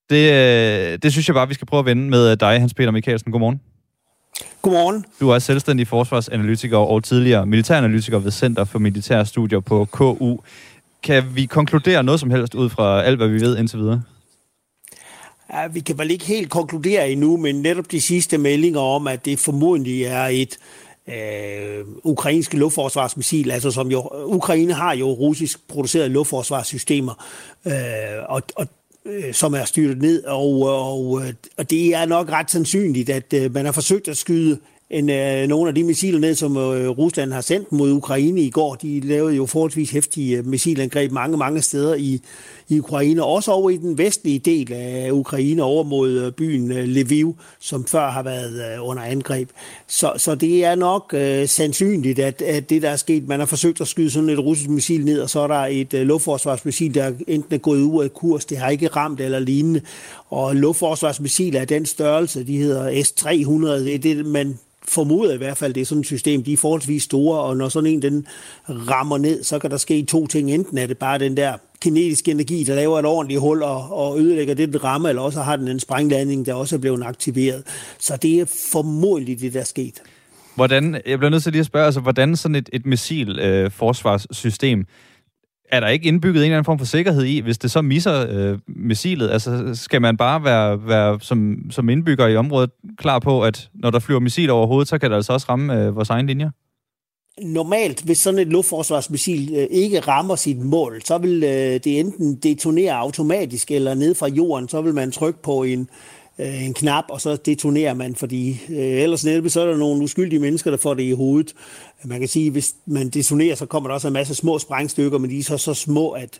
Det, 0.09 0.31
øh, 0.31 0.99
det 1.03 1.11
synes 1.11 1.27
jeg 1.27 1.33
bare, 1.33 1.47
vi 1.47 1.53
skal 1.53 1.67
prøve 1.67 1.79
at 1.79 1.85
vende 1.85 2.09
med 2.09 2.35
dig, 2.35 2.59
Hans 2.59 2.73
Peter 2.73 2.91
Mikkelsen. 2.91 3.31
Godmorgen. 3.31 3.61
Godmorgen. 4.61 5.05
Du 5.19 5.29
er 5.29 5.39
selvstændig 5.39 5.87
forsvarsanalytiker 5.87 6.77
og 6.77 7.03
tidligere 7.03 7.45
militæranalytiker 7.45 8.19
ved 8.19 8.31
Center 8.31 8.65
for 8.65 8.79
Militære 8.79 9.25
Studier 9.25 9.59
på 9.59 9.85
KU. 9.85 10.37
Kan 11.03 11.23
vi 11.35 11.45
konkludere 11.45 12.03
noget 12.03 12.19
som 12.19 12.31
helst 12.31 12.55
ud 12.55 12.69
fra 12.69 13.03
alt, 13.03 13.17
hvad 13.17 13.27
vi 13.27 13.41
ved 13.41 13.57
indtil 13.57 13.79
videre? 13.79 14.01
Ja, 15.53 15.67
vi 15.67 15.79
kan 15.79 15.97
vel 15.97 16.11
ikke 16.11 16.25
helt 16.25 16.49
konkludere 16.49 17.09
endnu, 17.09 17.37
men 17.37 17.61
netop 17.61 17.91
de 17.91 18.01
sidste 18.01 18.37
meldinger 18.37 18.79
om, 18.79 19.07
at 19.07 19.25
det 19.25 19.39
formodentlig 19.39 20.03
er 20.03 20.25
et 20.25 20.57
øh, 21.07 21.85
ukrainske 22.03 22.57
luftforsvarsmissil, 22.57 23.51
altså 23.51 23.71
som 23.71 23.91
jo, 23.91 24.09
Ukraine 24.25 24.73
har 24.73 24.95
jo 24.95 25.07
russisk 25.07 25.67
producerede 25.67 26.09
luftforsvarssystemer, 26.09 27.25
øh, 27.65 27.73
og, 28.29 28.41
og 28.55 28.67
øh, 29.07 29.33
som 29.33 29.53
er 29.53 29.65
styret 29.65 30.01
ned, 30.01 30.23
og, 30.23 30.61
og, 30.61 31.21
og 31.57 31.69
det 31.69 31.95
er 31.95 32.05
nok 32.05 32.31
ret 32.31 32.51
sandsynligt, 32.51 33.09
at 33.09 33.33
øh, 33.33 33.53
man 33.53 33.65
har 33.65 33.71
forsøgt 33.71 34.07
at 34.07 34.17
skyde 34.17 34.59
en, 34.89 35.09
øh, 35.09 35.47
nogle 35.47 35.69
af 35.69 35.75
de 35.75 35.83
missiler 35.83 36.19
ned, 36.19 36.35
som 36.35 36.57
øh, 36.57 36.89
Rusland 36.89 37.33
har 37.33 37.41
sendt 37.41 37.71
mod 37.71 37.91
Ukraine 37.91 38.41
i 38.41 38.49
går. 38.49 38.75
De 38.75 38.99
lavede 38.99 39.35
jo 39.35 39.45
forholdsvis 39.45 39.91
hæftige 39.91 40.37
øh, 40.37 40.45
missilangreb 40.45 41.11
mange, 41.11 41.37
mange 41.37 41.61
steder 41.61 41.95
i, 41.95 42.21
i 42.69 42.79
Ukraine, 42.79 43.23
også 43.23 43.51
over 43.51 43.69
i 43.69 43.77
den 43.77 43.97
vestlige 43.97 44.39
del 44.39 44.73
af 44.73 45.11
Ukraine, 45.11 45.63
over 45.63 45.83
mod 45.83 46.09
øh, 46.09 46.31
byen 46.31 46.71
øh, 46.71 46.83
Lviv, 46.83 47.35
som 47.59 47.85
før 47.85 48.09
har 48.09 48.23
været 48.23 48.73
øh, 48.73 48.87
under 48.87 49.03
angreb. 49.03 49.49
Så, 49.87 50.13
så 50.17 50.35
det 50.35 50.65
er 50.65 50.75
nok 50.75 51.13
øh, 51.13 51.47
sandsynligt, 51.47 52.19
at, 52.19 52.41
at 52.41 52.69
det, 52.69 52.81
der 52.81 52.89
er 52.89 52.95
sket, 52.95 53.27
man 53.27 53.39
har 53.39 53.45
forsøgt 53.45 53.81
at 53.81 53.87
skyde 53.87 54.11
sådan 54.11 54.29
et 54.29 54.39
russisk 54.39 54.69
missil 54.69 55.05
ned, 55.05 55.21
og 55.21 55.29
så 55.29 55.39
er 55.39 55.47
der 55.47 55.65
et 55.65 55.93
øh, 55.93 56.07
luftforsvarsmissil, 56.07 56.93
der 56.93 57.11
enten 57.27 57.53
er 57.53 57.57
gået 57.57 57.81
ud 57.81 58.03
af 58.03 58.13
kurs, 58.13 58.45
det 58.45 58.57
har 58.57 58.69
ikke 58.69 58.87
ramt 58.87 59.21
eller 59.21 59.39
lignende. 59.39 59.81
Og 60.29 60.55
luftforsvarsmissiler 60.55 61.61
af 61.61 61.67
den 61.67 61.85
størrelse, 61.85 62.43
de 62.43 62.57
hedder 62.57 63.03
S-300, 63.03 63.67
det 63.67 63.95
er 63.95 63.99
det, 63.99 64.25
man 64.25 64.57
formoder 64.87 65.33
i 65.33 65.37
hvert 65.37 65.57
fald, 65.57 65.73
det 65.73 65.81
er 65.81 65.85
sådan 65.85 65.99
et 65.99 66.05
system, 66.05 66.43
de 66.43 66.53
er 66.53 66.57
forholdsvis 66.57 67.03
store, 67.03 67.39
og 67.39 67.57
når 67.57 67.69
sådan 67.69 67.89
en 67.89 68.01
den 68.01 68.27
rammer 68.69 69.17
ned, 69.17 69.43
så 69.43 69.59
kan 69.59 69.71
der 69.71 69.77
ske 69.77 70.03
to 70.03 70.27
ting. 70.27 70.51
Enten 70.51 70.77
er 70.77 70.87
det 70.87 70.97
bare 70.97 71.19
den 71.19 71.37
der 71.37 71.53
kinetisk 71.81 72.27
energi, 72.27 72.63
der 72.63 72.75
laver 72.75 72.99
et 72.99 73.05
ordentligt 73.05 73.39
hul 73.39 73.63
og, 73.63 73.91
og 73.91 74.19
ødelægger 74.19 74.53
det, 74.53 74.73
den 74.73 74.83
rammer, 74.83 75.09
eller 75.09 75.21
også 75.21 75.41
har 75.41 75.55
den 75.55 75.67
en 75.67 75.79
sprængladning, 75.79 76.45
der 76.45 76.53
også 76.53 76.75
er 76.75 76.79
blevet 76.79 77.03
aktiveret. 77.03 77.63
Så 77.99 78.17
det 78.21 78.39
er 78.39 78.45
formodentlig 78.71 79.41
det, 79.41 79.53
der 79.53 79.59
er 79.59 79.63
sket. 79.63 80.01
Hvordan, 80.55 81.01
jeg 81.05 81.19
bliver 81.19 81.29
nødt 81.29 81.43
til 81.43 81.51
lige 81.51 81.59
at 81.59 81.65
spørge, 81.65 81.85
altså, 81.85 81.99
hvordan 81.99 82.35
sådan 82.35 82.55
et, 82.55 82.69
et 82.73 82.85
missil-forsvarssystem, 82.85 84.79
øh, 84.79 84.85
er 85.71 85.79
der 85.79 85.87
ikke 85.87 86.07
indbygget 86.07 86.41
en 86.41 86.43
eller 86.43 86.57
anden 86.57 86.65
form 86.65 86.79
for 86.79 86.85
sikkerhed 86.85 87.23
i, 87.23 87.39
hvis 87.39 87.57
det 87.57 87.71
så 87.71 87.81
misser 87.81 88.25
øh, 88.29 88.59
missilet? 88.67 89.29
Altså, 89.29 89.75
skal 89.75 90.01
man 90.01 90.17
bare 90.17 90.43
være, 90.43 90.87
være 90.87 91.19
som, 91.21 91.57
som 91.71 91.89
indbygger 91.89 92.27
i 92.27 92.35
området 92.35 92.69
klar 92.97 93.19
på, 93.19 93.43
at 93.43 93.69
når 93.73 93.91
der 93.91 93.99
flyver 93.99 94.19
missil 94.19 94.49
over 94.49 94.67
hovedet, 94.67 94.87
så 94.87 94.97
kan 94.97 95.09
det 95.09 95.15
altså 95.15 95.33
også 95.33 95.45
ramme 95.49 95.83
øh, 95.83 95.95
vores 95.95 96.09
egen 96.09 96.27
linjer? 96.27 96.49
Normalt, 97.41 98.01
hvis 98.01 98.17
sådan 98.17 98.39
et 98.39 98.47
luftforsvarsmissil 98.47 99.53
øh, 99.55 99.67
ikke 99.71 99.99
rammer 99.99 100.35
sit 100.35 100.57
mål, 100.57 101.01
så 101.05 101.17
vil 101.17 101.43
øh, 101.43 101.73
det 101.73 101.99
enten 101.99 102.35
detonere 102.35 102.93
automatisk, 102.93 103.71
eller 103.71 103.93
ned 103.93 104.15
fra 104.15 104.27
jorden, 104.27 104.69
så 104.69 104.81
vil 104.81 104.93
man 104.93 105.11
trykke 105.11 105.41
på 105.41 105.63
en, 105.63 105.89
øh, 106.39 106.65
en 106.65 106.73
knap, 106.73 107.03
og 107.09 107.21
så 107.21 107.35
detonerer 107.35 107.93
man, 107.93 108.15
fordi 108.15 108.61
øh, 108.69 108.77
ellers 108.77 109.25
netop 109.25 109.49
så 109.49 109.61
er 109.61 109.65
der 109.65 109.77
nogle 109.77 110.03
uskyldige 110.03 110.39
mennesker, 110.39 110.71
der 110.71 110.77
får 110.77 110.93
det 110.93 111.03
i 111.03 111.11
hovedet. 111.11 111.53
Man 112.03 112.19
kan 112.19 112.29
sige, 112.29 112.45
at 112.45 112.51
hvis 112.51 112.75
man 112.85 113.09
detonerer, 113.09 113.55
så 113.55 113.65
kommer 113.65 113.89
der 113.89 113.93
også 113.93 114.07
en 114.07 114.13
masse 114.13 114.35
små 114.35 114.59
sprængstykker, 114.59 115.17
men 115.17 115.29
de 115.29 115.39
er 115.39 115.43
så, 115.43 115.57
så 115.57 115.73
små, 115.73 116.09
at 116.09 116.39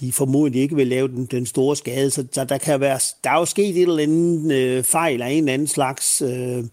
de 0.00 0.12
formodentlig 0.12 0.62
ikke 0.62 0.76
vil 0.76 0.86
lave 0.86 1.08
den, 1.08 1.26
den 1.26 1.46
store 1.46 1.76
skade. 1.76 2.10
Så 2.10 2.22
der, 2.22 2.44
der 2.44 2.58
kan 2.58 2.80
være, 2.80 2.98
der 3.24 3.30
er 3.30 3.38
jo 3.38 3.44
sket 3.44 3.76
et 3.76 3.82
eller 3.82 4.02
andet 4.02 4.52
øh, 4.52 4.84
fejl 4.84 5.22
af 5.22 5.30
en 5.30 5.38
eller 5.38 5.52
anden 5.52 5.68
slags 5.68 6.22
øh, 6.22 6.64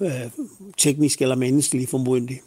øh, 0.00 0.10
teknisk 0.76 1.22
eller 1.22 1.36
menneskelig 1.36 1.88
formodentlig. 1.88 2.40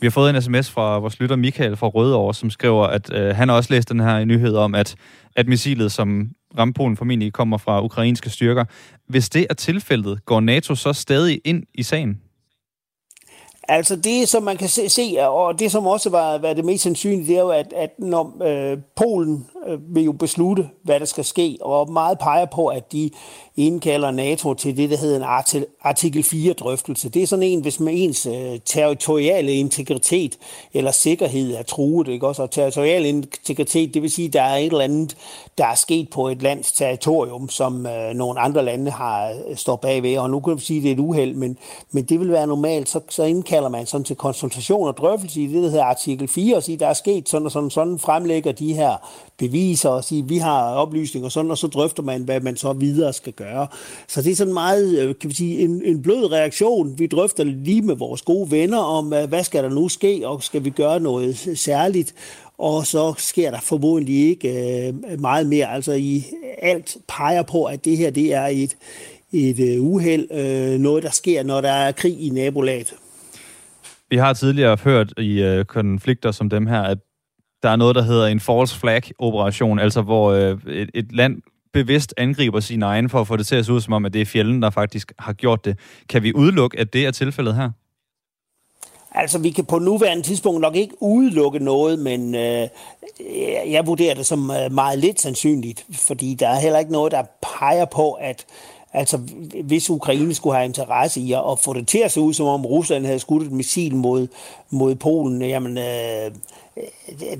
Vi 0.00 0.06
har 0.06 0.10
fået 0.10 0.30
en 0.30 0.42
sms 0.42 0.70
fra 0.70 0.98
vores 0.98 1.20
lytter 1.20 1.36
Michael 1.36 1.76
fra 1.76 1.88
Rødovre, 1.88 2.34
som 2.34 2.50
skriver, 2.50 2.86
at 2.86 3.12
øh, 3.12 3.36
han 3.36 3.48
har 3.48 3.56
også 3.56 3.72
læst 3.72 3.88
den 3.88 4.00
her 4.00 4.24
nyhed 4.24 4.56
om, 4.56 4.74
at, 4.74 4.94
at 5.36 5.48
missilet, 5.48 5.92
som 5.92 6.30
ramte 6.58 6.76
Polen 6.76 6.96
formentlig 6.96 7.32
kommer 7.32 7.58
fra 7.58 7.84
ukrainske 7.84 8.30
styrker. 8.30 8.64
Hvis 9.08 9.28
det 9.28 9.46
er 9.50 9.54
tilfældet, 9.54 10.24
går 10.24 10.40
NATO 10.40 10.74
så 10.74 10.92
stadig 10.92 11.40
ind 11.44 11.62
i 11.74 11.82
sagen? 11.82 12.20
Altså 13.68 13.96
det, 13.96 14.28
som 14.28 14.42
man 14.42 14.56
kan 14.56 14.68
se, 14.68 14.88
se 14.88 15.16
og 15.18 15.58
det 15.58 15.72
som 15.72 15.86
også 15.86 16.10
var, 16.10 16.38
var 16.38 16.52
det 16.52 16.64
mest 16.64 16.82
sandsynlige, 16.82 17.26
det 17.26 17.36
er 17.36 17.40
jo, 17.40 17.48
at, 17.48 17.72
at 17.76 17.90
når 17.98 18.36
øh, 18.44 18.78
Polen 18.96 19.46
Øh, 19.68 19.94
vil 19.94 20.04
jo 20.04 20.12
beslutte, 20.12 20.68
hvad 20.82 21.00
der 21.00 21.06
skal 21.06 21.24
ske, 21.24 21.58
og 21.60 21.92
meget 21.92 22.18
peger 22.18 22.46
på, 22.46 22.66
at 22.66 22.92
de 22.92 23.10
indkalder 23.56 24.10
NATO 24.10 24.54
til 24.54 24.76
det, 24.76 24.90
der 24.90 24.96
hedder 24.96 25.16
en 25.16 25.64
artikel 25.80 26.22
4-drøftelse. 26.22 27.08
Det 27.08 27.22
er 27.22 27.26
sådan 27.26 27.42
en, 27.42 27.60
hvis 27.60 27.80
man 27.80 27.94
ens 27.94 28.26
øh, 28.26 28.60
territoriale 28.64 29.52
integritet 29.52 30.38
eller 30.74 30.90
sikkerhed 30.90 31.54
er 31.54 31.62
truet. 31.62 32.08
Ikke? 32.08 32.26
Også, 32.26 32.42
og 32.42 32.50
territorial 32.50 33.06
integritet, 33.06 33.94
det 33.94 34.02
vil 34.02 34.10
sige, 34.10 34.26
at 34.26 34.32
der 34.32 34.42
er 34.42 34.56
et 34.56 34.66
eller 34.66 34.84
andet, 34.84 35.16
der 35.58 35.66
er 35.66 35.74
sket 35.74 36.10
på 36.10 36.28
et 36.28 36.42
lands 36.42 36.72
territorium, 36.72 37.48
som 37.48 37.86
øh, 37.86 38.14
nogle 38.14 38.40
andre 38.40 38.64
lande 38.64 38.90
har 38.90 39.30
øh, 39.48 39.56
står 39.56 39.76
bagved. 39.76 40.18
Og 40.18 40.30
nu 40.30 40.40
kan 40.40 40.56
vi 40.56 40.60
sige, 40.60 40.78
at 40.78 40.82
det 40.82 40.90
er 40.90 40.94
et 40.94 41.00
uheld, 41.00 41.34
men, 41.34 41.58
men 41.90 42.04
det 42.04 42.20
vil 42.20 42.32
være 42.32 42.46
normalt. 42.46 42.88
Så, 42.88 43.00
så 43.08 43.22
indkalder 43.22 43.68
man 43.68 43.86
sådan 43.86 44.04
til 44.04 44.16
konsultation 44.16 44.88
og 44.88 44.96
drøftelse 44.96 45.40
i 45.40 45.46
det, 45.46 45.62
der 45.62 45.70
hedder 45.70 45.84
artikel 45.84 46.28
4, 46.28 46.56
og 46.56 46.62
siger, 46.62 46.78
der 46.78 46.86
er 46.86 46.92
sket 46.92 47.28
sådan 47.28 47.46
og 47.46 47.52
sådan, 47.52 47.70
sådan 47.70 47.98
fremlægger 47.98 48.52
de 48.52 48.74
her 48.74 48.96
beviser 49.38 49.88
og 49.88 50.04
sige, 50.04 50.28
vi 50.28 50.36
har 50.38 50.74
oplysninger 50.74 51.24
og 51.24 51.32
sådan, 51.32 51.50
og 51.50 51.58
så 51.58 51.66
drøfter 51.66 52.02
man, 52.02 52.22
hvad 52.22 52.40
man 52.40 52.56
så 52.56 52.72
videre 52.72 53.12
skal 53.12 53.32
gøre. 53.32 53.66
Så 54.08 54.22
det 54.22 54.32
er 54.32 54.36
sådan 54.36 54.52
meget, 54.52 54.98
øh, 54.98 55.14
kan 55.20 55.30
vi 55.30 55.34
sige, 55.34 55.58
en, 55.58 55.82
en 55.84 56.02
blød 56.02 56.32
reaktion. 56.32 56.98
Vi 56.98 57.06
drøfter 57.06 57.44
lige 57.44 57.82
med 57.82 57.96
vores 57.96 58.22
gode 58.22 58.50
venner 58.50 58.78
om, 58.78 59.06
hvad 59.06 59.44
skal 59.44 59.64
der 59.64 59.70
nu 59.70 59.88
ske, 59.88 60.22
og 60.24 60.42
skal 60.42 60.64
vi 60.64 60.70
gøre 60.70 61.00
noget 61.00 61.50
særligt? 61.54 62.14
Og 62.58 62.86
så 62.86 63.14
sker 63.18 63.50
der 63.50 63.60
formodentlig 63.60 64.28
ikke 64.28 64.48
øh, 64.88 65.20
meget 65.20 65.46
mere. 65.46 65.72
Altså 65.72 65.92
i 65.92 66.24
alt 66.58 66.96
peger 67.08 67.42
på, 67.42 67.64
at 67.64 67.84
det 67.84 67.96
her 67.96 68.10
det 68.10 68.34
er 68.34 68.46
et, 68.46 68.76
et 69.32 69.60
øh, 69.60 69.82
uheld, 69.82 70.32
øh, 70.32 70.80
noget 70.80 71.02
der 71.02 71.10
sker, 71.10 71.42
når 71.42 71.60
der 71.60 71.70
er 71.70 71.92
krig 71.92 72.20
i 72.20 72.28
nabolaget. 72.28 72.94
Vi 74.10 74.16
har 74.16 74.32
tidligere 74.32 74.78
hørt 74.84 75.12
i 75.18 75.42
øh, 75.42 75.64
konflikter 75.64 76.30
som 76.30 76.50
dem 76.50 76.66
her, 76.66 76.82
at 76.82 76.98
der 77.66 77.72
er 77.72 77.76
noget, 77.76 77.96
der 77.96 78.02
hedder 78.02 78.26
en 78.26 78.40
false 78.40 78.78
flag-operation, 78.78 79.78
altså 79.78 80.02
hvor 80.02 80.32
øh, 80.32 80.58
et, 80.68 80.90
et 80.94 81.12
land 81.12 81.42
bevidst 81.72 82.14
angriber 82.16 82.60
sin 82.60 82.82
egen 82.82 83.10
for 83.10 83.20
at 83.20 83.26
få 83.26 83.36
det 83.36 83.46
til 83.46 83.56
at 83.56 83.66
se 83.66 83.72
ud 83.72 83.80
som 83.80 83.92
om, 83.92 84.04
at 84.04 84.12
det 84.12 84.20
er 84.20 84.24
fjenden, 84.26 84.62
der 84.62 84.70
faktisk 84.70 85.12
har 85.18 85.32
gjort 85.32 85.64
det. 85.64 85.78
Kan 86.08 86.22
vi 86.22 86.32
udelukke, 86.34 86.78
at 86.78 86.92
det 86.92 87.06
er 87.06 87.10
tilfældet 87.10 87.54
her? 87.54 87.70
Altså, 89.14 89.38
vi 89.38 89.50
kan 89.50 89.64
på 89.64 89.78
nuværende 89.78 90.22
tidspunkt 90.22 90.60
nok 90.60 90.76
ikke 90.76 90.94
udelukke 91.02 91.58
noget, 91.58 91.98
men 91.98 92.34
øh, 92.34 92.68
jeg 93.72 93.86
vurderer 93.86 94.14
det 94.14 94.26
som 94.26 94.50
øh, 94.50 94.72
meget 94.72 94.98
lidt 94.98 95.20
sandsynligt, 95.20 95.86
fordi 95.92 96.34
der 96.34 96.48
er 96.48 96.60
heller 96.60 96.78
ikke 96.78 96.92
noget, 96.92 97.12
der 97.12 97.22
peger 97.58 97.84
på, 97.84 98.12
at 98.12 98.46
Altså, 98.92 99.18
hvis 99.64 99.90
Ukraine 99.90 100.34
skulle 100.34 100.56
have 100.56 100.64
interesse 100.64 101.20
i 101.20 101.32
at 101.32 101.58
få 101.58 101.72
det 101.72 101.88
til 101.88 101.98
at 101.98 102.12
se 102.12 102.20
ud, 102.20 102.34
som 102.34 102.46
om 102.46 102.66
Rusland 102.66 103.06
havde 103.06 103.18
skudt 103.18 103.42
et 103.42 103.52
missil 103.52 103.96
mod, 103.96 104.28
mod 104.70 104.94
Polen, 104.94 105.42
jamen, 105.42 105.78
øh, 105.78 106.30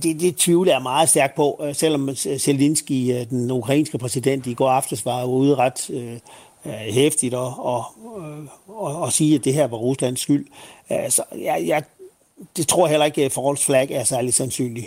det, 0.03 0.20
det 0.20 0.37
tvivler 0.37 0.72
jeg 0.72 0.83
meget 0.83 1.09
stærkt 1.09 1.35
på, 1.35 1.64
øh, 1.64 1.75
selvom 1.75 2.14
Zelensky, 2.14 3.12
øh, 3.14 3.31
den 3.31 3.51
ukrainske 3.51 3.99
præsident, 3.99 4.46
i 4.46 4.55
går 4.55 4.70
aftes 4.70 5.05
var 5.05 5.25
ude 5.25 5.55
ret 5.55 5.91
øh, 5.91 6.12
øh 6.66 6.72
hæftigt 6.72 7.34
og, 7.34 7.66
og, 7.66 7.84
og, 8.68 9.03
og 9.03 9.12
sige, 9.12 9.34
at 9.34 9.45
det 9.45 9.55
her 9.55 9.66
var 9.66 9.76
Ruslands 9.76 10.20
skyld. 10.20 10.47
Altså, 10.89 11.22
jeg, 11.32 11.64
jeg, 11.66 11.82
det 12.57 12.68
tror 12.68 12.87
jeg 12.87 12.91
heller 12.91 13.07
ikke, 13.07 13.24
at 13.24 13.59
flag 13.59 13.91
er 13.91 14.05
særlig 14.05 14.34
sandsynligt. 14.34 14.87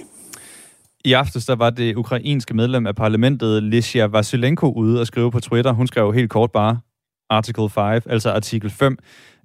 I 1.06 1.14
aftes 1.14 1.45
der 1.45 1.56
var 1.56 1.70
det 1.70 1.95
ukrainske 1.95 2.54
medlem 2.54 2.88
af 2.88 2.95
parlamentet, 2.95 3.64
Lishia 3.64 4.06
Vasilenko, 4.06 4.72
ude 4.72 5.02
og 5.02 5.08
skrive 5.08 5.32
på 5.32 5.39
Twitter. 5.39 5.72
Hun 5.72 5.88
skrev 5.88 6.14
helt 6.14 6.30
kort 6.30 6.52
bare 6.52 6.80
Article 7.30 7.70
5, 7.70 8.02
altså 8.10 8.32
artikel 8.32 8.70
5. 8.70 8.98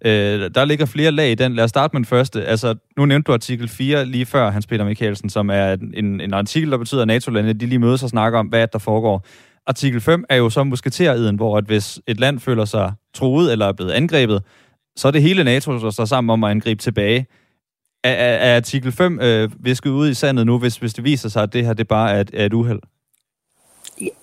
Øh, 0.05 0.51
der 0.55 0.65
ligger 0.65 0.87
flere 0.87 1.11
lag 1.11 1.31
i 1.31 1.35
den. 1.35 1.55
Lad 1.55 1.65
os 1.65 1.71
starte 1.71 1.93
med 1.93 1.99
den 1.99 2.07
første. 2.07 2.45
Altså, 2.45 2.75
nu 2.97 3.07
nævnte 3.07 3.27
du 3.27 3.33
artikel 3.33 3.69
4 3.69 4.07
lige 4.07 4.27
før, 4.27 4.51
Hans 4.51 4.67
Peter 4.67 4.85
Mikkelsen, 4.85 5.31
som 5.31 5.51
er 5.51 5.77
en, 5.95 6.21
en 6.21 6.35
artikel, 6.35 6.71
der 6.71 6.79
betyder, 6.79 7.03
at 7.03 7.09
NATO-landene 7.09 7.59
de 7.59 7.67
lige 7.67 7.79
mødes 7.79 8.03
og 8.03 8.09
snakker 8.09 8.39
om, 8.39 8.47
hvad 8.47 8.67
der 8.73 8.79
foregår. 8.79 9.27
Artikel 9.67 10.01
5 10.01 10.25
er 10.29 10.37
jo 10.37 10.51
så 10.51 10.65
musketeriden, 10.65 11.37
hvor 11.37 11.59
at 11.59 11.65
hvis 11.65 12.01
et 12.07 12.21
land 12.21 12.41
føler 12.41 12.65
sig 12.65 12.93
truet 13.15 13.53
eller 13.53 13.67
er 13.67 13.73
blevet 13.73 13.93
angrebet, 13.93 14.43
så 14.97 15.09
er 15.09 15.13
det 15.13 15.23
hele 15.23 15.45
NATO, 15.45 15.79
der 15.79 15.91
står 15.91 16.05
sammen 16.05 16.31
om 16.31 16.45
at 16.45 16.51
angribe 16.51 16.83
tilbage. 16.83 17.27
Er, 18.05 18.13
er, 18.13 18.37
er 18.37 18.57
artikel 18.57 18.93
5 18.93 19.21
øh, 19.21 19.51
visket 19.65 19.91
ud 19.91 20.09
i 20.09 20.15
sandet 20.15 20.47
nu, 20.47 20.59
hvis, 20.59 20.77
hvis 20.77 20.95
det 20.95 21.05
viser 21.05 21.29
sig, 21.29 21.43
at 21.43 21.53
det 21.53 21.67
her 21.67 21.73
det 21.73 21.89
bare 21.89 22.13
er 22.13 22.21
et, 22.21 22.31
er 22.33 22.47
et 22.47 22.53
uheld? 22.53 22.81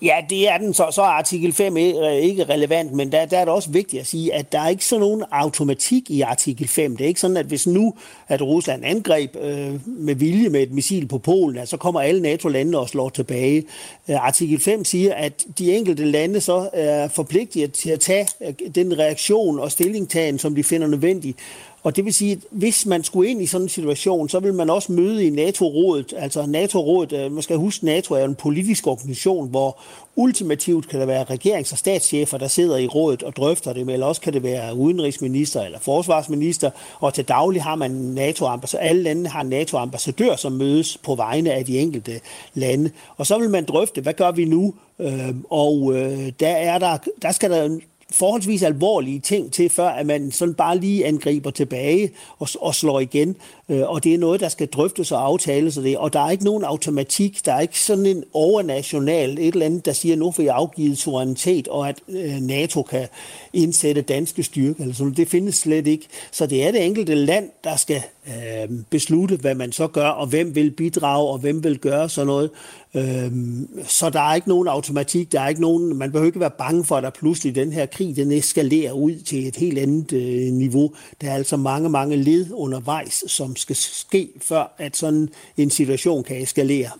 Ja, 0.02 0.16
det 0.30 0.48
er 0.48 0.58
den. 0.58 0.74
Så, 0.74 0.86
så 0.90 1.02
er 1.02 1.06
artikel 1.06 1.52
5 1.52 1.76
øh, 1.76 2.12
ikke 2.12 2.44
relevant, 2.44 2.92
men 2.92 3.12
der, 3.12 3.24
der 3.24 3.38
er 3.38 3.44
det 3.44 3.54
også 3.54 3.70
vigtigt 3.70 4.00
at 4.00 4.06
sige, 4.06 4.34
at 4.34 4.52
der 4.52 4.60
er 4.60 4.68
ikke 4.68 4.84
sådan 4.84 5.00
nogen 5.00 5.24
automatik 5.30 6.10
i 6.10 6.20
artikel 6.20 6.68
5. 6.68 6.96
Det 6.96 7.04
er 7.04 7.08
ikke 7.08 7.20
sådan, 7.20 7.36
at 7.36 7.46
hvis 7.46 7.66
nu 7.66 7.94
at 8.28 8.42
Rusland 8.42 8.84
angreb 8.84 9.36
øh, 9.36 9.80
med 9.86 10.14
vilje 10.14 10.48
med 10.48 10.62
et 10.62 10.72
missil 10.72 11.08
på 11.08 11.18
Polen, 11.18 11.58
at 11.58 11.68
så 11.68 11.76
kommer 11.76 12.00
alle 12.00 12.20
NATO-lande 12.20 12.78
og 12.78 12.88
slår 12.88 13.08
tilbage. 13.08 13.64
Øh, 14.08 14.26
artikel 14.26 14.60
5 14.60 14.84
siger, 14.84 15.14
at 15.14 15.44
de 15.58 15.76
enkelte 15.76 16.04
lande 16.04 16.40
så 16.40 16.70
er 16.72 17.08
forpligtet 17.08 17.72
til 17.72 17.90
at 17.90 18.00
tage 18.00 18.28
øh, 18.40 18.54
den 18.74 18.98
reaktion 18.98 19.58
og 19.58 19.72
stillingtagen, 19.72 20.38
som 20.38 20.54
de 20.54 20.64
finder 20.64 20.86
nødvendig. 20.86 21.34
Og 21.82 21.96
det 21.96 22.04
vil 22.04 22.14
sige, 22.14 22.32
at 22.32 22.38
hvis 22.50 22.86
man 22.86 23.04
skulle 23.04 23.30
ind 23.30 23.42
i 23.42 23.46
sådan 23.46 23.64
en 23.64 23.68
situation, 23.68 24.28
så 24.28 24.40
vil 24.40 24.54
man 24.54 24.70
også 24.70 24.92
møde 24.92 25.26
i 25.26 25.30
NATO-rådet. 25.30 26.14
Altså 26.16 26.46
NATO-rådet, 26.46 27.12
øh, 27.12 27.32
man 27.32 27.42
skal 27.42 27.56
huske, 27.56 27.84
NATO 27.84 28.14
er 28.14 28.24
en 28.24 28.34
politisk 28.34 28.86
organisation, 28.86 29.48
hvor 29.48 29.78
ultimativt 30.16 30.88
kan 30.88 31.00
der 31.00 31.06
være 31.06 31.24
regerings- 31.24 31.72
og 31.72 31.78
statschefer, 31.78 32.38
der 32.38 32.48
sidder 32.48 32.76
i 32.76 32.86
rådet 32.86 33.22
og 33.22 33.36
drøfter 33.36 33.72
det, 33.72 33.90
eller 33.90 34.06
også 34.06 34.20
kan 34.20 34.32
det 34.32 34.42
være 34.42 34.76
udenrigsminister 34.76 35.62
eller 35.62 35.78
forsvarsminister, 35.78 36.70
og 37.00 37.14
til 37.14 37.24
daglig 37.24 37.62
har 37.62 37.74
man 37.74 37.90
NATO-ambassadør. 37.90 38.82
Alle 38.82 39.02
lande 39.02 39.30
har 39.30 39.42
NATO-ambassadør, 39.42 40.36
som 40.36 40.52
mødes 40.52 40.98
på 41.04 41.14
vegne 41.14 41.52
af 41.52 41.64
de 41.64 41.78
enkelte 41.78 42.20
lande. 42.54 42.90
Og 43.16 43.26
så 43.26 43.38
vil 43.38 43.50
man 43.50 43.64
drøfte, 43.64 44.00
hvad 44.00 44.14
gør 44.14 44.30
vi 44.30 44.44
nu? 44.44 44.74
Øh, 44.98 45.34
og 45.50 45.92
øh, 45.94 46.32
der, 46.40 46.48
er 46.48 46.78
der, 46.78 46.98
der 47.22 47.32
skal 47.32 47.50
der 47.50 47.78
forholdsvis 48.12 48.62
alvorlige 48.62 49.20
ting 49.20 49.52
til, 49.52 49.70
før 49.70 49.88
at 49.88 50.06
man 50.06 50.32
sådan 50.32 50.54
bare 50.54 50.78
lige 50.78 51.06
angriber 51.06 51.50
tilbage 51.50 52.10
og, 52.38 52.48
og 52.60 52.74
slår 52.74 53.00
igen. 53.00 53.36
Øh, 53.68 53.90
og 53.90 54.04
det 54.04 54.14
er 54.14 54.18
noget, 54.18 54.40
der 54.40 54.48
skal 54.48 54.66
drøftes 54.66 55.12
og 55.12 55.24
aftales. 55.24 55.76
Og, 55.76 55.84
det. 55.84 55.98
og 55.98 56.12
der 56.12 56.20
er 56.20 56.30
ikke 56.30 56.44
nogen 56.44 56.64
automatik. 56.64 57.44
Der 57.44 57.52
er 57.52 57.60
ikke 57.60 57.80
sådan 57.80 58.06
en 58.06 58.24
overnational 58.32 59.38
et 59.38 59.46
eller 59.46 59.66
andet, 59.66 59.84
der 59.84 59.92
siger, 59.92 60.12
at 60.12 60.18
nu 60.18 60.30
får 60.30 60.42
jeg 60.42 60.54
afgivet 60.54 60.98
suverænitet, 60.98 61.68
og 61.68 61.88
at 61.88 62.00
øh, 62.08 62.34
NATO 62.40 62.82
kan 62.82 63.08
indsætte 63.52 64.02
danske 64.02 64.42
styrker. 64.42 64.82
Eller 64.82 64.94
sådan. 64.94 65.12
Det 65.12 65.28
findes 65.28 65.54
slet 65.54 65.86
ikke. 65.86 66.06
Så 66.30 66.46
det 66.46 66.64
er 66.64 66.70
det 66.70 66.86
enkelte 66.86 67.14
land, 67.14 67.50
der 67.64 67.76
skal 67.76 68.02
øh, 68.26 68.68
beslutte, 68.90 69.36
hvad 69.36 69.54
man 69.54 69.72
så 69.72 69.86
gør, 69.86 70.08
og 70.08 70.26
hvem 70.26 70.54
vil 70.54 70.70
bidrage, 70.70 71.28
og 71.28 71.38
hvem 71.38 71.64
vil 71.64 71.78
gøre 71.78 72.08
sådan 72.08 72.26
noget. 72.26 72.50
Øhm, 72.96 73.68
så 73.84 74.10
der 74.10 74.20
er 74.20 74.34
ikke 74.34 74.48
nogen 74.48 74.68
automatik, 74.68 75.32
der 75.32 75.40
er 75.40 75.48
ikke 75.48 75.60
nogen, 75.60 75.96
man 75.96 76.12
behøver 76.12 76.26
ikke 76.26 76.40
være 76.40 76.50
bange 76.58 76.84
for, 76.84 76.96
at 76.96 77.02
der 77.02 77.10
pludselig 77.10 77.54
den 77.54 77.72
her 77.72 77.86
krig, 77.86 78.16
den 78.16 78.32
eskalerer 78.32 78.92
ud 78.92 79.16
til 79.16 79.48
et 79.48 79.56
helt 79.56 79.78
andet 79.78 80.12
øh, 80.12 80.52
niveau. 80.52 80.94
Der 81.20 81.30
er 81.30 81.34
altså 81.34 81.56
mange, 81.56 81.90
mange 81.90 82.16
led 82.16 82.46
undervejs, 82.52 83.24
som 83.26 83.56
skal 83.56 83.76
ske, 83.76 84.28
før 84.42 84.74
at 84.78 84.96
sådan 84.96 85.28
en 85.56 85.70
situation 85.70 86.24
kan 86.24 86.42
eskalere. 86.42 86.90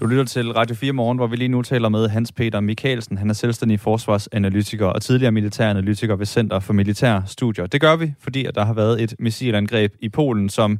Du 0.00 0.06
lytter 0.06 0.24
til 0.24 0.52
Radio 0.52 0.74
4 0.74 0.92
Morgen, 0.92 1.18
hvor 1.18 1.26
vi 1.26 1.36
lige 1.36 1.48
nu 1.48 1.62
taler 1.62 1.88
med 1.88 2.08
Hans 2.08 2.32
Peter 2.32 2.60
Mikkelsen. 2.60 3.18
Han 3.18 3.30
er 3.30 3.34
selvstændig 3.34 3.80
forsvarsanalytiker 3.80 4.86
og 4.86 5.02
tidligere 5.02 5.32
militæranalytiker 5.32 6.16
ved 6.16 6.26
Center 6.26 6.60
for 6.60 6.72
Militær 6.72 7.20
Studier. 7.26 7.66
Det 7.66 7.80
gør 7.80 7.96
vi, 7.96 8.12
fordi 8.20 8.44
at 8.44 8.54
der 8.54 8.64
har 8.64 8.72
været 8.72 9.02
et 9.02 9.14
missilangreb 9.18 9.94
i 10.00 10.08
Polen, 10.08 10.48
som 10.48 10.78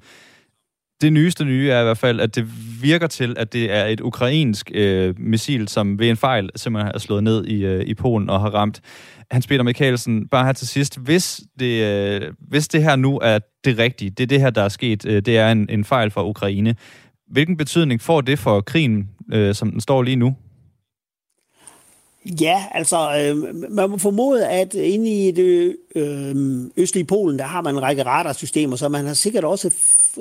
det 1.00 1.12
nyeste 1.12 1.44
nye 1.44 1.70
er 1.70 1.80
i 1.80 1.84
hvert 1.84 1.98
fald, 1.98 2.20
at 2.20 2.34
det 2.34 2.46
virker 2.82 3.06
til, 3.06 3.34
at 3.38 3.52
det 3.52 3.72
er 3.72 3.84
et 3.84 4.00
ukrainsk 4.00 4.70
øh, 4.74 5.14
missil, 5.18 5.68
som 5.68 5.98
ved 5.98 6.10
en 6.10 6.16
fejl 6.16 6.50
simpelthen 6.56 6.92
er 6.94 6.98
slået 6.98 7.24
ned 7.24 7.44
i, 7.44 7.64
øh, 7.64 7.84
i 7.86 7.94
Polen 7.94 8.30
og 8.30 8.40
har 8.40 8.50
ramt. 8.50 8.80
Hans 9.30 9.46
Peter 9.46 9.62
Mikkelsen, 9.62 10.28
bare 10.28 10.44
her 10.44 10.52
til 10.52 10.68
sidst, 10.68 10.98
hvis 10.98 11.40
det, 11.58 11.84
øh, 11.84 12.32
hvis 12.48 12.68
det 12.68 12.82
her 12.82 12.96
nu 12.96 13.18
er 13.22 13.38
det 13.64 13.78
rigtige, 13.78 14.10
det 14.10 14.22
er 14.22 14.26
det 14.26 14.40
her, 14.40 14.50
der 14.50 14.62
er 14.62 14.68
sket, 14.68 15.06
øh, 15.06 15.22
det 15.22 15.38
er 15.38 15.52
en, 15.52 15.66
en 15.70 15.84
fejl 15.84 16.10
for 16.10 16.22
Ukraine, 16.22 16.76
hvilken 17.30 17.56
betydning 17.56 18.00
får 18.00 18.20
det 18.20 18.38
for 18.38 18.60
krigen, 18.60 19.08
øh, 19.32 19.54
som 19.54 19.70
den 19.70 19.80
står 19.80 20.02
lige 20.02 20.16
nu? 20.16 20.36
Ja, 22.40 22.64
altså, 22.70 22.96
øh, 23.18 23.54
man 23.70 23.90
må 23.90 23.98
formode, 23.98 24.48
at 24.48 24.74
inde 24.74 25.28
i 25.28 25.30
det 25.30 25.76
øh, 25.94 26.36
østlige 26.76 27.04
Polen, 27.04 27.38
der 27.38 27.44
har 27.44 27.62
man 27.62 27.74
en 27.74 27.82
række 27.82 28.02
radarsystemer, 28.02 28.76
så 28.76 28.88
man 28.88 29.06
har 29.06 29.14
sikkert 29.14 29.44
også 29.44 29.70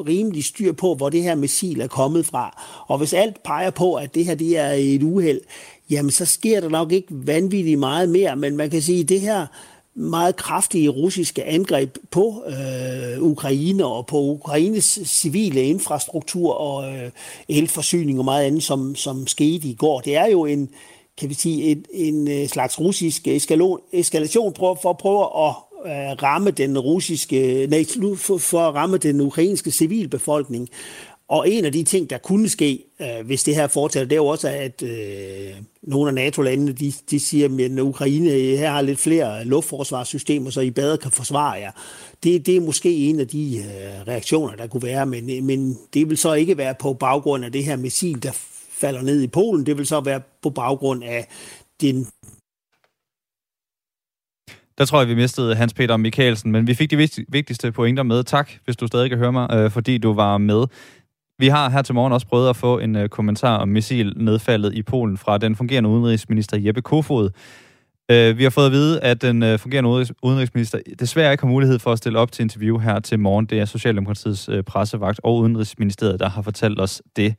rimelig 0.02 0.44
styr 0.44 0.72
på, 0.72 0.96
hvor 0.96 1.10
det 1.10 1.24
her 1.24 1.36
missil 1.36 1.82
er 1.82 1.88
kommet 1.88 2.26
fra. 2.26 2.64
Og 2.88 2.98
hvis 2.98 3.14
alt 3.14 3.44
peger 3.44 3.70
på, 3.70 3.94
at 3.94 4.16
det 4.16 4.26
her 4.26 4.36
det 4.36 4.58
er 4.58 4.72
et 4.72 5.04
uheld, 5.04 5.42
jamen 5.90 6.12
så 6.12 6.26
sker 6.26 6.60
der 6.60 6.70
nok 6.70 6.92
ikke 6.92 7.08
vanvittigt 7.10 7.80
meget 7.80 8.10
mere, 8.10 8.36
men 8.36 8.58
man 8.58 8.70
kan 8.70 8.82
sige, 8.82 9.00
at 9.00 9.10
det 9.10 9.22
her 9.22 9.46
meget 9.98 10.36
kraftige 10.36 10.90
russiske 10.90 11.44
angreb 11.44 11.98
på 12.12 12.44
øh, 12.48 13.24
Ukraine 13.24 13.86
og 13.86 14.06
på 14.06 14.20
Ukraines 14.20 15.00
civile 15.06 15.64
infrastruktur 15.64 16.54
og 16.54 16.96
øh, 16.96 17.12
elforsyning 17.50 18.20
og 18.20 18.26
meget 18.26 18.46
andet, 18.46 18.64
som, 18.64 18.96
som 18.96 19.28
skete 19.28 19.68
i 19.68 19.74
går. 19.74 20.00
Det 20.00 20.16
er 20.16 20.26
jo 20.26 20.46
en, 20.46 20.70
kan 21.18 21.30
vi 21.30 21.34
sige, 21.34 21.64
en, 21.64 21.86
en 21.94 22.28
øh, 22.28 22.48
slags 22.48 22.80
russisk 22.80 23.28
eskalation, 23.28 23.80
eskalation 23.94 24.56
for 24.56 24.90
at 24.90 24.98
prøve 24.98 25.48
at 25.48 25.56
at 25.86 26.24
ramme 26.24 26.52
den 26.52 26.80
russiske, 26.80 27.68
nej, 27.70 27.86
for, 28.16 28.38
for 28.38 28.60
at 28.60 28.76
ramme 28.76 28.98
den 28.98 29.22
ukrainske 29.22 29.72
civilbefolkning. 29.72 30.70
Og 31.30 31.50
en 31.50 31.66
af 31.66 31.72
de 31.72 31.84
ting, 31.84 32.10
der 32.10 32.18
kunne 32.18 32.50
ske, 32.50 32.84
øh, 33.02 33.26
hvis 33.26 33.44
det 33.44 33.56
her 33.56 33.68
fortsætter, 33.68 34.08
det 34.08 34.16
er 34.16 34.20
jo 34.20 34.28
også, 34.28 34.50
at 34.50 34.84
øh, 34.84 35.56
nogle 35.84 36.10
af 36.10 36.14
NATO-landene, 36.14 36.72
de, 36.72 36.94
de 37.12 37.20
siger, 37.20 37.46
at 37.66 37.80
Ukraine 37.80 38.30
her 38.30 38.72
har 38.72 38.82
lidt 38.82 39.00
flere 39.00 39.46
luftforsvarssystemer, 39.46 40.50
så 40.50 40.62
I 40.62 40.70
bedre 40.70 40.98
kan 40.98 41.12
forsvare 41.12 41.52
jer. 41.52 41.72
Det, 42.24 42.46
det 42.46 42.56
er 42.56 42.62
måske 42.62 42.96
en 42.96 43.20
af 43.20 43.28
de 43.28 43.58
øh, 43.58 44.08
reaktioner, 44.08 44.56
der 44.56 44.68
kunne 44.68 44.84
være, 44.84 45.06
men, 45.06 45.38
øh, 45.38 45.44
men 45.44 45.78
det 45.94 46.10
vil 46.10 46.18
så 46.18 46.34
ikke 46.34 46.58
være 46.58 46.76
på 46.80 46.94
baggrund 46.94 47.46
af 47.46 47.52
det 47.52 47.64
her 47.64 47.76
missil, 47.76 48.24
der 48.24 48.32
falder 48.72 49.02
ned 49.02 49.22
i 49.22 49.28
Polen. 49.28 49.66
Det 49.66 49.78
vil 49.78 49.88
så 49.88 50.00
være 50.00 50.22
på 50.42 50.50
baggrund 50.50 51.04
af 51.04 51.28
den 51.82 52.08
der 54.78 54.86
tror 54.86 55.00
jeg, 55.00 55.08
vi 55.08 55.16
mistede 55.16 55.56
Hans 55.56 55.74
Peter 55.74 55.98
Mikkelsen, 55.98 56.52
men 56.52 56.68
vi 56.68 56.74
fik 56.74 56.92
de 56.92 56.98
vigtigste 57.30 57.72
pointer 57.72 58.04
med. 58.04 58.24
Tak, 58.24 58.52
hvis 58.66 58.76
du 58.76 58.88
stadig 58.88 59.10
kan 59.10 59.18
høre 59.20 59.32
mig, 59.32 59.48
øh, 59.54 59.72
fordi 59.72 59.98
du 59.98 60.14
var 60.14 60.38
med. 60.38 60.66
Vi 61.40 61.48
har 61.48 61.70
her 61.70 61.82
til 61.82 61.96
morgen 61.96 62.14
også 62.14 62.28
prøvet 62.28 62.50
at 62.50 62.56
få 62.56 62.80
en 62.80 62.96
øh, 62.96 63.10
kommentar 63.10 63.58
om 63.58 63.68
missilnedfaldet 63.68 64.74
i 64.74 64.84
Polen 64.84 65.18
fra 65.18 65.38
den 65.38 65.56
fungerende 65.56 65.90
udenrigsminister 65.90 66.58
Jeppe 66.58 66.82
Kofod. 66.82 67.30
Øh, 68.12 68.38
vi 68.38 68.44
har 68.44 68.50
fået 68.50 68.66
at 68.66 68.72
vide, 68.72 69.00
at 69.00 69.22
den 69.22 69.44
øh, 69.44 69.60
fungerende 69.60 69.90
udenrigsminister 70.24 70.80
desværre 71.00 71.32
ikke 71.32 71.44
har 71.44 71.52
mulighed 71.52 71.80
for 71.80 71.92
at 71.92 71.98
stille 71.98 72.20
op 72.20 72.32
til 72.32 72.44
interview 72.44 72.78
her 72.78 73.00
til 73.00 73.20
morgen. 73.20 73.46
Det 73.46 73.60
er 73.60 73.66
Socialdemokratiets 73.66 74.50
øh, 74.50 74.64
pressevagt 74.64 75.20
og 75.24 75.38
Udenrigsministeriet, 75.38 76.20
der 76.20 76.30
har 76.30 76.42
fortalt 76.42 76.80
os 76.80 77.02
det. 77.16 77.36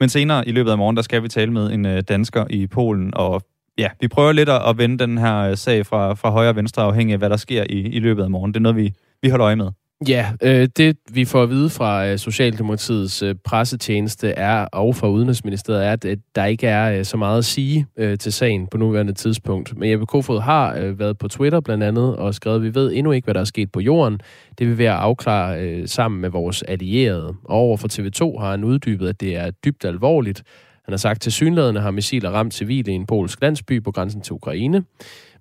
Men 0.00 0.08
senere 0.08 0.48
i 0.48 0.52
løbet 0.52 0.70
af 0.70 0.78
morgen, 0.78 0.96
der 0.96 1.02
skal 1.02 1.22
vi 1.22 1.28
tale 1.28 1.52
med 1.52 1.72
en 1.72 1.86
øh, 1.86 2.02
dansker 2.08 2.44
i 2.50 2.66
Polen, 2.66 3.14
og 3.14 3.42
ja, 3.78 3.88
vi 4.00 4.08
prøver 4.08 4.32
lidt 4.32 4.48
at 4.48 4.78
vende 4.78 4.98
den 4.98 5.18
her 5.18 5.36
øh, 5.36 5.56
sag 5.56 5.86
fra, 5.86 6.14
fra 6.14 6.30
højre 6.30 6.48
og 6.48 6.56
venstre, 6.56 6.82
afhængig 6.82 7.12
af, 7.12 7.18
hvad 7.18 7.30
der 7.30 7.36
sker 7.36 7.64
i, 7.70 7.80
i 7.80 7.98
løbet 7.98 8.22
af 8.22 8.30
morgen. 8.30 8.52
Det 8.52 8.56
er 8.56 8.62
noget, 8.62 8.76
vi, 8.76 8.92
vi 9.22 9.28
holder 9.28 9.46
øje 9.46 9.56
med. 9.56 9.70
Ja, 10.08 10.32
øh, 10.42 10.68
det 10.76 10.96
vi 11.12 11.24
får 11.24 11.42
at 11.42 11.50
vide 11.50 11.70
fra 11.70 12.06
øh, 12.06 12.18
Socialdemokratiets 12.18 13.22
øh, 13.22 13.34
pressetjeneste 13.44 14.28
er, 14.30 14.64
og 14.64 14.96
fra 14.96 15.08
Udenrigsministeriet 15.08 15.86
er, 15.86 15.92
at 15.92 16.04
at 16.04 16.18
der 16.34 16.44
ikke 16.44 16.66
er 16.66 16.98
øh, 16.98 17.04
så 17.04 17.16
meget 17.16 17.38
at 17.38 17.44
sige 17.44 17.86
øh, 17.96 18.18
til 18.18 18.32
sagen 18.32 18.66
på 18.66 18.78
nuværende 18.78 19.12
tidspunkt. 19.12 19.76
Men 19.76 19.90
Jeppe 19.90 20.06
Kofod 20.06 20.40
har 20.40 20.76
øh, 20.76 20.98
været 20.98 21.18
på 21.18 21.28
Twitter 21.28 21.60
blandt 21.60 21.84
andet 21.84 22.16
og 22.16 22.34
skrevet, 22.34 22.56
at 22.56 22.62
vi 22.62 22.74
ved 22.74 22.92
endnu 22.94 23.12
ikke, 23.12 23.26
hvad 23.26 23.34
der 23.34 23.40
er 23.40 23.44
sket 23.44 23.72
på 23.72 23.80
jorden. 23.80 24.20
Det 24.58 24.68
vil 24.68 24.78
være 24.78 24.92
at 24.92 25.00
afklare 25.00 25.60
øh, 25.60 25.88
sammen 25.88 26.20
med 26.20 26.28
vores 26.28 26.62
allierede. 26.62 27.34
Og 27.44 27.56
over 27.56 27.76
for 27.76 27.88
TV2 27.88 28.40
har 28.40 28.50
han 28.50 28.64
uddybet, 28.64 29.08
at 29.08 29.20
det 29.20 29.36
er 29.36 29.50
dybt 29.50 29.84
alvorligt. 29.84 30.42
Han 30.90 30.92
har 30.92 30.98
sagt, 30.98 31.22
til 31.22 31.32
synlædende 31.32 31.80
har 31.80 31.90
missiler 31.90 32.30
ramt 32.30 32.54
civile 32.54 32.92
i 32.92 32.94
en 32.94 33.06
polsk 33.06 33.42
landsby 33.42 33.82
på 33.82 33.92
grænsen 33.92 34.20
til 34.20 34.32
Ukraine 34.32 34.84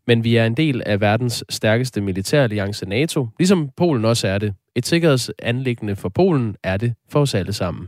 men 0.09 0.23
vi 0.23 0.35
er 0.35 0.45
en 0.45 0.53
del 0.53 0.81
af 0.85 1.01
verdens 1.01 1.43
stærkeste 1.49 2.01
militæralliance 2.01 2.85
NATO, 2.85 3.27
ligesom 3.39 3.69
Polen 3.77 4.05
også 4.05 4.27
er 4.27 4.37
det. 4.37 4.53
Et 4.75 4.85
sikkerhedsanlæggende 4.85 5.95
for 5.95 6.09
Polen 6.09 6.55
er 6.63 6.77
det 6.77 6.93
for 7.09 7.21
os 7.21 7.35
alle 7.35 7.53
sammen. 7.53 7.87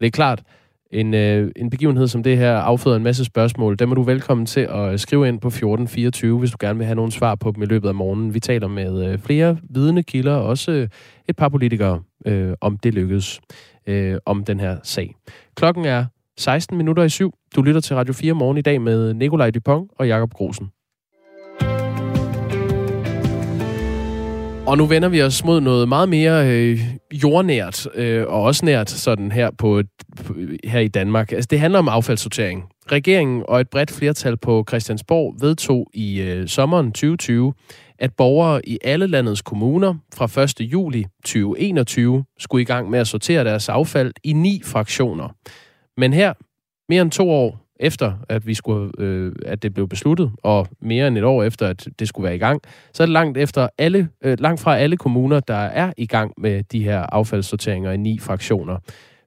Det 0.00 0.06
er 0.06 0.10
klart, 0.10 0.42
en, 0.90 1.14
øh, 1.14 1.50
en 1.56 1.70
begivenhed 1.70 2.08
som 2.08 2.22
det 2.22 2.38
her 2.38 2.56
afføder 2.56 2.96
en 2.96 3.02
masse 3.02 3.24
spørgsmål. 3.24 3.78
Dem 3.78 3.90
er 3.90 3.94
du 3.94 4.02
velkommen 4.02 4.46
til 4.46 4.60
at 4.60 4.92
øh, 4.92 4.98
skrive 4.98 5.28
ind 5.28 5.40
på 5.40 5.48
1424, 5.48 6.38
hvis 6.38 6.50
du 6.50 6.56
gerne 6.60 6.78
vil 6.78 6.86
have 6.86 6.96
nogle 6.96 7.12
svar 7.12 7.34
på 7.34 7.50
dem 7.50 7.62
i 7.62 7.66
løbet 7.66 7.88
af 7.88 7.94
morgenen. 7.94 8.34
Vi 8.34 8.40
taler 8.40 8.68
med 8.68 9.06
øh, 9.06 9.18
flere 9.18 9.58
vidne 9.70 10.02
kilder, 10.02 10.34
også 10.34 10.72
øh, 10.72 10.88
et 11.28 11.36
par 11.36 11.48
politikere, 11.48 12.00
øh, 12.26 12.54
om 12.60 12.76
det 12.76 12.94
lykkes, 12.94 13.40
øh, 13.86 14.18
om 14.26 14.44
den 14.44 14.60
her 14.60 14.76
sag. 14.82 15.14
Klokken 15.56 15.84
er 15.84 16.04
16 16.38 16.76
minutter 16.76 17.02
i 17.02 17.08
syv. 17.08 17.32
Du 17.56 17.62
lytter 17.62 17.80
til 17.80 17.96
Radio 17.96 18.12
4 18.12 18.32
morgen 18.32 18.58
i 18.58 18.62
dag 18.62 18.80
med 18.80 19.14
Nikolaj 19.14 19.50
Dupont 19.50 19.90
og 19.98 20.08
Jakob 20.08 20.34
Grosen. 20.34 20.70
Og 24.66 24.78
nu 24.78 24.86
vender 24.86 25.08
vi 25.08 25.22
os 25.22 25.44
mod 25.44 25.60
noget 25.60 25.88
meget 25.88 26.08
mere 26.08 26.50
øh, 26.50 26.80
jordnært, 27.12 27.86
øh, 27.94 28.26
og 28.26 28.42
også 28.42 28.64
nært 28.64 28.90
sådan 28.90 29.32
her, 29.32 29.50
på, 29.58 29.82
på, 30.24 30.34
her 30.64 30.80
i 30.80 30.88
Danmark. 30.88 31.32
Altså, 31.32 31.48
det 31.50 31.60
handler 31.60 31.78
om 31.78 31.88
affaldssortering. 31.88 32.64
Regeringen 32.92 33.44
og 33.48 33.60
et 33.60 33.70
bredt 33.70 33.90
flertal 33.90 34.36
på 34.36 34.64
Christiansborg 34.68 35.34
vedtog 35.40 35.90
i 35.94 36.20
øh, 36.20 36.48
sommeren 36.48 36.86
2020, 36.86 37.54
at 37.98 38.10
borgere 38.16 38.68
i 38.68 38.78
alle 38.84 39.06
landets 39.06 39.42
kommuner 39.42 39.94
fra 40.14 40.42
1. 40.42 40.60
juli 40.60 41.04
2021 41.24 42.24
skulle 42.38 42.62
i 42.62 42.64
gang 42.64 42.90
med 42.90 42.98
at 42.98 43.06
sortere 43.06 43.44
deres 43.44 43.68
affald 43.68 44.12
i 44.24 44.32
ni 44.32 44.62
fraktioner. 44.64 45.28
Men 45.98 46.12
her, 46.12 46.32
mere 46.88 47.02
end 47.02 47.10
to 47.10 47.30
år 47.30 47.60
efter, 47.80 48.12
at 48.28 48.46
vi 48.46 48.54
skulle, 48.54 48.92
øh, 48.98 49.32
at 49.46 49.62
det 49.62 49.74
blev 49.74 49.88
besluttet, 49.88 50.32
og 50.42 50.66
mere 50.80 51.08
end 51.08 51.18
et 51.18 51.24
år 51.24 51.42
efter, 51.42 51.66
at 51.66 51.88
det 51.98 52.08
skulle 52.08 52.24
være 52.24 52.34
i 52.34 52.38
gang, 52.38 52.62
så 52.92 53.02
er 53.02 53.06
det 53.06 53.12
langt, 53.12 53.38
efter 53.38 53.68
alle, 53.78 54.08
øh, 54.24 54.36
langt 54.40 54.60
fra 54.60 54.76
alle 54.78 54.96
kommuner, 54.96 55.40
der 55.40 55.54
er 55.54 55.92
i 55.96 56.06
gang 56.06 56.32
med 56.36 56.62
de 56.62 56.84
her 56.84 57.00
affaldssorteringer 57.00 57.92
i 57.92 57.96
ni 57.96 58.18
fraktioner. 58.18 58.78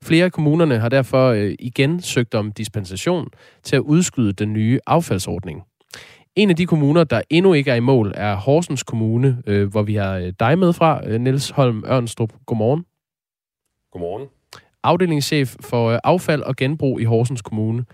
Flere 0.04 0.26
af 0.26 0.32
kommunerne 0.32 0.80
har 0.80 0.90
derfor 0.90 1.30
øh, 1.30 1.56
igen 1.60 2.02
søgt 2.02 2.36
om 2.36 2.52
dispensation 2.52 3.28
til 3.64 3.76
at 3.76 3.80
udskyde 3.80 4.34
den 4.34 4.54
nye 4.54 4.80
affaldsordning. 4.88 5.64
En 6.36 6.50
af 6.50 6.56
de 6.56 6.66
kommuner, 6.66 7.04
der 7.04 7.22
endnu 7.30 7.54
ikke 7.54 7.72
er 7.72 7.76
i 7.76 7.80
mål, 7.80 8.12
er 8.16 8.36
Horsens 8.36 8.84
Kommune, 8.84 9.44
øh, 9.48 9.72
hvor 9.72 9.82
vi 9.82 9.96
har 9.96 10.18
øh, 10.18 10.34
dig 10.40 10.60
med 10.60 10.74
fra, 10.74 11.08
øh, 11.08 11.22
Niels 11.22 11.50
Holm 11.50 11.84
Ørnstrup. 11.88 12.34
Godmorgen. 12.46 12.86
Godmorgen. 13.92 14.41
Afdelingschef 14.84 15.56
for 15.60 15.90
øh, 15.90 16.00
affald 16.04 16.42
og 16.42 16.56
genbrug 16.56 17.02
i 17.02 17.04
Horsens 17.04 17.42
Kommune. 17.42 17.86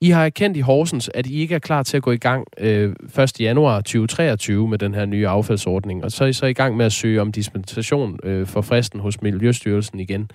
I 0.00 0.10
har 0.10 0.24
erkendt 0.24 0.56
i 0.56 0.60
Horsens, 0.60 1.10
at 1.14 1.26
I 1.26 1.40
ikke 1.40 1.54
er 1.54 1.58
klar 1.58 1.82
til 1.82 1.96
at 1.96 2.02
gå 2.02 2.10
i 2.10 2.16
gang 2.16 2.46
øh, 2.58 2.94
1. 3.18 3.40
januar 3.40 3.80
2023 3.80 4.68
med 4.68 4.78
den 4.78 4.94
her 4.94 5.06
nye 5.06 5.28
affaldsordning, 5.28 6.04
og 6.04 6.12
så 6.12 6.24
er 6.24 6.28
I 6.28 6.32
så 6.32 6.46
i 6.46 6.52
gang 6.52 6.76
med 6.76 6.86
at 6.86 6.92
søge 6.92 7.20
om 7.20 7.32
dispensation 7.32 8.18
øh, 8.22 8.46
for 8.46 8.60
fristen 8.60 9.00
hos 9.00 9.22
Miljøstyrelsen 9.22 10.00
igen. 10.00 10.30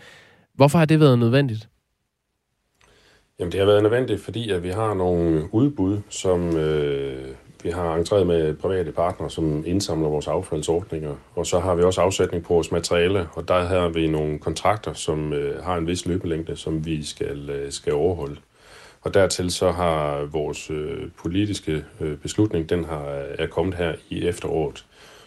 Hvorfor 0.54 0.78
har 0.78 0.86
det 0.86 1.00
været 1.00 1.20
nødvendigt? 1.20 1.70
Jamen, 3.40 3.52
det 3.52 3.60
har 3.60 3.68
været 3.68 3.84
nødvendigt, 3.84 4.22
fordi 4.22 4.50
at 4.50 4.64
vi 4.64 4.70
har 4.70 4.94
nogle 4.94 5.54
udbud, 5.54 6.02
som 6.10 6.58
øh, 6.58 7.36
vi 7.64 7.70
har 7.70 7.96
entreret 7.96 8.28
med 8.28 8.54
private 8.56 8.92
partnere, 8.92 9.30
som 9.30 9.64
indsamler 9.66 10.10
vores 10.10 10.28
affaldsordninger. 10.28 11.16
Og 11.36 11.46
så 11.46 11.60
har 11.60 11.76
vi 11.76 11.84
også 11.84 12.02
afsætning 12.02 12.44
på 12.44 12.54
vores 12.54 12.72
materiale, 12.72 13.28
og 13.34 13.48
der 13.48 13.64
har 13.64 13.90
vi 13.90 14.08
nogle 14.08 14.40
kontrakter, 14.40 14.94
som 14.94 15.34
øh, 15.34 15.64
har 15.64 15.78
en 15.78 15.88
vis 15.88 16.06
løbelængde, 16.06 16.56
som 16.56 16.86
vi 16.86 17.04
skal, 17.04 17.50
øh, 17.50 17.72
skal 17.72 17.94
overholde. 17.94 18.36
Og 19.02 19.14
dertil 19.14 19.52
så 19.52 19.72
har 19.72 20.26
vores 20.26 20.72
øh, 20.72 21.10
politiske 21.18 21.84
øh, 22.00 22.18
beslutning, 22.18 22.70
den 22.70 22.84
har, 22.84 23.06
er 23.40 23.48
kommet 23.48 23.76
her 23.76 23.96
i 24.10 24.28
efteråret 24.28 24.86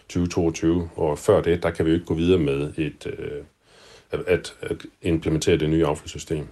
2022, 0.09 0.89
og 0.95 1.17
før 1.17 1.41
det, 1.41 1.63
der 1.63 1.71
kan 1.71 1.85
vi 1.85 1.89
jo 1.89 1.95
ikke 1.95 2.05
gå 2.05 2.13
videre 2.13 2.39
med 2.39 2.73
et, 2.77 3.07
øh, 3.19 3.43
at, 4.27 4.53
at 4.61 4.85
implementere 5.01 5.57
det 5.57 5.69
nye 5.69 5.85
affaldssystem. 5.85 6.47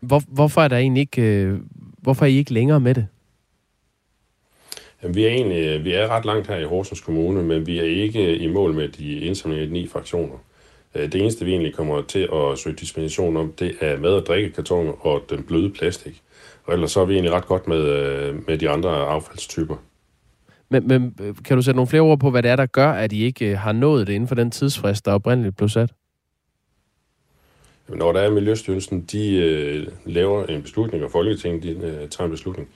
Hvor, 0.00 0.22
hvorfor 0.28 0.60
er 0.60 0.68
der 0.68 0.76
egentlig 0.76 1.00
ikke, 1.00 1.22
øh, 1.22 1.60
hvorfor 1.98 2.24
er 2.24 2.28
I 2.28 2.36
ikke 2.36 2.52
længere 2.52 2.80
med 2.80 2.94
det? 2.94 3.06
Jamen, 5.02 5.14
vi 5.14 5.24
er 5.24 5.28
egentlig 5.28 5.84
vi 5.84 5.92
er 5.92 6.08
ret 6.08 6.24
langt 6.24 6.48
her 6.48 6.56
i 6.56 6.64
Horsens 6.64 7.00
Kommune, 7.00 7.42
men 7.42 7.66
vi 7.66 7.78
er 7.78 8.04
ikke 8.04 8.36
i 8.36 8.46
mål 8.46 8.74
med 8.74 8.88
de 8.88 9.20
indsamlede 9.20 9.72
ni 9.72 9.86
fraktioner. 9.86 10.38
Øh, 10.94 11.12
det 11.12 11.14
eneste, 11.14 11.44
vi 11.44 11.50
egentlig 11.50 11.74
kommer 11.74 12.02
til 12.02 12.28
at 12.32 12.58
søge 12.58 12.76
dispensation 12.76 13.36
om, 13.36 13.52
det 13.52 13.74
er 13.80 13.98
mad- 13.98 14.12
og 14.12 14.26
drikkekartoner 14.26 15.06
og 15.06 15.22
den 15.30 15.42
bløde 15.42 15.70
plastik. 15.70 16.22
Og 16.64 16.74
ellers 16.74 16.90
så 16.90 17.00
er 17.00 17.04
vi 17.04 17.12
egentlig 17.12 17.32
ret 17.32 17.46
godt 17.46 17.68
med, 17.68 17.82
øh, 17.82 18.46
med 18.46 18.58
de 18.58 18.70
andre 18.70 18.90
affaldstyper. 18.90 19.76
Men, 20.70 20.88
men 20.88 21.14
kan 21.44 21.56
du 21.56 21.62
sætte 21.62 21.76
nogle 21.76 21.88
flere 21.88 22.02
ord 22.02 22.18
på, 22.18 22.30
hvad 22.30 22.42
det 22.42 22.50
er, 22.50 22.56
der 22.56 22.66
gør, 22.66 22.90
at 22.92 23.12
I 23.12 23.24
ikke 23.24 23.56
har 23.56 23.72
nået 23.72 24.06
det 24.06 24.12
inden 24.12 24.28
for 24.28 24.34
den 24.34 24.50
tidsfrist, 24.50 25.04
der 25.04 25.12
oprindeligt 25.12 25.56
blev 25.56 25.68
sat? 25.68 25.90
Når 27.88 28.12
der 28.12 28.20
er 28.20 28.30
Miljøstyrelsen, 28.30 29.00
de 29.00 29.36
øh, 29.36 29.86
laver 30.04 30.46
en 30.46 30.62
beslutning, 30.62 31.04
og 31.04 31.10
Folketinget 31.10 31.62
de, 31.62 31.68
øh, 31.68 32.08
tager 32.08 32.24
en 32.24 32.30
beslutning, 32.30 32.68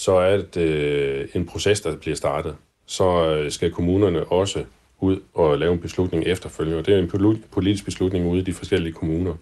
så 0.00 0.12
er 0.12 0.36
det 0.36 0.60
øh, 0.60 1.28
en 1.34 1.46
proces, 1.46 1.80
der 1.80 1.96
bliver 1.96 2.16
startet. 2.16 2.56
Så 2.86 3.34
øh, 3.34 3.50
skal 3.50 3.70
kommunerne 3.70 4.24
også 4.24 4.64
ud 5.00 5.20
og 5.34 5.58
lave 5.58 5.72
en 5.72 5.78
beslutning 5.78 6.24
efterfølgende, 6.26 6.78
og 6.78 6.86
det 6.86 6.94
er 6.94 6.98
en 6.98 7.42
politisk 7.50 7.84
beslutning 7.84 8.26
ude 8.26 8.40
i 8.40 8.44
de 8.44 8.52
forskellige 8.52 8.92
kommuner. 8.92 9.34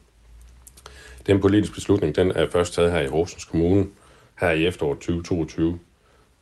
Den 1.27 1.41
politiske 1.41 1.75
beslutning, 1.75 2.17
den 2.17 2.31
er 2.31 2.51
først 2.51 2.75
taget 2.75 2.93
her 2.93 3.01
i 3.01 3.07
Horsens 3.07 3.45
Kommune, 3.45 3.87
her 4.41 4.51
i 4.51 4.67
efteråret 4.67 4.99
2022. 4.99 5.79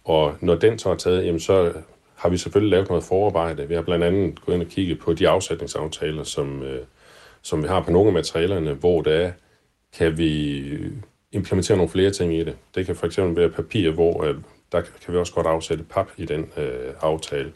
Og 0.04 0.34
når 0.40 0.54
den 0.54 0.78
så 0.78 0.90
er 0.90 0.94
taget, 0.96 1.26
jamen 1.26 1.40
så 1.40 1.72
har 2.14 2.28
vi 2.28 2.36
selvfølgelig 2.36 2.70
lavet 2.70 2.88
noget 2.88 3.04
forarbejde. 3.04 3.68
Vi 3.68 3.74
har 3.74 3.82
blandt 3.82 4.04
andet 4.04 4.44
gået 4.44 4.54
ind 4.54 4.62
og 4.62 4.68
kigget 4.68 4.98
på 4.98 5.12
de 5.12 5.28
afsætningsaftaler, 5.28 6.24
som, 6.24 6.62
øh, 6.62 6.82
som 7.42 7.62
vi 7.62 7.68
har 7.68 7.80
på 7.80 7.90
nogle 7.90 8.08
af 8.08 8.14
materialerne, 8.14 8.72
hvor 8.72 9.02
der 9.02 9.32
kan 9.98 10.18
vi 10.18 10.62
implementere 11.36 11.76
nogle 11.76 11.90
flere 11.90 12.10
ting 12.10 12.34
i 12.34 12.44
det. 12.44 12.56
Det 12.74 12.86
kan 12.86 12.96
for 12.96 13.06
eksempel 13.06 13.36
være 13.36 13.50
papir, 13.50 13.90
hvor 13.90 14.24
øh, 14.24 14.34
der 14.72 14.80
kan 14.80 15.14
vi 15.14 15.18
også 15.18 15.32
godt 15.32 15.46
afsætte 15.46 15.84
pap 15.84 16.08
i 16.16 16.24
den 16.24 16.50
øh, 16.56 16.94
aftale. 17.00 17.52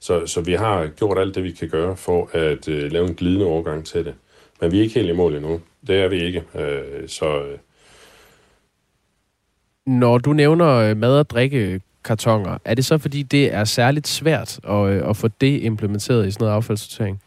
Så, 0.00 0.26
så 0.26 0.40
vi 0.40 0.52
har 0.52 0.86
gjort 0.86 1.18
alt 1.18 1.34
det, 1.34 1.44
vi 1.44 1.50
kan 1.50 1.68
gøre 1.68 1.96
for 1.96 2.30
at 2.32 2.68
øh, 2.68 2.92
lave 2.92 3.08
en 3.08 3.14
glidende 3.14 3.46
overgang 3.46 3.86
til 3.86 4.04
det. 4.04 4.14
Men 4.60 4.72
vi 4.72 4.78
er 4.78 4.82
ikke 4.82 4.94
helt 4.94 5.08
i 5.08 5.12
mål 5.12 5.34
endnu. 5.34 5.60
Det 5.86 5.96
er 5.96 6.08
vi 6.08 6.22
ikke. 6.22 6.42
Øh, 6.54 7.08
så, 7.08 7.42
øh. 7.42 7.58
Når 9.86 10.18
du 10.18 10.32
nævner 10.32 10.68
øh, 10.68 10.96
mad- 10.96 11.18
og 11.18 11.30
drikkekartoner, 11.30 12.58
er 12.64 12.74
det 12.74 12.84
så 12.84 12.98
fordi, 12.98 13.22
det 13.22 13.54
er 13.54 13.64
særligt 13.64 14.08
svært 14.08 14.60
at, 14.68 14.88
øh, 14.88 15.08
at 15.10 15.16
få 15.16 15.28
det 15.28 15.62
implementeret 15.62 16.26
i 16.26 16.30
sådan 16.30 16.44
noget 16.44 16.56
affaldssortering? 16.56 17.22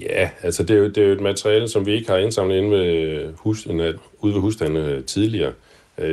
Ja, 0.00 0.30
altså 0.42 0.62
det 0.62 0.76
er, 0.76 0.78
jo, 0.78 0.88
det 0.88 0.98
er 0.98 1.06
jo 1.06 1.12
et 1.12 1.20
materiale, 1.20 1.68
som 1.68 1.86
vi 1.86 1.92
ikke 1.92 2.10
har 2.10 2.18
indsamlet 2.18 2.56
inde 2.56 2.70
ved 2.70 2.86
øh, 2.86 3.34
hus, 3.38 3.66
øh, 3.66 3.94
ude 4.18 4.34
ved 4.34 4.40
husstandene 4.40 4.88
øh, 4.88 5.04
tidligere. 5.04 5.52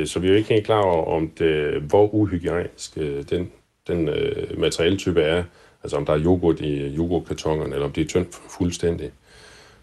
Så 0.04 0.18
vi 0.18 0.26
er 0.26 0.30
jo 0.30 0.36
ikke 0.36 0.54
helt 0.54 0.66
klar 0.66 0.80
over, 0.80 1.04
om 1.04 1.28
det, 1.28 1.82
hvor 1.82 2.14
uhygiejnisk 2.14 2.94
den, 3.30 3.50
den 3.86 4.10
materialetype 4.56 5.20
er. 5.20 5.44
Altså 5.82 5.96
om 5.96 6.06
der 6.06 6.12
er 6.12 6.24
yoghurt 6.24 6.60
i 6.60 6.96
yoghurtkartongerne, 6.96 7.74
eller 7.74 7.86
om 7.86 7.92
det 7.92 8.04
er 8.04 8.08
tyndt 8.08 8.28
fuldstændig. 8.58 9.10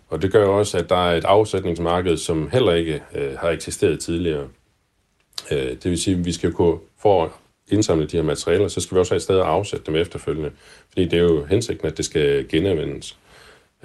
Og 0.09 0.21
det 0.21 0.31
gør 0.31 0.47
også, 0.47 0.77
at 0.77 0.89
der 0.89 1.09
er 1.09 1.17
et 1.17 1.25
afsætningsmarked, 1.25 2.17
som 2.17 2.49
heller 2.49 2.73
ikke 2.73 3.01
øh, 3.15 3.37
har 3.37 3.49
eksisteret 3.49 3.99
tidligere. 3.99 4.47
Øh, 5.51 5.69
det 5.69 5.85
vil 5.85 6.01
sige, 6.01 6.17
at 6.17 6.25
vi 6.25 6.31
skal 6.31 6.51
kunne, 6.51 6.77
for 7.01 7.23
at 7.23 7.29
indsamle 7.71 8.05
de 8.05 8.17
her 8.17 8.23
materialer, 8.23 8.67
så 8.67 8.81
skal 8.81 8.95
vi 8.95 8.99
også 8.99 9.13
have 9.13 9.17
et 9.17 9.23
sted 9.23 9.39
at 9.39 9.45
afsætte 9.45 9.85
dem 9.85 9.95
efterfølgende. 9.95 10.51
Fordi 10.89 11.05
det 11.05 11.19
er 11.19 11.23
jo 11.23 11.45
hensigten, 11.45 11.87
at 11.87 11.97
det 11.97 12.05
skal 12.05 12.47
genanvendes. 12.47 13.17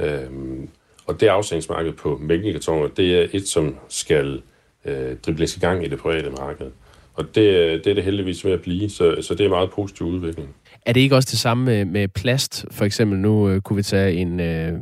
Øhm, 0.01 0.69
og 1.07 1.21
det 1.21 1.27
afsætningsmarked 1.27 1.93
på 1.93 2.19
mælkekartoner, 2.23 2.89
det 2.89 3.19
er 3.19 3.27
et, 3.33 3.49
som 3.49 3.77
skal 3.89 4.43
øh, 4.85 5.17
dribles 5.27 5.57
i 5.57 5.61
gang 5.61 5.85
i 5.85 5.89
det 5.89 5.99
private 5.99 6.31
marked. 6.31 6.67
Og 7.15 7.25
det, 7.25 7.85
det 7.85 7.91
er 7.91 7.95
det 7.95 8.05
heldigvis 8.05 8.45
ved 8.45 8.53
at 8.53 8.63
blive, 8.63 8.91
så, 8.91 9.17
så 9.21 9.35
det 9.35 9.41
er 9.41 9.45
en 9.45 9.51
meget 9.51 9.71
positiv 9.71 10.07
udvikling. 10.07 10.49
Er 10.87 10.93
det 10.93 11.01
ikke 11.01 11.17
også 11.17 11.29
det 11.31 11.39
samme 11.39 11.65
med, 11.65 11.85
med 11.85 12.09
plast? 12.09 12.65
For 12.71 12.85
eksempel 12.85 13.19
nu 13.19 13.49
øh, 13.49 13.61
kunne 13.61 13.77
vi 13.77 13.83
tage 13.83 14.13
en 14.13 14.41
øh, 14.41 14.73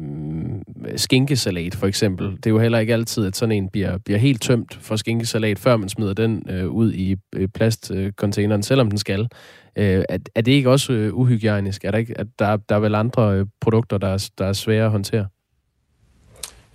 skinkesalat, 0.96 1.74
for 1.74 1.86
eksempel. 1.86 2.30
Det 2.36 2.46
er 2.46 2.50
jo 2.50 2.58
heller 2.58 2.78
ikke 2.78 2.92
altid, 2.92 3.26
at 3.26 3.36
sådan 3.36 3.52
en 3.52 3.68
bliver, 3.68 3.98
bliver 3.98 4.18
helt 4.18 4.42
tømt 4.42 4.78
for 4.80 4.96
skinkesalat, 4.96 5.58
før 5.58 5.76
man 5.76 5.88
smider 5.88 6.14
den 6.14 6.42
øh, 6.50 6.68
ud 6.68 6.92
i 6.92 7.16
øh, 7.36 7.48
plastcontaineren, 7.48 8.62
selvom 8.62 8.88
den 8.88 8.98
skal. 8.98 9.28
Øh, 9.76 10.04
er, 10.08 10.18
er 10.34 10.40
det 10.40 10.52
ikke 10.52 10.70
også 10.70 10.92
øh, 10.92 11.14
uhygienisk? 11.14 11.84
Er 11.84 11.90
der, 11.90 11.98
ikke, 11.98 12.20
at 12.20 12.26
der, 12.38 12.56
der 12.56 12.74
er 12.74 12.80
vel 12.80 12.94
andre 12.94 13.34
øh, 13.34 13.46
produkter, 13.60 13.98
der 13.98 14.08
er, 14.08 14.28
der 14.38 14.44
er 14.44 14.52
svære 14.52 14.84
at 14.84 14.90
håndtere? 14.90 15.26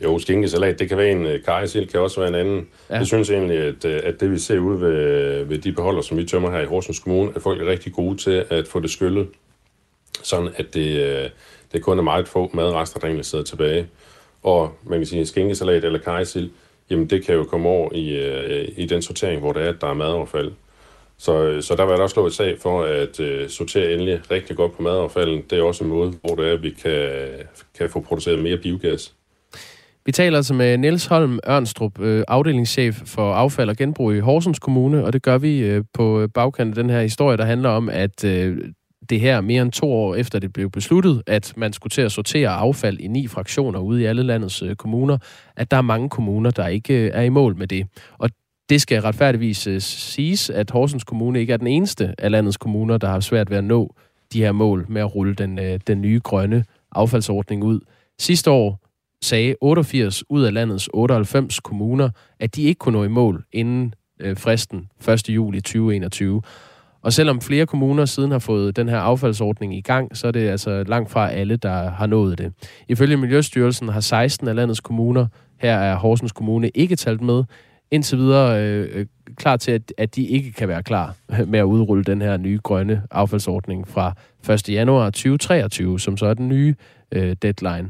Jo, 0.04 0.20
skinkesalat, 0.20 0.80
det 0.80 0.90
kan 0.90 0.98
være 0.98 1.12
en 1.12 1.26
øh, 1.26 1.44
kajsild, 1.44 1.88
kan 1.88 2.00
også 2.00 2.20
være 2.20 2.30
en 2.30 2.36
anden. 2.36 2.68
Ja. 2.90 2.98
Jeg 2.98 3.08
synes 3.08 3.30
egentlig, 3.30 3.58
at, 3.58 3.86
øh, 3.86 4.02
at 4.04 4.20
det 4.20 4.32
vi 4.32 4.38
ser 4.38 4.60
ude 4.60 4.82
ved, 4.82 5.44
ved 5.44 5.58
de 5.58 5.72
beholder, 5.72 6.02
som 6.02 6.18
vi 6.18 6.26
tømmer 6.26 6.52
her 6.52 6.60
i 6.60 6.66
Horsens 6.66 7.00
Kommune, 7.00 7.32
at 7.36 7.42
folk 7.42 7.62
er 7.62 7.66
rigtig 7.66 7.94
gode 7.94 8.18
til 8.18 8.46
at 8.50 8.68
få 8.68 8.80
det 8.80 8.90
skyllet, 8.90 9.28
sådan 10.24 10.50
at 10.56 10.74
det, 10.74 11.00
øh, 11.00 11.30
det 11.74 11.82
kun 11.82 12.00
er 12.00 12.04
meget 12.04 12.28
få 12.28 12.52
madrester, 12.54 13.00
der 13.00 13.08
egentlig 13.08 13.26
sidder 13.26 13.44
tilbage. 13.44 13.88
Og 14.44 14.72
man 14.84 15.00
kan 15.00 15.06
sige, 15.06 15.26
skinkesalat 15.26 15.86
eller 15.86 16.00
kajsild, 16.00 16.50
jamen 16.90 17.08
det 17.10 17.26
kan 17.26 17.36
jo 17.36 17.44
komme 17.44 17.70
over 17.70 17.94
i, 17.94 18.10
øh, 18.10 18.68
i 18.78 18.86
den 18.86 19.02
sortering, 19.02 19.40
hvor 19.40 19.54
det 19.54 19.64
er, 19.64 19.70
at 19.70 19.82
der 19.82 19.88
er 19.88 19.94
madaffald. 19.94 20.52
Så, 21.18 21.44
øh, 21.44 21.64
så 21.64 21.76
der 21.76 21.86
vil 21.86 21.92
jeg 21.92 22.02
også 22.02 22.14
slå 22.14 22.26
et 22.26 22.34
sag 22.34 22.58
for 22.62 22.84
at 22.84 23.20
øh, 23.20 23.50
sortere 23.50 23.94
endelig 23.94 24.32
rigtig 24.32 24.56
godt 24.56 24.76
på 24.76 24.82
madaffalden. 24.82 25.44
Det 25.50 25.60
er 25.60 25.64
også 25.64 25.84
en 25.84 25.90
måde, 25.90 26.14
hvor 26.22 26.36
det 26.36 26.50
er, 26.50 26.54
at 26.54 26.64
vi 26.64 26.70
kan, 26.70 27.20
kan 27.78 27.90
få 27.90 28.02
produceret 28.02 28.40
mere 28.40 28.58
biogas. 28.58 29.14
Vi 30.06 30.12
taler 30.12 30.38
altså 30.38 30.54
med 30.54 30.78
Niels 30.78 31.06
Holm 31.06 31.40
Ørnstrup, 31.50 32.00
øh, 32.00 32.24
afdelingschef 32.28 33.02
for 33.06 33.34
affald 33.34 33.70
og 33.70 33.76
genbrug 33.76 34.14
i 34.14 34.20
Horsens 34.20 34.60
Kommune, 34.60 35.06
og 35.06 35.14
det 35.14 35.22
gør 35.22 35.38
vi 35.38 35.82
på 35.94 36.28
bagkant 36.34 36.78
af 36.78 36.84
den 36.84 36.90
her 36.90 37.02
historie, 37.02 37.38
der 37.38 37.46
handler 37.46 37.70
om, 37.70 37.90
at 37.90 38.26
det 39.14 39.22
her 39.22 39.42
mere 39.42 39.62
end 39.62 39.72
to 39.72 39.92
år 39.92 40.16
efter 40.16 40.40
det 40.40 40.54
blev 40.54 40.70
besluttet, 40.70 41.24
at 41.28 41.54
man 41.58 41.74
skulle 41.74 41.92
til 41.92 42.02
at 42.02 42.12
sortere 42.12 42.50
affald 42.50 43.00
i 43.00 43.08
ni 43.08 43.28
fraktioner 43.28 43.80
ude 43.80 44.02
i 44.02 44.06
alle 44.06 44.24
landets 44.24 44.62
øh, 44.62 44.76
kommuner, 44.76 45.18
at 45.56 45.72
der 45.72 45.78
er 45.78 45.82
mange 45.82 46.10
kommuner, 46.10 46.52
der 46.52 46.68
ikke 46.68 46.94
øh, 46.94 47.12
er 47.14 47.22
i 47.22 47.30
mål 47.30 47.58
med 47.58 47.68
det. 47.68 47.88
Og 48.18 48.30
det 48.70 48.82
skal 48.82 49.02
retfærdigvis 49.02 49.68
øh, 49.68 49.82
siges, 49.82 50.50
at 50.50 50.72
Horsens 50.72 51.04
Kommune 51.04 51.40
ikke 51.40 51.54
er 51.54 51.58
den 51.58 51.68
eneste 51.68 52.16
af 52.18 52.32
landets 52.32 52.58
kommuner, 52.58 52.98
der 52.98 53.08
har 53.08 53.20
svært 53.20 53.50
ved 53.50 53.58
at 53.58 53.64
nå 53.64 53.96
de 54.34 54.40
her 54.40 54.52
mål 54.52 54.86
med 54.90 55.02
at 55.02 55.16
rulle 55.16 55.34
den, 55.34 55.60
den 55.88 56.02
nye 56.02 56.20
grønne 56.24 56.66
affaldsordning 56.92 57.64
ud. 57.64 57.80
Sidste 58.20 58.52
år 58.52 58.80
sagde 59.24 59.56
88 59.62 60.24
ud 60.30 60.44
af 60.44 60.54
landets 60.54 60.90
98 60.94 61.60
kommuner, 61.60 62.10
at 62.40 62.56
de 62.56 62.64
ikke 62.64 62.80
kunne 62.80 62.98
nå 62.98 63.04
i 63.04 63.08
mål 63.08 63.44
inden 63.52 63.94
fristen 64.22 64.90
1. 65.10 65.30
juli 65.30 65.62
2021. 65.62 66.42
Og 67.04 67.14
selvom 67.14 67.42
flere 67.42 67.66
kommuner 67.66 68.06
siden 68.06 68.32
har 68.32 68.40
fået 68.40 68.76
den 68.76 68.90
her 68.90 68.98
affaldsordning 68.98 69.78
i 69.78 69.82
gang, 69.82 70.18
så 70.18 70.28
er 70.28 70.32
det 70.32 70.50
altså 70.50 70.84
langt 70.88 71.12
fra 71.12 71.32
alle, 71.32 71.56
der 71.56 71.90
har 71.90 72.06
nået 72.06 72.38
det. 72.38 72.54
Ifølge 72.88 73.18
Miljøstyrelsen 73.18 73.90
har 73.90 74.00
16 74.00 74.48
af 74.48 74.56
landets 74.56 74.80
kommuner, 74.80 75.28
her 75.60 75.76
er 75.76 75.96
Horsens 75.96 76.32
Kommune 76.32 76.70
ikke 76.70 76.96
talt 76.96 77.22
med, 77.22 77.44
indtil 77.92 78.18
videre 78.18 78.64
øh, 78.64 78.90
øh, 78.94 79.06
klar 79.36 79.58
til, 79.58 79.72
at, 79.72 79.94
at 79.98 80.16
de 80.16 80.24
ikke 80.24 80.52
kan 80.52 80.68
være 80.68 80.84
klar 80.84 81.16
med 81.48 81.60
at 81.60 81.64
udrulle 81.64 82.04
den 82.04 82.22
her 82.22 82.38
nye 82.38 82.60
grønne 82.64 83.04
affaldsordning 83.12 83.88
fra 83.88 84.14
1. 84.54 84.70
januar 84.70 85.10
2023, 85.10 86.00
som 86.00 86.18
så 86.18 86.26
er 86.26 86.34
den 86.34 86.48
nye 86.48 86.76
øh, 87.12 87.36
deadline. 87.42 87.90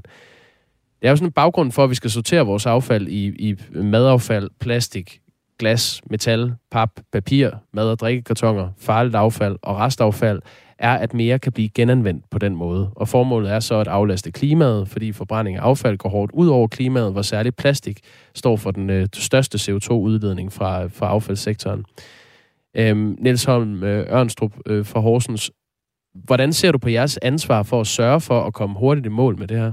Det 1.01 1.07
er 1.07 1.09
jo 1.09 1.16
sådan 1.16 1.28
en 1.28 1.32
baggrund 1.32 1.72
for, 1.72 1.84
at 1.84 1.89
vi 1.89 1.95
skal 1.95 2.09
sortere 2.09 2.45
vores 2.45 2.66
affald 2.66 3.07
i, 3.07 3.49
i 3.49 3.55
madaffald, 3.72 4.49
plastik, 4.59 5.20
glas, 5.60 6.01
metal, 6.10 6.54
pap, 6.72 6.89
papir, 7.12 7.49
mad- 7.74 7.89
og 7.89 7.99
drikkekartoner, 7.99 8.70
farligt 8.78 9.16
affald 9.16 9.56
og 9.62 9.78
restaffald, 9.78 10.41
er, 10.80 10.93
at 10.93 11.14
mere 11.14 11.39
kan 11.39 11.51
blive 11.51 11.70
genanvendt 11.70 12.30
på 12.30 12.39
den 12.39 12.56
måde. 12.56 12.91
Og 12.95 13.08
formålet 13.08 13.51
er 13.51 13.60
så 13.60 13.80
at 13.80 13.88
aflaste 13.88 14.32
klimaet, 14.32 14.89
fordi 14.89 15.12
forbrænding 15.12 15.58
af 15.58 15.62
affald 15.62 15.97
går 15.97 16.10
hårdt 16.10 16.32
ud 16.32 16.47
over 16.47 16.68
klimaet, 16.68 17.12
hvor 17.12 17.22
særligt 17.22 17.56
plastik 17.56 17.99
står 18.36 18.56
for 18.56 18.72
den 18.72 18.89
øh, 18.89 19.08
største 19.14 19.58
CO2-udledning 19.58 20.54
fra, 20.54 20.88
fra 20.88 21.08
affaldssektoren. 21.08 21.86
Øhm, 22.78 23.18
Niels 23.20 23.43
Holm 23.43 23.84
øh, 23.84 24.14
Ørnstrup 24.14 24.54
øh, 24.66 24.86
fra 24.86 24.99
Horsens, 24.99 25.51
hvordan 26.14 26.54
ser 26.54 26.72
du 26.72 26.78
på 26.78 26.89
jeres 26.89 27.18
ansvar 27.18 27.64
for 27.64 27.82
at 27.82 27.88
sørge 27.88 28.22
for 28.22 28.41
at 28.43 28.54
komme 28.54 28.80
hurtigt 28.80 29.06
i 29.06 29.10
mål 29.10 29.39
med 29.39 29.47
det 29.47 29.58
her? 29.58 29.72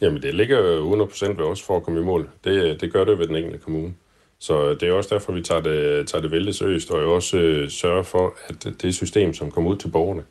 Jamen, 0.00 0.22
det 0.22 0.34
ligger 0.34 0.58
100% 1.06 1.26
ved 1.26 1.44
os 1.44 1.62
for 1.62 1.76
at 1.76 1.82
komme 1.82 2.00
i 2.00 2.04
mål. 2.04 2.30
Det, 2.44 2.80
det 2.80 2.92
gør 2.92 3.04
det 3.04 3.18
ved 3.18 3.26
den 3.26 3.36
enkelte 3.36 3.58
kommune. 3.58 3.94
Så 4.38 4.70
øh, 4.70 4.80
det 4.80 4.88
er 4.88 4.92
også 4.92 5.14
derfor, 5.14 5.32
vi 5.32 5.42
tager 5.42 5.60
det, 5.60 6.08
tager 6.08 6.22
det 6.22 6.30
vældig 6.30 6.54
seriøst, 6.54 6.90
og 6.90 7.14
også 7.14 7.38
øh, 7.38 7.70
sørger 7.70 8.02
for, 8.02 8.34
at 8.48 8.82
det 8.82 8.94
system, 8.94 9.34
som 9.34 9.50
kommer 9.50 9.70
ud 9.70 9.76
til 9.76 9.88
borgerne, 9.88 10.22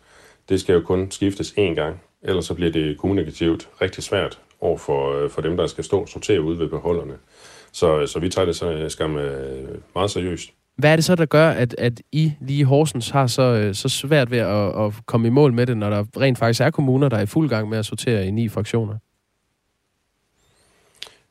det 0.49 0.61
skal 0.61 0.73
jo 0.73 0.81
kun 0.81 1.11
skiftes 1.11 1.51
én 1.51 1.73
gang. 1.73 2.01
Ellers 2.23 2.45
så 2.45 2.53
bliver 2.53 2.71
det 2.71 2.97
kommunikativt 2.97 3.69
rigtig 3.81 4.03
svært 4.03 4.39
over 4.61 4.77
for, 4.77 5.23
øh, 5.23 5.29
for 5.29 5.41
dem, 5.41 5.57
der 5.57 5.67
skal 5.67 5.83
stå 5.83 6.01
og 6.01 6.09
sortere 6.09 6.41
ud 6.41 6.55
ved 6.55 6.67
beholderne. 6.67 7.13
Så, 7.71 7.99
øh, 7.99 8.07
så 8.07 8.19
vi 8.19 8.29
tager 8.29 8.45
det 8.45 8.55
så 8.55 8.75
skal 8.77 8.91
skam 8.91 9.17
øh, 9.17 9.77
meget 9.95 10.11
seriøst. 10.11 10.49
Hvad 10.77 10.91
er 10.91 10.95
det 10.95 11.05
så, 11.05 11.15
der 11.15 11.25
gør, 11.25 11.49
at, 11.49 11.75
at 11.77 12.01
I 12.11 12.33
lige 12.41 12.65
Horsens 12.65 13.09
har 13.09 13.27
så, 13.27 13.69
så 13.73 13.89
svært 13.89 14.31
ved 14.31 14.37
at, 14.37 14.85
at 14.85 14.93
komme 15.05 15.27
i 15.27 15.29
mål 15.29 15.53
med 15.53 15.65
det, 15.65 15.77
når 15.77 15.89
der 15.89 16.05
rent 16.19 16.37
faktisk 16.37 16.61
er 16.61 16.69
kommuner, 16.69 17.09
der 17.09 17.17
er 17.17 17.21
i 17.21 17.25
fuld 17.25 17.49
gang 17.49 17.69
med 17.69 17.77
at 17.77 17.85
sortere 17.85 18.27
i 18.27 18.31
ni 18.31 18.49
fraktioner? 18.49 18.97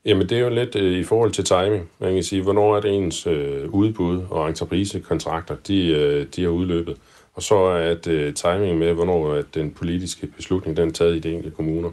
Jamen, 0.07 0.29
det 0.29 0.39
er 0.39 0.43
jo 0.43 0.49
lidt 0.49 0.77
øh, 0.77 0.99
i 0.99 1.05
forhold 1.05 1.33
til 1.33 1.45
timing. 1.45 1.91
Man 1.99 2.15
kan 2.15 2.23
sige, 2.23 2.43
hvornår 2.43 2.77
er 2.77 2.81
det 2.81 2.95
ens 2.95 3.27
øh, 3.27 3.71
udbud 3.71 4.23
og 4.31 4.49
entreprisekontrakter, 4.49 5.57
de, 5.67 5.87
øh, 5.87 6.27
de 6.37 6.45
er 6.45 6.49
udløbet. 6.49 6.97
Og 7.35 7.43
så 7.43 7.55
er 7.57 7.95
det 7.95 8.13
øh, 8.13 8.35
timing 8.35 8.79
med, 8.79 8.93
hvornår 8.93 9.33
at 9.33 9.45
den 9.55 9.71
politiske 9.71 10.27
beslutning 10.27 10.77
den 10.77 10.89
er 10.89 10.93
taget 10.93 11.17
i 11.17 11.19
de 11.19 11.33
enkelte 11.33 11.57
kommuner. 11.57 11.91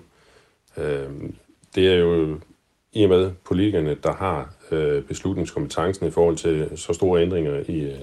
Øh, 0.77 1.09
det 1.75 1.87
er 1.87 1.95
jo 1.95 2.37
i 2.93 3.03
og 3.03 3.09
med 3.09 3.31
politikerne, 3.45 3.97
der 4.03 4.13
har 4.13 4.53
øh, 4.71 5.03
beslutningskompetencen 5.03 6.07
i 6.07 6.11
forhold 6.11 6.35
til 6.35 6.69
så 6.75 6.93
store 6.93 7.21
ændringer 7.21 7.63
i, 7.67 7.79
øh, 7.79 7.99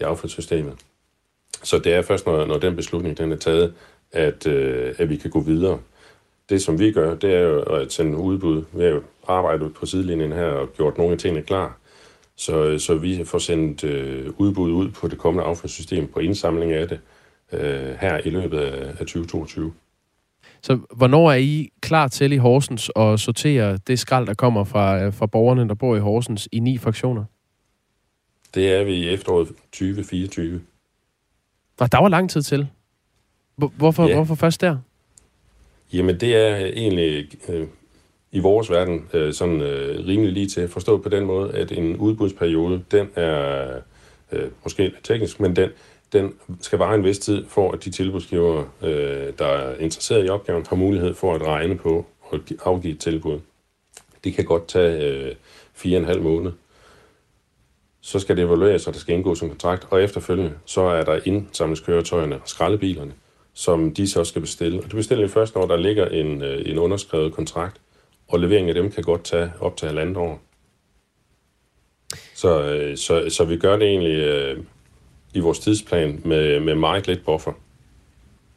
i 0.00 0.02
affaldssystemet. 0.02 0.74
Så 1.62 1.78
det 1.78 1.94
er 1.94 2.02
først, 2.02 2.26
når, 2.26 2.44
når 2.44 2.58
den 2.58 2.76
beslutning 2.76 3.18
den 3.18 3.32
er 3.32 3.36
taget, 3.36 3.74
at, 4.12 4.46
øh, 4.46 4.94
at 4.98 5.08
vi 5.08 5.16
kan 5.16 5.30
gå 5.30 5.40
videre. 5.40 5.78
Det, 6.48 6.62
som 6.62 6.78
vi 6.78 6.92
gør, 6.92 7.14
det 7.14 7.34
er 7.34 7.40
jo 7.40 7.60
at 7.62 7.92
sende 7.92 8.18
udbud. 8.18 8.64
Vi 8.72 8.82
har 8.82 8.90
jo 8.90 9.02
arbejdet 9.28 9.74
på 9.74 9.86
sidelinjen 9.86 10.32
her 10.32 10.44
og 10.44 10.72
gjort 10.76 10.98
nogle 10.98 11.12
af 11.12 11.18
tingene 11.18 11.42
klar. 11.42 11.78
Så, 12.36 12.78
så 12.78 12.94
vi 12.94 13.24
får 13.24 13.38
sendt 13.38 13.84
øh, 13.84 14.30
udbud 14.36 14.72
ud 14.72 14.90
på 14.90 15.08
det 15.08 15.18
kommende 15.18 15.44
affaldssystem 15.44 16.06
på 16.06 16.18
indsamling 16.20 16.72
af 16.72 16.88
det 16.88 17.00
øh, 17.52 17.94
her 18.00 18.20
i 18.24 18.30
løbet 18.30 18.58
af, 18.58 18.88
af 18.88 18.96
2022. 18.98 19.72
Så 20.62 20.78
hvornår 20.96 21.30
er 21.30 21.36
I 21.36 21.70
klar 21.80 22.08
til 22.08 22.32
i 22.32 22.36
Horsens 22.36 22.90
at 22.96 23.20
sortere 23.20 23.76
det 23.76 23.98
skrald, 23.98 24.26
der 24.26 24.34
kommer 24.34 24.64
fra, 24.64 25.08
fra 25.08 25.26
borgerne, 25.26 25.68
der 25.68 25.74
bor 25.74 25.96
i 25.96 26.00
Horsens, 26.00 26.48
i 26.52 26.58
ni 26.60 26.78
fraktioner? 26.78 27.24
Det 28.54 28.72
er 28.72 28.84
vi 28.84 28.92
i 28.92 29.08
efteråret 29.08 29.48
2024. 29.48 30.60
Og 31.80 31.92
der 31.92 31.98
var 31.98 32.08
lang 32.08 32.30
tid 32.30 32.42
til. 32.42 32.68
Hvorfor, 33.56 34.08
ja. 34.08 34.14
hvorfor 34.14 34.34
først 34.34 34.60
der? 34.60 34.78
Jamen, 35.92 36.20
det 36.20 36.36
er 36.36 36.56
øh, 36.56 36.62
egentlig 36.62 37.28
øh, 37.48 37.66
i 38.32 38.38
vores 38.38 38.70
verden 38.70 39.08
øh, 39.12 39.32
sådan 39.32 39.60
øh, 39.60 40.06
rimelig 40.06 40.32
lige 40.32 40.48
til. 40.48 40.68
Forstået 40.68 41.02
på 41.02 41.08
den 41.08 41.24
måde, 41.24 41.54
at 41.54 41.72
en 41.72 41.96
udbudsperiode, 41.96 42.84
den 42.90 43.08
er 43.14 43.68
øh, 44.32 44.50
måske 44.64 44.82
lidt 44.82 44.94
teknisk, 45.02 45.40
men 45.40 45.56
den, 45.56 45.70
den 46.12 46.34
skal 46.60 46.78
vare 46.78 46.94
en 46.94 47.04
vis 47.04 47.18
tid, 47.18 47.46
for 47.46 47.72
at 47.72 47.84
de 47.84 47.90
tilbudsgivere, 47.90 48.68
øh, 48.82 49.32
der 49.38 49.46
er 49.46 49.76
interesseret 49.76 50.26
i 50.26 50.28
opgaven, 50.28 50.66
har 50.68 50.76
mulighed 50.76 51.14
for 51.14 51.34
at 51.34 51.42
regne 51.42 51.78
på 51.78 52.06
og 52.20 52.40
afgive 52.64 52.94
et 52.94 53.00
tilbud. 53.00 53.40
Det 54.24 54.34
kan 54.34 54.44
godt 54.44 54.68
tage 54.68 55.02
øh, 55.06 55.34
fire 55.74 55.96
og 55.96 56.00
en 56.00 56.06
halv 56.06 56.22
måned. 56.22 56.52
Så 58.00 58.18
skal 58.18 58.36
det 58.36 58.44
evalueres, 58.44 58.86
og 58.86 58.92
der 58.92 59.00
skal 59.00 59.14
indgås 59.14 59.40
en 59.40 59.48
kontrakt, 59.48 59.86
og 59.90 60.02
efterfølgende 60.02 60.52
så 60.64 60.80
er 60.80 61.04
der 61.04 61.20
indsamlingskøretøjerne 61.24 62.34
og 62.34 62.40
skraldebilerne, 62.44 63.12
som 63.58 63.94
de 63.94 64.08
så 64.08 64.24
skal 64.24 64.40
bestille. 64.40 64.78
Og 64.78 64.84
det 64.84 64.94
bestiller 64.94 65.26
de 65.26 65.32
først, 65.32 65.54
når 65.54 65.66
der 65.66 65.76
ligger 65.76 66.06
en, 66.06 66.42
øh, 66.42 66.62
en 66.66 66.78
underskrevet 66.78 67.32
kontrakt, 67.32 67.80
og 68.28 68.40
leveringen 68.40 68.68
af 68.68 68.74
dem 68.74 68.90
kan 68.90 69.02
godt 69.02 69.24
tage 69.24 69.52
op 69.60 69.76
til 69.76 69.88
halvandet 69.88 70.16
år. 70.16 70.40
Så, 72.34 72.62
øh, 72.62 72.96
så, 72.96 73.30
så 73.30 73.44
vi 73.44 73.56
gør 73.56 73.76
det 73.76 73.88
egentlig 73.88 74.18
øh, 74.18 74.64
i 75.34 75.40
vores 75.40 75.58
tidsplan 75.58 76.22
med, 76.24 76.60
med 76.60 76.74
meget 76.74 77.06
lidt 77.06 77.24
buffer. 77.24 77.52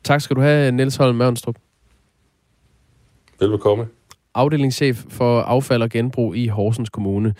Tak 0.04 0.22
skal 0.22 0.36
du 0.36 0.42
have, 0.42 0.72
Niels 0.72 0.96
Holm 0.96 1.16
Mørnstrup. 1.16 1.56
Velbekomme. 3.40 3.88
Afdelingschef 4.34 5.04
for 5.10 5.42
affald 5.42 5.82
og 5.82 5.90
genbrug 5.90 6.36
i 6.36 6.48
Horsens 6.48 6.90
Kommune. 6.90 7.36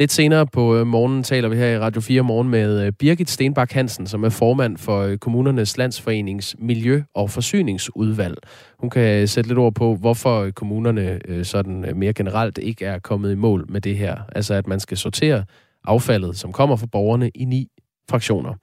Lidt 0.00 0.12
senere 0.12 0.46
på 0.46 0.76
øh, 0.76 0.86
morgenen 0.86 1.22
taler 1.22 1.48
vi 1.48 1.56
her 1.56 1.66
i 1.66 1.78
Radio 1.78 2.00
4 2.00 2.22
morgen 2.22 2.48
med 2.48 2.86
øh, 2.86 2.92
Birgit 2.92 3.30
Stenbak 3.30 3.72
Hansen, 3.72 4.06
som 4.06 4.24
er 4.24 4.28
formand 4.28 4.76
for 4.76 5.00
øh, 5.00 5.18
Kommunernes 5.18 5.76
Landsforenings 5.78 6.56
Miljø- 6.58 7.02
og 7.14 7.30
Forsyningsudvalg. 7.30 8.36
Hun 8.78 8.90
kan 8.90 9.28
sætte 9.28 9.50
lidt 9.50 9.58
ord 9.58 9.74
på, 9.74 9.94
hvorfor 9.94 10.50
kommunerne 10.50 11.20
sådan 11.44 11.92
mere 11.94 12.12
generelt 12.12 12.58
ikke 12.58 12.84
er 12.84 12.98
kommet 12.98 13.32
i 13.32 13.34
mål 13.34 13.66
med 13.68 13.80
det 13.80 13.96
her. 13.96 14.16
Altså 14.34 14.54
at 14.54 14.66
man 14.66 14.80
skal 14.80 14.96
sortere 14.96 15.44
affaldet, 15.84 16.36
som 16.36 16.52
kommer 16.52 16.76
fra 16.76 16.86
borgerne, 16.86 17.30
i 17.34 17.44
ni 17.44 17.68
fraktioner. 18.10 18.54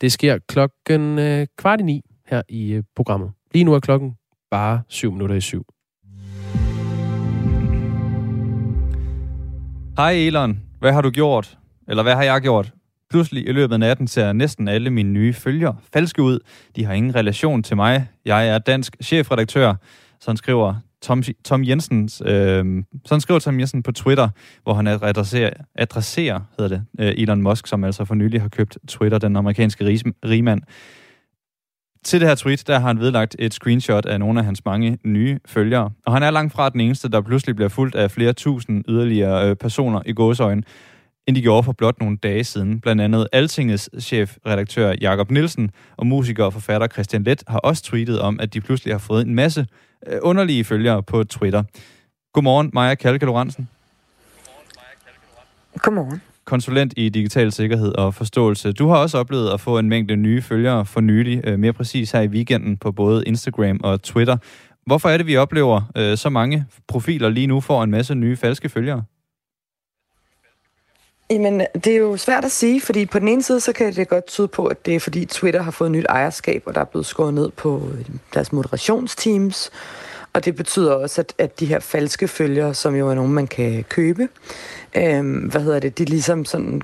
Det 0.00 0.12
sker 0.12 0.38
klokken 0.48 1.16
kvart 1.58 1.80
i 1.80 1.84
ni 1.84 2.02
her 2.26 2.42
i 2.48 2.82
programmet. 2.96 3.30
Lige 3.52 3.64
nu 3.64 3.74
er 3.74 3.80
klokken 3.80 4.12
bare 4.50 4.82
7 4.88 5.12
minutter 5.12 5.36
i 5.36 5.40
syv. 5.40 5.64
Hej 9.96 10.12
Elon. 10.12 10.65
Hvad 10.78 10.92
har 10.92 11.02
du 11.02 11.10
gjort? 11.10 11.58
Eller 11.88 12.02
hvad 12.02 12.14
har 12.14 12.22
jeg 12.22 12.40
gjort? 12.40 12.72
Pludselig 13.10 13.48
i 13.48 13.52
løbet 13.52 13.72
af 13.72 13.80
natten 13.80 14.08
ser 14.08 14.32
næsten 14.32 14.68
alle 14.68 14.90
mine 14.90 15.12
nye 15.12 15.32
følgere 15.32 15.76
falske 15.92 16.22
ud. 16.22 16.38
De 16.76 16.84
har 16.84 16.92
ingen 16.92 17.14
relation 17.14 17.62
til 17.62 17.76
mig. 17.76 18.08
Jeg 18.24 18.48
er 18.48 18.58
dansk 18.58 18.96
chefredaktør. 19.02 19.74
Sådan 20.20 20.36
skriver 20.36 20.74
Tom, 21.02 21.22
Tom 21.44 21.64
Jensens, 21.64 22.22
øh, 22.26 22.84
sådan 23.04 23.20
skriver 23.20 23.40
Tom 23.40 23.58
Jensen 23.58 23.82
på 23.82 23.92
Twitter, 23.92 24.28
hvor 24.62 24.74
han 24.74 24.86
adresserer, 24.86 25.50
adresserer 25.74 26.40
hedder 26.58 26.76
det, 26.76 27.06
øh, 27.06 27.14
Elon 27.16 27.42
Musk, 27.42 27.66
som 27.66 27.84
altså 27.84 28.04
for 28.04 28.14
nylig 28.14 28.40
har 28.40 28.48
købt 28.48 28.78
Twitter, 28.88 29.18
den 29.18 29.36
amerikanske 29.36 29.84
rigmand. 30.24 30.62
Til 32.06 32.20
det 32.20 32.28
her 32.28 32.34
tweet, 32.34 32.66
der 32.66 32.78
har 32.78 32.86
han 32.86 32.98
vedlagt 32.98 33.36
et 33.38 33.54
screenshot 33.54 34.06
af 34.06 34.18
nogle 34.18 34.38
af 34.38 34.44
hans 34.44 34.64
mange 34.64 34.98
nye 35.04 35.38
følgere. 35.46 35.90
Og 36.06 36.12
han 36.12 36.22
er 36.22 36.30
langt 36.30 36.52
fra 36.52 36.68
den 36.68 36.80
eneste, 36.80 37.08
der 37.08 37.20
pludselig 37.20 37.56
bliver 37.56 37.68
fuldt 37.68 37.94
af 37.94 38.10
flere 38.10 38.32
tusind 38.32 38.84
yderligere 38.88 39.50
øh, 39.50 39.56
personer 39.56 40.02
i 40.06 40.12
gåsøjen, 40.12 40.64
end 41.26 41.36
de 41.36 41.42
gjorde 41.42 41.62
for 41.62 41.72
blot 41.72 42.00
nogle 42.00 42.16
dage 42.16 42.44
siden. 42.44 42.80
Blandt 42.80 43.02
andet 43.02 43.28
Altingets 43.32 43.90
chefredaktør 44.00 44.94
Jakob 45.00 45.30
Nielsen 45.30 45.70
og 45.96 46.06
musiker 46.06 46.44
og 46.44 46.52
forfatter 46.52 46.86
Christian 46.86 47.22
Let 47.22 47.44
har 47.48 47.58
også 47.58 47.82
tweetet 47.82 48.20
om, 48.20 48.40
at 48.40 48.54
de 48.54 48.60
pludselig 48.60 48.94
har 48.94 48.98
fået 48.98 49.26
en 49.26 49.34
masse 49.34 49.66
øh, 50.06 50.18
underlige 50.22 50.64
følgere 50.64 51.02
på 51.02 51.24
Twitter. 51.24 51.62
Godmorgen, 52.32 52.70
Maja 52.72 52.94
Kalke 52.94 53.26
Lorentzen. 53.26 53.68
Godmorgen 55.78 56.22
konsulent 56.46 56.94
i 56.96 57.08
digital 57.08 57.52
sikkerhed 57.52 57.92
og 57.92 58.14
forståelse. 58.14 58.72
Du 58.72 58.88
har 58.88 58.96
også 58.96 59.18
oplevet 59.18 59.50
at 59.50 59.60
få 59.60 59.78
en 59.78 59.88
mængde 59.88 60.16
nye 60.16 60.42
følgere 60.42 60.86
for 60.86 61.00
nylig, 61.00 61.40
øh, 61.44 61.58
mere 61.58 61.72
præcis 61.72 62.10
her 62.10 62.20
i 62.20 62.26
weekenden 62.26 62.76
på 62.76 62.92
både 62.92 63.24
Instagram 63.26 63.80
og 63.84 64.02
Twitter. 64.02 64.36
Hvorfor 64.86 65.08
er 65.08 65.16
det, 65.16 65.26
vi 65.26 65.36
oplever 65.36 65.82
øh, 65.96 66.16
så 66.16 66.30
mange 66.30 66.66
profiler 66.88 67.28
lige 67.28 67.46
nu 67.46 67.60
får 67.60 67.82
en 67.82 67.90
masse 67.90 68.14
nye 68.14 68.36
falske 68.36 68.68
følgere? 68.68 69.02
Jamen, 71.30 71.62
det 71.74 71.86
er 71.86 71.96
jo 71.96 72.16
svært 72.16 72.44
at 72.44 72.50
sige, 72.50 72.80
fordi 72.80 73.06
på 73.06 73.18
den 73.18 73.28
ene 73.28 73.42
side, 73.42 73.60
så 73.60 73.72
kan 73.72 73.94
det 73.94 74.08
godt 74.08 74.26
tyde 74.26 74.48
på, 74.48 74.66
at 74.66 74.86
det 74.86 74.94
er 74.94 75.00
fordi 75.00 75.24
Twitter 75.24 75.62
har 75.62 75.70
fået 75.70 75.90
nyt 75.90 76.06
ejerskab, 76.08 76.62
og 76.66 76.74
der 76.74 76.80
er 76.80 76.84
blevet 76.84 77.06
skåret 77.06 77.34
ned 77.34 77.50
på 77.50 77.82
øh, 77.92 78.04
deres 78.34 78.52
moderationsteams. 78.52 79.70
Og 80.36 80.44
det 80.44 80.56
betyder 80.56 80.92
også, 80.92 81.20
at, 81.20 81.34
at 81.38 81.60
de 81.60 81.66
her 81.66 81.80
falske 81.80 82.28
følgere, 82.28 82.74
som 82.74 82.94
jo 82.94 83.08
er 83.08 83.14
nogen, 83.14 83.32
man 83.32 83.46
kan 83.46 83.84
købe, 83.88 84.28
øh, 84.96 85.44
hvad 85.50 85.60
hedder 85.60 85.78
det, 85.78 85.98
de 85.98 86.04
ligesom 86.04 86.44
sådan 86.44 86.82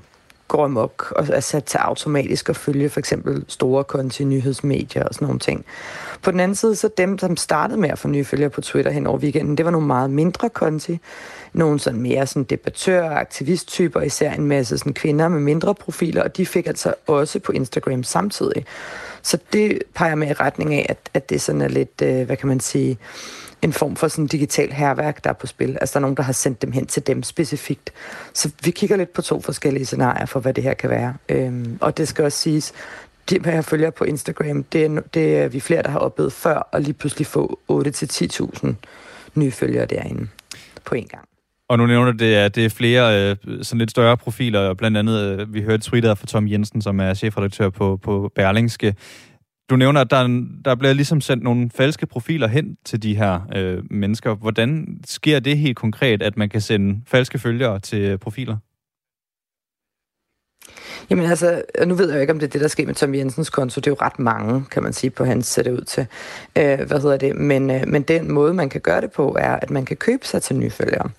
går 0.48 0.64
amok 0.64 1.12
og 1.16 1.26
er 1.32 1.40
sat 1.40 1.64
til 1.64 1.78
automatisk 1.78 2.48
at 2.48 2.56
følge 2.56 2.88
for 2.88 3.00
eksempel 3.00 3.44
store 3.48 3.84
konti, 3.84 4.24
nyhedsmedier 4.24 5.04
og 5.04 5.14
sådan 5.14 5.26
nogle 5.26 5.38
ting. 5.38 5.64
På 6.22 6.30
den 6.30 6.40
anden 6.40 6.54
side, 6.54 6.76
så 6.76 6.88
dem, 6.98 7.18
som 7.18 7.36
startede 7.36 7.80
med 7.80 7.88
at 7.88 7.98
få 7.98 8.08
nye 8.08 8.24
følgere 8.24 8.50
på 8.50 8.60
Twitter 8.60 8.90
hen 8.90 9.06
over 9.06 9.18
weekenden, 9.18 9.56
det 9.56 9.64
var 9.64 9.70
nogle 9.70 9.86
meget 9.86 10.10
mindre 10.10 10.48
konti. 10.48 10.98
Nogle 11.52 11.80
sådan 11.80 12.00
mere 12.00 12.26
sådan 12.26 12.44
debattører 12.44 13.10
og 13.10 13.20
aktivisttyper, 13.20 14.00
især 14.00 14.32
en 14.32 14.46
masse 14.46 14.78
sådan 14.78 14.94
kvinder 14.94 15.28
med 15.28 15.40
mindre 15.40 15.74
profiler, 15.74 16.22
og 16.22 16.36
de 16.36 16.46
fik 16.46 16.66
altså 16.66 16.94
også 17.06 17.38
på 17.38 17.52
Instagram 17.52 18.02
samtidig. 18.02 18.64
Så 19.22 19.38
det 19.52 19.82
peger 19.94 20.14
med 20.14 20.28
i 20.28 20.32
retning 20.32 20.74
af, 20.74 20.86
at, 20.88 20.98
at 21.14 21.30
det 21.30 21.40
sådan 21.40 21.60
er 21.60 21.68
lidt, 21.68 22.02
øh, 22.02 22.26
hvad 22.26 22.36
kan 22.36 22.48
man 22.48 22.60
sige, 22.60 22.98
en 23.62 23.72
form 23.72 23.96
for 23.96 24.08
sådan 24.08 24.26
digital 24.26 24.72
herværk, 24.72 25.24
der 25.24 25.30
er 25.30 25.34
på 25.34 25.46
spil. 25.46 25.78
Altså 25.80 25.92
der 25.92 25.98
er 25.98 26.00
nogen, 26.00 26.16
der 26.16 26.22
har 26.22 26.32
sendt 26.32 26.62
dem 26.62 26.72
hen 26.72 26.86
til 26.86 27.06
dem 27.06 27.22
specifikt. 27.22 27.92
Så 28.34 28.50
vi 28.64 28.70
kigger 28.70 28.96
lidt 28.96 29.12
på 29.12 29.22
to 29.22 29.40
forskellige 29.40 29.86
scenarier 29.86 30.26
for, 30.26 30.40
hvad 30.40 30.54
det 30.54 30.64
her 30.64 30.74
kan 30.74 30.90
være. 30.90 31.14
Øhm, 31.28 31.78
og 31.80 31.96
det 31.96 32.08
skal 32.08 32.24
også 32.24 32.38
siges, 32.38 32.72
de 33.30 33.40
her 33.44 33.60
følger 33.60 33.90
på 33.90 34.04
Instagram, 34.04 34.64
det 34.64 34.84
er, 34.84 35.00
det 35.14 35.38
er 35.38 35.48
vi 35.48 35.60
flere, 35.60 35.82
der 35.82 35.90
har 35.90 35.98
oplevet 35.98 36.32
før, 36.32 36.54
og 36.54 36.80
lige 36.80 36.94
pludselig 36.94 37.26
få 37.26 37.58
8-10.000 37.72 38.72
nye 39.34 39.50
følgere 39.50 39.86
derinde 39.86 40.28
på 40.84 40.94
en 40.94 41.06
gang. 41.06 41.24
Og 41.72 41.78
nu 41.78 41.86
nævner 41.86 42.12
det, 42.12 42.34
at 42.34 42.54
det 42.54 42.64
er 42.64 42.68
flere 42.68 43.30
øh, 43.30 43.36
sådan 43.62 43.78
lidt 43.78 43.90
større 43.90 44.16
profiler, 44.16 44.74
blandt 44.74 44.96
andet, 44.96 45.40
øh, 45.40 45.54
vi 45.54 45.62
hørte 45.62 45.82
tweetet 45.82 46.18
fra 46.18 46.26
Tom 46.26 46.48
Jensen, 46.48 46.82
som 46.82 47.00
er 47.00 47.14
chefredaktør 47.14 47.70
på, 47.70 47.96
på 48.02 48.32
Berlingske. 48.34 48.94
Du 49.70 49.76
nævner, 49.76 50.00
at 50.00 50.10
der, 50.10 50.46
der 50.64 50.74
bliver 50.74 50.92
ligesom 50.92 51.20
sendt 51.20 51.42
nogle 51.42 51.70
falske 51.74 52.06
profiler 52.06 52.46
hen 52.46 52.76
til 52.84 53.02
de 53.02 53.16
her 53.16 53.40
øh, 53.56 53.82
mennesker. 53.90 54.34
Hvordan 54.34 55.00
sker 55.06 55.40
det 55.40 55.58
helt 55.58 55.76
konkret, 55.76 56.22
at 56.22 56.36
man 56.36 56.48
kan 56.48 56.60
sende 56.60 57.00
falske 57.06 57.38
følgere 57.38 57.78
til 57.78 58.18
profiler? 58.18 58.56
Jamen 61.10 61.30
altså, 61.30 61.62
nu 61.86 61.94
ved 61.94 62.08
jeg 62.08 62.16
jo 62.16 62.20
ikke, 62.20 62.32
om 62.32 62.38
det 62.38 62.46
er 62.46 62.50
det, 62.50 62.60
der 62.60 62.68
sker 62.68 62.86
med 62.86 62.94
Tom 62.94 63.14
Jensens 63.14 63.50
konto. 63.50 63.80
Det 63.80 63.86
er 63.86 63.90
jo 63.90 63.96
ret 64.00 64.18
mange, 64.18 64.64
kan 64.70 64.82
man 64.82 64.92
sige, 64.92 65.10
på 65.10 65.24
hans 65.24 65.46
ser 65.46 65.62
det 65.62 65.70
ud 65.70 65.84
til. 65.84 66.06
Øh, 66.58 66.80
hvad 66.80 67.00
hedder 67.00 67.16
det? 67.16 67.36
Men, 67.36 67.70
øh, 67.70 67.82
men 67.88 68.02
den 68.02 68.32
måde, 68.32 68.54
man 68.54 68.68
kan 68.68 68.80
gøre 68.80 69.00
det 69.00 69.12
på, 69.12 69.36
er, 69.40 69.56
at 69.56 69.70
man 69.70 69.84
kan 69.84 69.96
købe 69.96 70.26
sig 70.26 70.42
til 70.42 70.56
nye 70.56 70.70
følgere. 70.70 71.10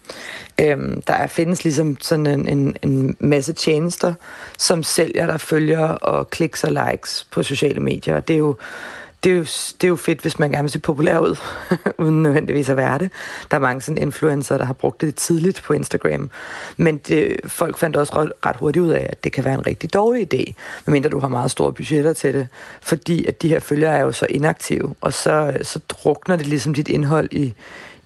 Øh, 0.61 0.77
der 1.07 1.27
findes 1.27 1.63
ligesom 1.63 1.97
sådan 2.01 2.27
en, 2.27 2.47
en, 2.47 2.75
en 2.81 3.15
masse 3.19 3.53
tjenester, 3.53 4.13
som 4.57 4.84
sælger 4.84 5.27
der 5.27 5.38
følger 5.38 5.88
og 5.88 6.29
kliks 6.29 6.63
og 6.63 6.71
likes 6.71 7.27
på 7.31 7.43
sociale 7.43 7.79
medier. 7.79 8.19
Det 8.19 8.34
er 8.34 8.38
jo 8.38 8.55
det 9.24 9.32
er, 9.32 9.36
jo, 9.36 9.43
det 9.43 9.84
er 9.84 9.88
jo 9.88 9.95
fedt, 9.95 10.21
hvis 10.21 10.39
man 10.39 10.51
gerne 10.51 10.63
vil 10.63 10.71
se 10.71 10.80
populær 10.80 11.19
ud, 11.19 11.36
uden 12.03 12.24
nødvendigvis 12.24 12.69
at 12.69 12.78
være 12.78 12.99
det. 12.99 13.11
Der 13.51 13.57
er 13.57 13.61
mange 13.61 13.82
sådan 13.82 14.01
influencer, 14.01 14.57
der 14.57 14.65
har 14.65 14.74
brugt 14.74 15.01
det 15.01 15.15
tidligt 15.15 15.63
på 15.63 15.74
Instagram. 15.74 16.30
Men 16.78 16.97
det, 16.97 17.39
folk 17.45 17.78
fandt 17.78 17.95
også 17.95 18.32
ret, 18.45 18.55
hurtigt 18.55 18.84
ud 18.84 18.89
af, 18.89 19.07
at 19.09 19.24
det 19.24 19.32
kan 19.32 19.45
være 19.45 19.53
en 19.53 19.67
rigtig 19.67 19.93
dårlig 19.93 20.34
idé, 20.34 20.53
medmindre 20.86 21.09
du 21.09 21.19
har 21.19 21.28
meget 21.28 21.51
store 21.51 21.74
budgetter 21.74 22.13
til 22.13 22.34
det. 22.34 22.47
Fordi 22.82 23.26
at 23.26 23.41
de 23.41 23.49
her 23.49 23.59
følgere 23.59 23.97
er 23.97 24.01
jo 24.01 24.11
så 24.11 24.28
inaktive, 24.30 24.95
og 25.01 25.13
så, 25.13 25.57
så 25.61 25.80
drukner 25.89 26.36
det 26.36 26.47
ligesom 26.47 26.74
dit 26.74 26.88
indhold 26.88 27.30
i, 27.32 27.53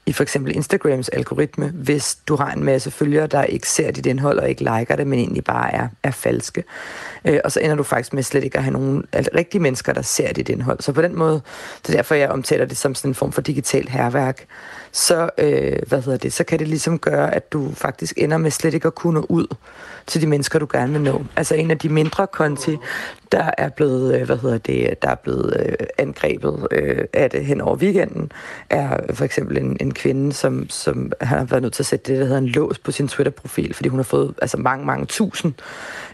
i 0.05 0.13
for 0.13 0.23
eksempel 0.23 0.55
Instagrams 0.55 1.09
algoritme, 1.09 1.67
hvis 1.67 2.17
du 2.27 2.35
har 2.35 2.51
en 2.51 2.63
masse 2.63 2.91
følgere, 2.91 3.27
der 3.27 3.43
ikke 3.43 3.69
ser 3.69 3.91
dit 3.91 4.05
indhold 4.05 4.39
og 4.39 4.49
ikke 4.49 4.63
liker 4.63 4.95
det, 4.95 5.07
men 5.07 5.19
egentlig 5.19 5.43
bare 5.43 5.73
er, 5.73 5.87
er 6.03 6.11
falske. 6.11 6.63
Øh, 7.27 7.39
og 7.43 7.51
så 7.51 7.59
ender 7.59 7.75
du 7.75 7.83
faktisk 7.83 8.13
med 8.13 8.23
slet 8.23 8.43
ikke 8.43 8.57
at 8.57 8.63
have 8.63 8.73
nogen 8.73 9.05
altså, 9.13 9.31
rigtige 9.35 9.61
mennesker, 9.61 9.93
der 9.93 10.01
ser 10.01 10.33
dit 10.33 10.49
indhold. 10.49 10.81
Så 10.81 10.91
på 10.91 11.01
den 11.01 11.15
måde, 11.15 11.41
det 11.87 11.93
er 11.93 11.97
derfor, 11.97 12.15
jeg 12.15 12.29
omtaler 12.29 12.65
det 12.65 12.77
som 12.77 12.95
sådan 12.95 13.11
en 13.11 13.15
form 13.15 13.31
for 13.31 13.41
digital 13.41 13.87
herværk, 13.87 14.45
så, 14.91 15.29
øh, 15.37 15.77
hvad 15.87 16.01
hedder 16.01 16.17
det, 16.17 16.33
så 16.33 16.43
kan 16.43 16.59
det 16.59 16.67
ligesom 16.67 16.99
gøre, 16.99 17.35
at 17.35 17.51
du 17.53 17.71
faktisk 17.73 18.13
ender 18.17 18.37
med 18.37 18.51
slet 18.51 18.73
ikke 18.73 18.87
at 18.87 18.95
kunne 18.95 19.13
nå 19.13 19.25
ud 19.29 19.47
til 20.07 20.21
de 20.21 20.27
mennesker, 20.27 20.59
du 20.59 20.67
gerne 20.71 20.93
vil 20.93 21.01
nå. 21.01 21.23
Altså 21.35 21.55
en 21.55 21.71
af 21.71 21.77
de 21.77 21.89
mindre 21.89 22.27
konti, 22.27 22.77
der 23.31 23.51
er 23.57 23.69
blevet, 23.69 24.15
øh, 24.15 24.25
hvad 24.25 24.37
hedder 24.37 24.57
det, 24.57 25.01
der 25.01 25.09
er 25.09 25.15
blevet 25.15 25.65
øh, 25.65 25.87
angrebet 25.97 26.67
øh, 26.71 27.05
af 27.13 27.29
det 27.29 27.45
hen 27.45 27.61
over 27.61 27.75
weekenden, 27.75 28.31
er 28.69 29.13
for 29.13 29.25
eksempel 29.25 29.57
en, 29.57 29.77
en 29.79 29.93
kvinde, 29.93 30.33
som, 30.33 30.69
som 30.69 31.11
har 31.21 31.43
været 31.43 31.61
nødt 31.61 31.73
til 31.73 31.83
at 31.83 31.87
sætte 31.87 32.11
det, 32.11 32.19
der 32.19 32.25
hedder 32.25 32.41
en 32.41 32.47
lås 32.47 32.79
på 32.79 32.91
sin 32.91 33.07
Twitter-profil, 33.07 33.73
fordi 33.73 33.89
hun 33.89 33.99
har 33.99 34.03
fået 34.03 34.33
altså 34.41 34.57
mange, 34.57 34.85
mange 34.85 35.05
tusind 35.05 35.53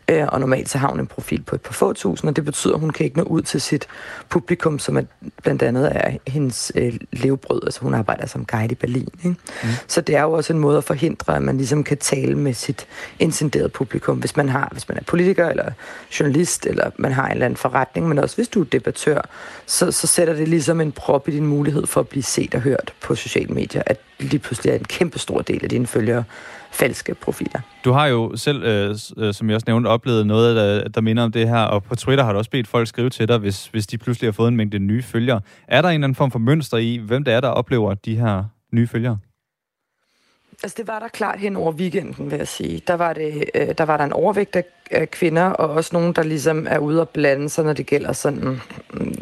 Øh, 0.08 0.28
og 0.28 0.40
normalt 0.40 0.70
så 0.70 0.78
har 0.78 0.88
hun 0.88 1.00
en 1.04 1.08
profil 1.08 1.44
på 1.44 1.56
et 1.56 1.62
par 1.62 1.74
få 1.74 1.94
tusind, 1.94 2.30
og 2.30 2.36
det 2.36 2.46
betyder, 2.46 2.74
at 2.74 2.80
hun 2.80 2.90
kan 2.90 3.04
ikke 3.04 3.18
nå 3.18 3.24
ud 3.24 3.42
til 3.42 3.62
sit 3.62 3.88
publikum, 4.30 4.80
som 4.80 4.98
er, 4.98 5.04
blandt 5.44 5.62
andet 5.62 5.92
er 5.96 6.18
hendes 6.28 6.72
øh, 6.76 6.94
levebrød. 7.12 7.62
Altså 7.64 7.82
hun 7.82 7.94
arbejder 7.94 8.28
som 8.28 8.46
guide 8.46 8.72
i 8.72 8.76
Berlin. 8.76 9.10
Ikke? 9.24 9.30
Mm. 9.64 9.70
Så 9.88 10.02
det 10.02 10.16
er 10.16 10.22
jo 10.22 10.32
også 10.32 10.54
en 10.54 10.60
måde 10.60 10.78
at 10.78 10.84
forhindre, 10.84 11.36
at 11.36 11.42
man 11.42 11.58
ligesom 11.58 11.84
kan 11.84 11.98
tale 11.98 12.36
med 12.36 12.54
sit 12.54 12.88
incenderede 13.20 13.70
publikum, 13.70 14.18
hvis 14.18 14.36
man 14.36 14.50
har, 14.50 14.70
hvis 14.72 14.90
man 14.90 14.98
er 14.98 15.04
politiker 15.04 15.50
eller 15.50 15.72
journalist, 16.20 16.66
eller 16.66 16.92
man 16.98 17.12
har 17.12 17.26
en 17.26 17.32
eller 17.32 17.46
anden 17.46 17.58
forretning, 17.58 18.08
men 18.08 18.20
også 18.20 18.36
hvis 18.36 18.48
du 18.48 18.62
er 18.62 18.66
debattør, 18.66 19.22
så, 19.66 19.92
så 19.92 20.08
sætter 20.08 20.34
det 20.34 20.48
ligesom 20.48 20.82
en 20.82 20.92
prop 20.92 21.28
i 21.28 21.32
din 21.32 21.48
mulighed 21.48 21.86
for 21.86 22.00
at 22.00 22.08
blive 22.08 22.24
set 22.24 22.56
og 22.56 22.62
hørt 22.62 22.94
på 23.02 23.16
sociale 23.16 23.54
medier, 23.54 23.84
at 23.86 24.00
lige 24.20 24.40
pludselig 24.40 24.72
er 24.72 24.76
en 24.76 24.84
kæmpe 24.84 25.20
stor 25.20 25.42
del 25.42 25.60
af 25.64 25.70
dine 25.70 25.88
følgere 25.88 26.24
falske 26.74 27.16
profiler. 27.16 27.60
Du 27.86 27.92
har 27.92 28.08
jo 28.08 28.36
selv, 28.36 28.64
øh, 28.64 28.96
øh, 29.18 29.34
som 29.34 29.50
jeg 29.50 29.56
også 29.56 29.66
nævnte, 29.68 29.88
oplevet 29.88 30.28
noget, 30.28 30.56
der, 30.56 30.90
der 30.90 31.02
minder 31.02 31.24
om 31.24 31.32
det 31.32 31.50
her, 31.50 31.60
og 31.60 31.84
på 31.84 31.96
Twitter 31.96 32.24
har 32.24 32.32
du 32.32 32.38
også 32.38 32.52
bedt 32.52 32.68
folk 32.68 32.88
skrive 32.88 33.10
til 33.10 33.28
dig, 33.28 33.38
hvis, 33.38 33.68
hvis 33.68 33.88
de 33.88 33.98
pludselig 33.98 34.28
har 34.28 34.32
fået 34.32 34.48
en 34.48 34.58
mængde 34.58 34.80
nye 34.80 35.04
følgere. 35.04 35.42
Er 35.68 35.82
der 35.82 35.90
en 35.90 35.94
eller 35.94 36.06
anden 36.06 36.16
form 36.16 36.32
for 36.32 36.40
mønster 36.40 36.78
i, 36.78 36.98
hvem 36.98 37.24
det 37.24 37.34
er, 37.34 37.42
der 37.42 37.50
oplever 37.50 37.94
de 37.94 38.16
her 38.16 38.44
nye 38.72 38.88
følgere? 38.88 39.18
Altså 40.64 40.76
det 40.78 40.88
var 40.88 41.00
der 41.00 41.08
klart 41.08 41.40
hen 41.40 41.56
over 41.56 41.72
weekenden, 41.72 42.32
vil 42.32 42.38
jeg 42.38 42.48
sige. 42.48 42.82
Der 42.88 42.94
var, 42.94 43.14
det, 43.14 43.44
øh, 43.56 43.68
der 43.78 43.84
var 43.84 43.98
der 43.98 44.04
en 44.04 44.14
overvægt 44.14 44.56
af, 44.56 45.10
kvinder, 45.12 45.44
og 45.44 45.70
også 45.70 45.90
nogen, 45.94 46.14
der 46.14 46.24
ligesom 46.24 46.68
er 46.70 46.78
ude 46.78 47.02
og 47.02 47.10
blande 47.10 47.50
sig, 47.50 47.66
når 47.66 47.74
det 47.74 47.86
gælder 47.86 48.14
sådan 48.14 48.62
mm, 48.94 49.13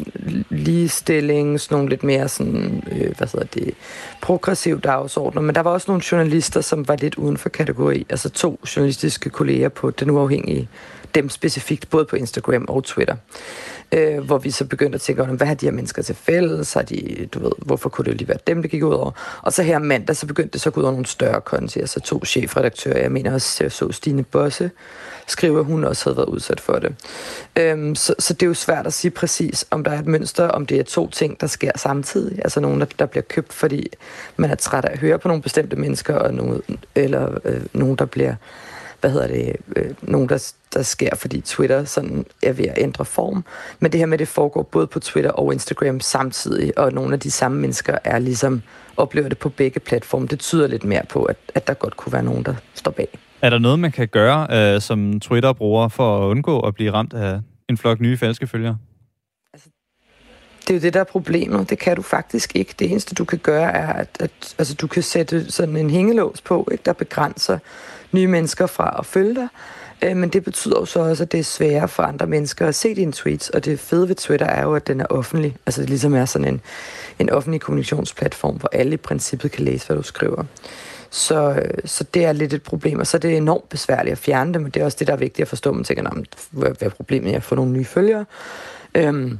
ligestilling, 0.50 1.60
sådan 1.60 1.74
nogle 1.74 1.90
lidt 1.90 2.02
mere 2.02 2.28
sådan, 2.28 2.82
øh, 2.92 3.16
hvad 3.18 3.28
hedder 3.32 3.46
det, 3.54 3.74
progressive 4.20 4.80
dagsordner. 4.80 5.42
Men 5.42 5.54
der 5.54 5.60
var 5.60 5.70
også 5.70 5.90
nogle 5.90 6.02
journalister, 6.12 6.60
som 6.60 6.88
var 6.88 6.96
lidt 6.96 7.14
uden 7.14 7.36
for 7.36 7.48
kategori. 7.48 8.06
Altså 8.10 8.28
to 8.28 8.60
journalistiske 8.76 9.30
kolleger 9.30 9.68
på 9.68 9.90
Den 9.90 10.10
Uafhængige, 10.10 10.68
dem 11.14 11.28
specifikt, 11.28 11.90
både 11.90 12.04
på 12.04 12.16
Instagram 12.16 12.64
og 12.68 12.84
Twitter 12.84 13.16
øh, 13.92 14.24
hvor 14.24 14.38
vi 14.38 14.50
så 14.50 14.64
begyndte 14.64 14.96
at 14.96 15.00
tænke, 15.00 15.22
hvad 15.22 15.46
har 15.46 15.54
de 15.54 15.66
her 15.66 15.72
mennesker 15.72 16.02
til 16.02 16.14
fælles? 16.14 16.74
Har 16.74 16.82
de, 16.82 17.28
du 17.32 17.38
ved, 17.38 17.52
hvorfor 17.58 17.88
kunne 17.88 18.04
det 18.04 18.16
lige 18.18 18.28
være 18.28 18.38
dem, 18.46 18.62
det 18.62 18.70
gik 18.70 18.82
ud 18.82 18.92
over? 18.92 19.10
Og 19.42 19.52
så 19.52 19.62
her 19.62 19.78
mandag, 19.78 20.16
så 20.16 20.26
begyndte 20.26 20.52
det 20.52 20.60
så 20.60 20.68
at 20.68 20.72
gå 20.72 20.80
ud 20.80 20.84
over 20.84 20.92
nogle 20.92 21.06
større 21.06 21.40
konti, 21.40 21.80
altså 21.80 22.00
to 22.00 22.24
chefredaktører. 22.24 22.98
Jeg 22.98 23.12
mener 23.12 23.34
også, 23.34 23.64
jeg 23.64 23.72
så 23.72 23.92
Stine 23.92 24.22
Bosse 24.22 24.70
skrive, 25.26 25.58
at 25.58 25.64
hun 25.64 25.84
også 25.84 26.04
havde 26.04 26.16
været 26.16 26.28
udsat 26.28 26.60
for 26.60 26.78
det. 26.78 26.94
Øhm, 27.56 27.94
så, 27.94 28.14
så 28.18 28.34
det 28.34 28.42
er 28.42 28.46
jo 28.46 28.54
svært 28.54 28.86
at 28.86 28.92
sige 28.92 29.10
præcis, 29.10 29.66
om 29.70 29.84
der 29.84 29.90
er 29.90 29.98
et 29.98 30.06
mønster, 30.06 30.48
om 30.48 30.66
det 30.66 30.78
er 30.78 30.82
to 30.82 31.10
ting, 31.10 31.40
der 31.40 31.46
sker 31.46 31.72
samtidig. 31.76 32.38
Altså 32.44 32.60
nogen, 32.60 32.80
der, 32.80 32.86
der 32.98 33.06
bliver 33.06 33.22
købt, 33.22 33.52
fordi 33.52 33.86
man 34.36 34.50
er 34.50 34.54
træt 34.54 34.84
af 34.84 34.92
at 34.92 34.98
høre 34.98 35.18
på 35.18 35.28
nogle 35.28 35.42
bestemte 35.42 35.76
mennesker, 35.76 36.14
og 36.14 36.34
nogen, 36.34 36.62
eller 36.94 37.38
øh, 37.44 37.60
nogen, 37.72 37.96
der 37.96 38.04
bliver 38.04 38.34
hvad 39.02 39.10
hedder 39.10 39.26
det, 39.26 39.56
øh, 39.76 39.94
nogen, 40.02 40.28
der, 40.28 40.52
der 40.74 40.82
sker, 40.82 41.16
fordi 41.16 41.40
Twitter 41.40 41.84
sådan 41.84 42.26
er 42.42 42.52
ved 42.52 42.64
at 42.64 42.78
ændre 42.78 43.04
form. 43.04 43.44
Men 43.80 43.92
det 43.92 43.98
her 43.98 44.06
med, 44.06 44.18
det 44.18 44.28
foregår 44.28 44.62
både 44.62 44.86
på 44.86 45.00
Twitter 45.00 45.30
og 45.30 45.52
Instagram 45.52 46.00
samtidig, 46.00 46.78
og 46.78 46.92
nogle 46.92 47.12
af 47.12 47.20
de 47.20 47.30
samme 47.30 47.60
mennesker 47.60 47.98
er 48.04 48.18
ligesom, 48.18 48.62
oplever 48.96 49.28
det 49.28 49.38
på 49.38 49.48
begge 49.48 49.80
platforme. 49.80 50.26
Det 50.26 50.38
tyder 50.38 50.66
lidt 50.66 50.84
mere 50.84 51.02
på, 51.08 51.24
at, 51.24 51.36
at 51.54 51.66
der 51.66 51.74
godt 51.74 51.96
kunne 51.96 52.12
være 52.12 52.22
nogen, 52.22 52.42
der 52.42 52.54
står 52.74 52.90
bag. 52.90 53.18
Er 53.42 53.50
der 53.50 53.58
noget, 53.58 53.78
man 53.78 53.92
kan 53.92 54.08
gøre 54.08 54.46
øh, 54.50 54.80
som 54.80 55.20
Twitter-bruger 55.20 55.88
for 55.88 56.18
at 56.18 56.30
undgå 56.30 56.60
at 56.60 56.74
blive 56.74 56.92
ramt 56.92 57.14
af 57.14 57.40
en 57.68 57.78
flok 57.78 58.00
nye 58.00 58.16
falske 58.16 58.46
følgere? 58.46 58.78
Altså, 59.54 59.68
det 60.60 60.70
er 60.70 60.74
jo 60.74 60.80
det, 60.80 60.94
der 60.94 61.00
er 61.00 61.04
problemet. 61.04 61.70
Det 61.70 61.78
kan 61.78 61.96
du 61.96 62.02
faktisk 62.02 62.56
ikke. 62.56 62.74
Det 62.78 62.90
eneste, 62.90 63.14
du 63.14 63.24
kan 63.24 63.38
gøre, 63.38 63.72
er, 63.72 63.92
at, 63.92 64.08
at 64.20 64.54
altså, 64.58 64.74
du 64.74 64.86
kan 64.86 65.02
sætte 65.02 65.52
sådan 65.52 65.76
en 65.76 65.90
hængelås 65.90 66.40
på, 66.40 66.68
ikke, 66.72 66.82
der 66.84 66.92
begrænser 66.92 67.58
nye 68.12 68.26
mennesker 68.26 68.66
fra 68.66 68.96
at 68.98 69.06
følge 69.06 69.34
dig. 69.34 69.48
Øh, 70.02 70.16
men 70.16 70.28
det 70.28 70.44
betyder 70.44 70.80
jo 70.80 70.84
så 70.84 71.00
også, 71.00 71.22
at 71.22 71.32
det 71.32 71.40
er 71.40 71.44
sværere 71.44 71.88
for 71.88 72.02
andre 72.02 72.26
mennesker 72.26 72.66
at 72.66 72.74
se 72.74 72.94
dine 72.94 73.12
tweets. 73.12 73.50
Og 73.50 73.64
det 73.64 73.80
fede 73.80 74.08
ved 74.08 74.14
Twitter 74.14 74.46
er 74.46 74.62
jo, 74.62 74.74
at 74.74 74.86
den 74.86 75.00
er 75.00 75.06
offentlig. 75.10 75.56
Altså 75.66 75.80
det 75.80 75.90
ligesom 75.90 76.14
er 76.14 76.24
sådan 76.24 76.48
en, 76.48 76.60
en 77.18 77.30
offentlig 77.30 77.60
kommunikationsplatform, 77.60 78.56
hvor 78.56 78.68
alle 78.72 78.94
i 78.94 78.96
princippet 78.96 79.52
kan 79.52 79.64
læse, 79.64 79.86
hvad 79.86 79.96
du 79.96 80.02
skriver. 80.02 80.44
Så, 81.10 81.50
øh, 81.50 81.78
så 81.84 82.04
det 82.14 82.24
er 82.24 82.32
lidt 82.32 82.52
et 82.52 82.62
problem, 82.62 83.00
og 83.00 83.06
så 83.06 83.16
er 83.16 83.20
det 83.20 83.36
enormt 83.36 83.68
besværligt 83.68 84.12
at 84.12 84.18
fjerne 84.18 84.52
det, 84.52 84.62
men 84.62 84.70
det 84.70 84.80
er 84.80 84.84
også 84.84 84.96
det, 85.00 85.06
der 85.06 85.12
er 85.12 85.16
vigtigt 85.16 85.42
at 85.44 85.48
forstå. 85.48 85.72
Man 85.72 85.84
tænker, 85.84 86.24
hvad 86.50 86.74
er 86.80 86.88
problemet 86.88 87.24
med 87.24 87.34
at 87.34 87.42
få 87.42 87.54
nogle 87.54 87.72
nye 87.72 87.84
følgere? 87.84 88.24
Øhm, 88.94 89.38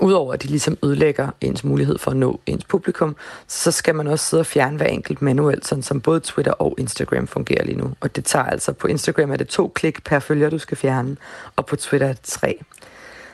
Udover 0.00 0.32
at 0.32 0.42
de 0.42 0.48
ligesom 0.48 0.78
ødelægger 0.84 1.28
ens 1.40 1.64
mulighed 1.64 1.98
for 1.98 2.10
at 2.10 2.16
nå 2.16 2.40
ens 2.46 2.64
publikum, 2.64 3.16
så 3.46 3.70
skal 3.70 3.94
man 3.94 4.06
også 4.06 4.24
sidde 4.24 4.40
og 4.40 4.46
fjerne 4.46 4.76
hver 4.76 4.86
enkelt 4.86 5.22
manuelt, 5.22 5.66
sådan 5.66 5.82
som 5.82 6.00
både 6.00 6.20
Twitter 6.20 6.52
og 6.52 6.74
Instagram 6.78 7.26
fungerer 7.26 7.64
lige 7.64 7.78
nu. 7.78 7.94
Og 8.00 8.16
det 8.16 8.24
tager 8.24 8.44
altså, 8.44 8.72
på 8.72 8.86
Instagram 8.86 9.30
er 9.30 9.36
det 9.36 9.48
to 9.48 9.68
klik 9.68 10.04
per 10.04 10.18
følger, 10.18 10.50
du 10.50 10.58
skal 10.58 10.76
fjerne, 10.76 11.16
og 11.56 11.66
på 11.66 11.76
Twitter 11.76 12.08
er 12.08 12.12
det 12.12 12.22
tre. 12.22 12.58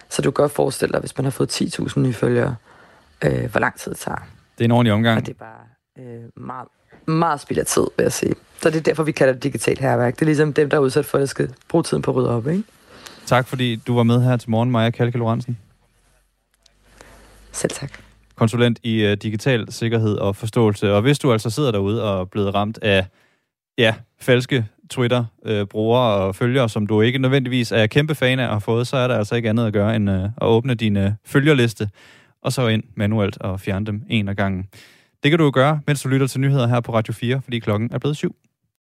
Så 0.08 0.22
du 0.22 0.30
kan 0.30 0.42
godt 0.42 0.52
forestille 0.52 0.92
dig, 0.92 1.00
hvis 1.00 1.16
man 1.16 1.24
har 1.24 1.30
fået 1.30 1.62
10.000 1.62 2.00
nye 2.00 2.12
følgere, 2.12 2.56
øh, 3.24 3.50
hvor 3.50 3.60
lang 3.60 3.78
tid 3.78 3.90
det 3.90 4.00
tager. 4.00 4.18
Det 4.58 4.60
er 4.60 4.64
en 4.64 4.70
ordentlig 4.70 4.92
omgang. 4.92 5.20
Og 5.20 5.26
det 5.26 5.36
er 5.40 5.44
bare 5.44 6.04
øh, 6.04 6.44
meget, 6.44 6.68
meget 7.06 7.40
spild 7.40 7.58
af 7.58 7.66
tid, 7.66 7.86
vil 7.96 8.02
jeg 8.02 8.12
sige. 8.12 8.34
Så 8.62 8.70
det 8.70 8.76
er 8.76 8.82
derfor, 8.82 9.02
vi 9.02 9.12
kalder 9.12 9.32
det 9.32 9.42
digitalt 9.42 9.78
herværk. 9.78 10.14
Det 10.14 10.22
er 10.22 10.26
ligesom 10.26 10.52
dem, 10.52 10.70
der 10.70 10.76
er 10.76 10.80
udsat 10.80 11.06
for, 11.06 11.18
at 11.18 11.28
skal 11.28 11.54
bruge 11.68 11.84
tiden 11.84 12.02
på 12.02 12.10
at 12.10 12.16
rydde 12.16 12.30
op, 12.30 12.46
ikke? 12.46 12.64
Tak 13.26 13.48
fordi 13.48 13.76
du 13.76 13.94
var 13.94 14.02
med 14.02 14.22
her 14.22 14.36
til 14.36 14.50
morgen, 14.50 14.70
Maja 14.70 14.90
Kalke 14.90 15.18
Lorentzen. 15.18 15.58
Selv 17.54 17.70
tak. 17.70 17.98
Konsulent 18.34 18.78
i 18.82 19.06
uh, 19.06 19.12
digital 19.12 19.72
sikkerhed 19.72 20.16
og 20.16 20.36
forståelse. 20.36 20.92
Og 20.92 21.02
hvis 21.02 21.18
du 21.18 21.32
altså 21.32 21.50
sidder 21.50 21.72
derude 21.72 22.02
og 22.02 22.20
er 22.20 22.24
blevet 22.24 22.54
ramt 22.54 22.78
af 22.82 23.06
ja, 23.78 23.94
falske 24.20 24.66
Twitter-brugere 24.90 26.20
øh, 26.20 26.26
og 26.26 26.36
følgere, 26.36 26.68
som 26.68 26.86
du 26.86 27.00
ikke 27.00 27.18
nødvendigvis 27.18 27.72
er 27.72 27.86
kæmpe 27.86 28.14
fan 28.14 28.38
af 28.38 28.46
og 28.46 28.52
har 28.52 28.58
fået, 28.58 28.86
så 28.86 28.96
er 28.96 29.08
der 29.08 29.18
altså 29.18 29.34
ikke 29.34 29.48
andet 29.48 29.66
at 29.66 29.72
gøre 29.72 29.96
end 29.96 30.10
uh, 30.10 30.24
at 30.24 30.30
åbne 30.42 30.74
din 30.74 30.96
uh, 30.96 31.10
følgerliste, 31.24 31.90
og 32.42 32.52
så 32.52 32.68
ind 32.68 32.82
manuelt 32.94 33.38
og 33.38 33.60
fjerne 33.60 33.86
dem 33.86 34.02
en 34.08 34.28
af 34.28 34.36
gangen. 34.36 34.68
Det 35.22 35.30
kan 35.30 35.38
du 35.38 35.50
gøre, 35.50 35.80
mens 35.86 36.02
du 36.02 36.08
lytter 36.08 36.26
til 36.26 36.40
nyheder 36.40 36.66
her 36.66 36.80
på 36.80 36.94
Radio 36.94 37.12
4, 37.12 37.40
fordi 37.42 37.58
klokken 37.58 37.90
er 37.92 37.98
blevet 37.98 38.16
syv. 38.16 38.36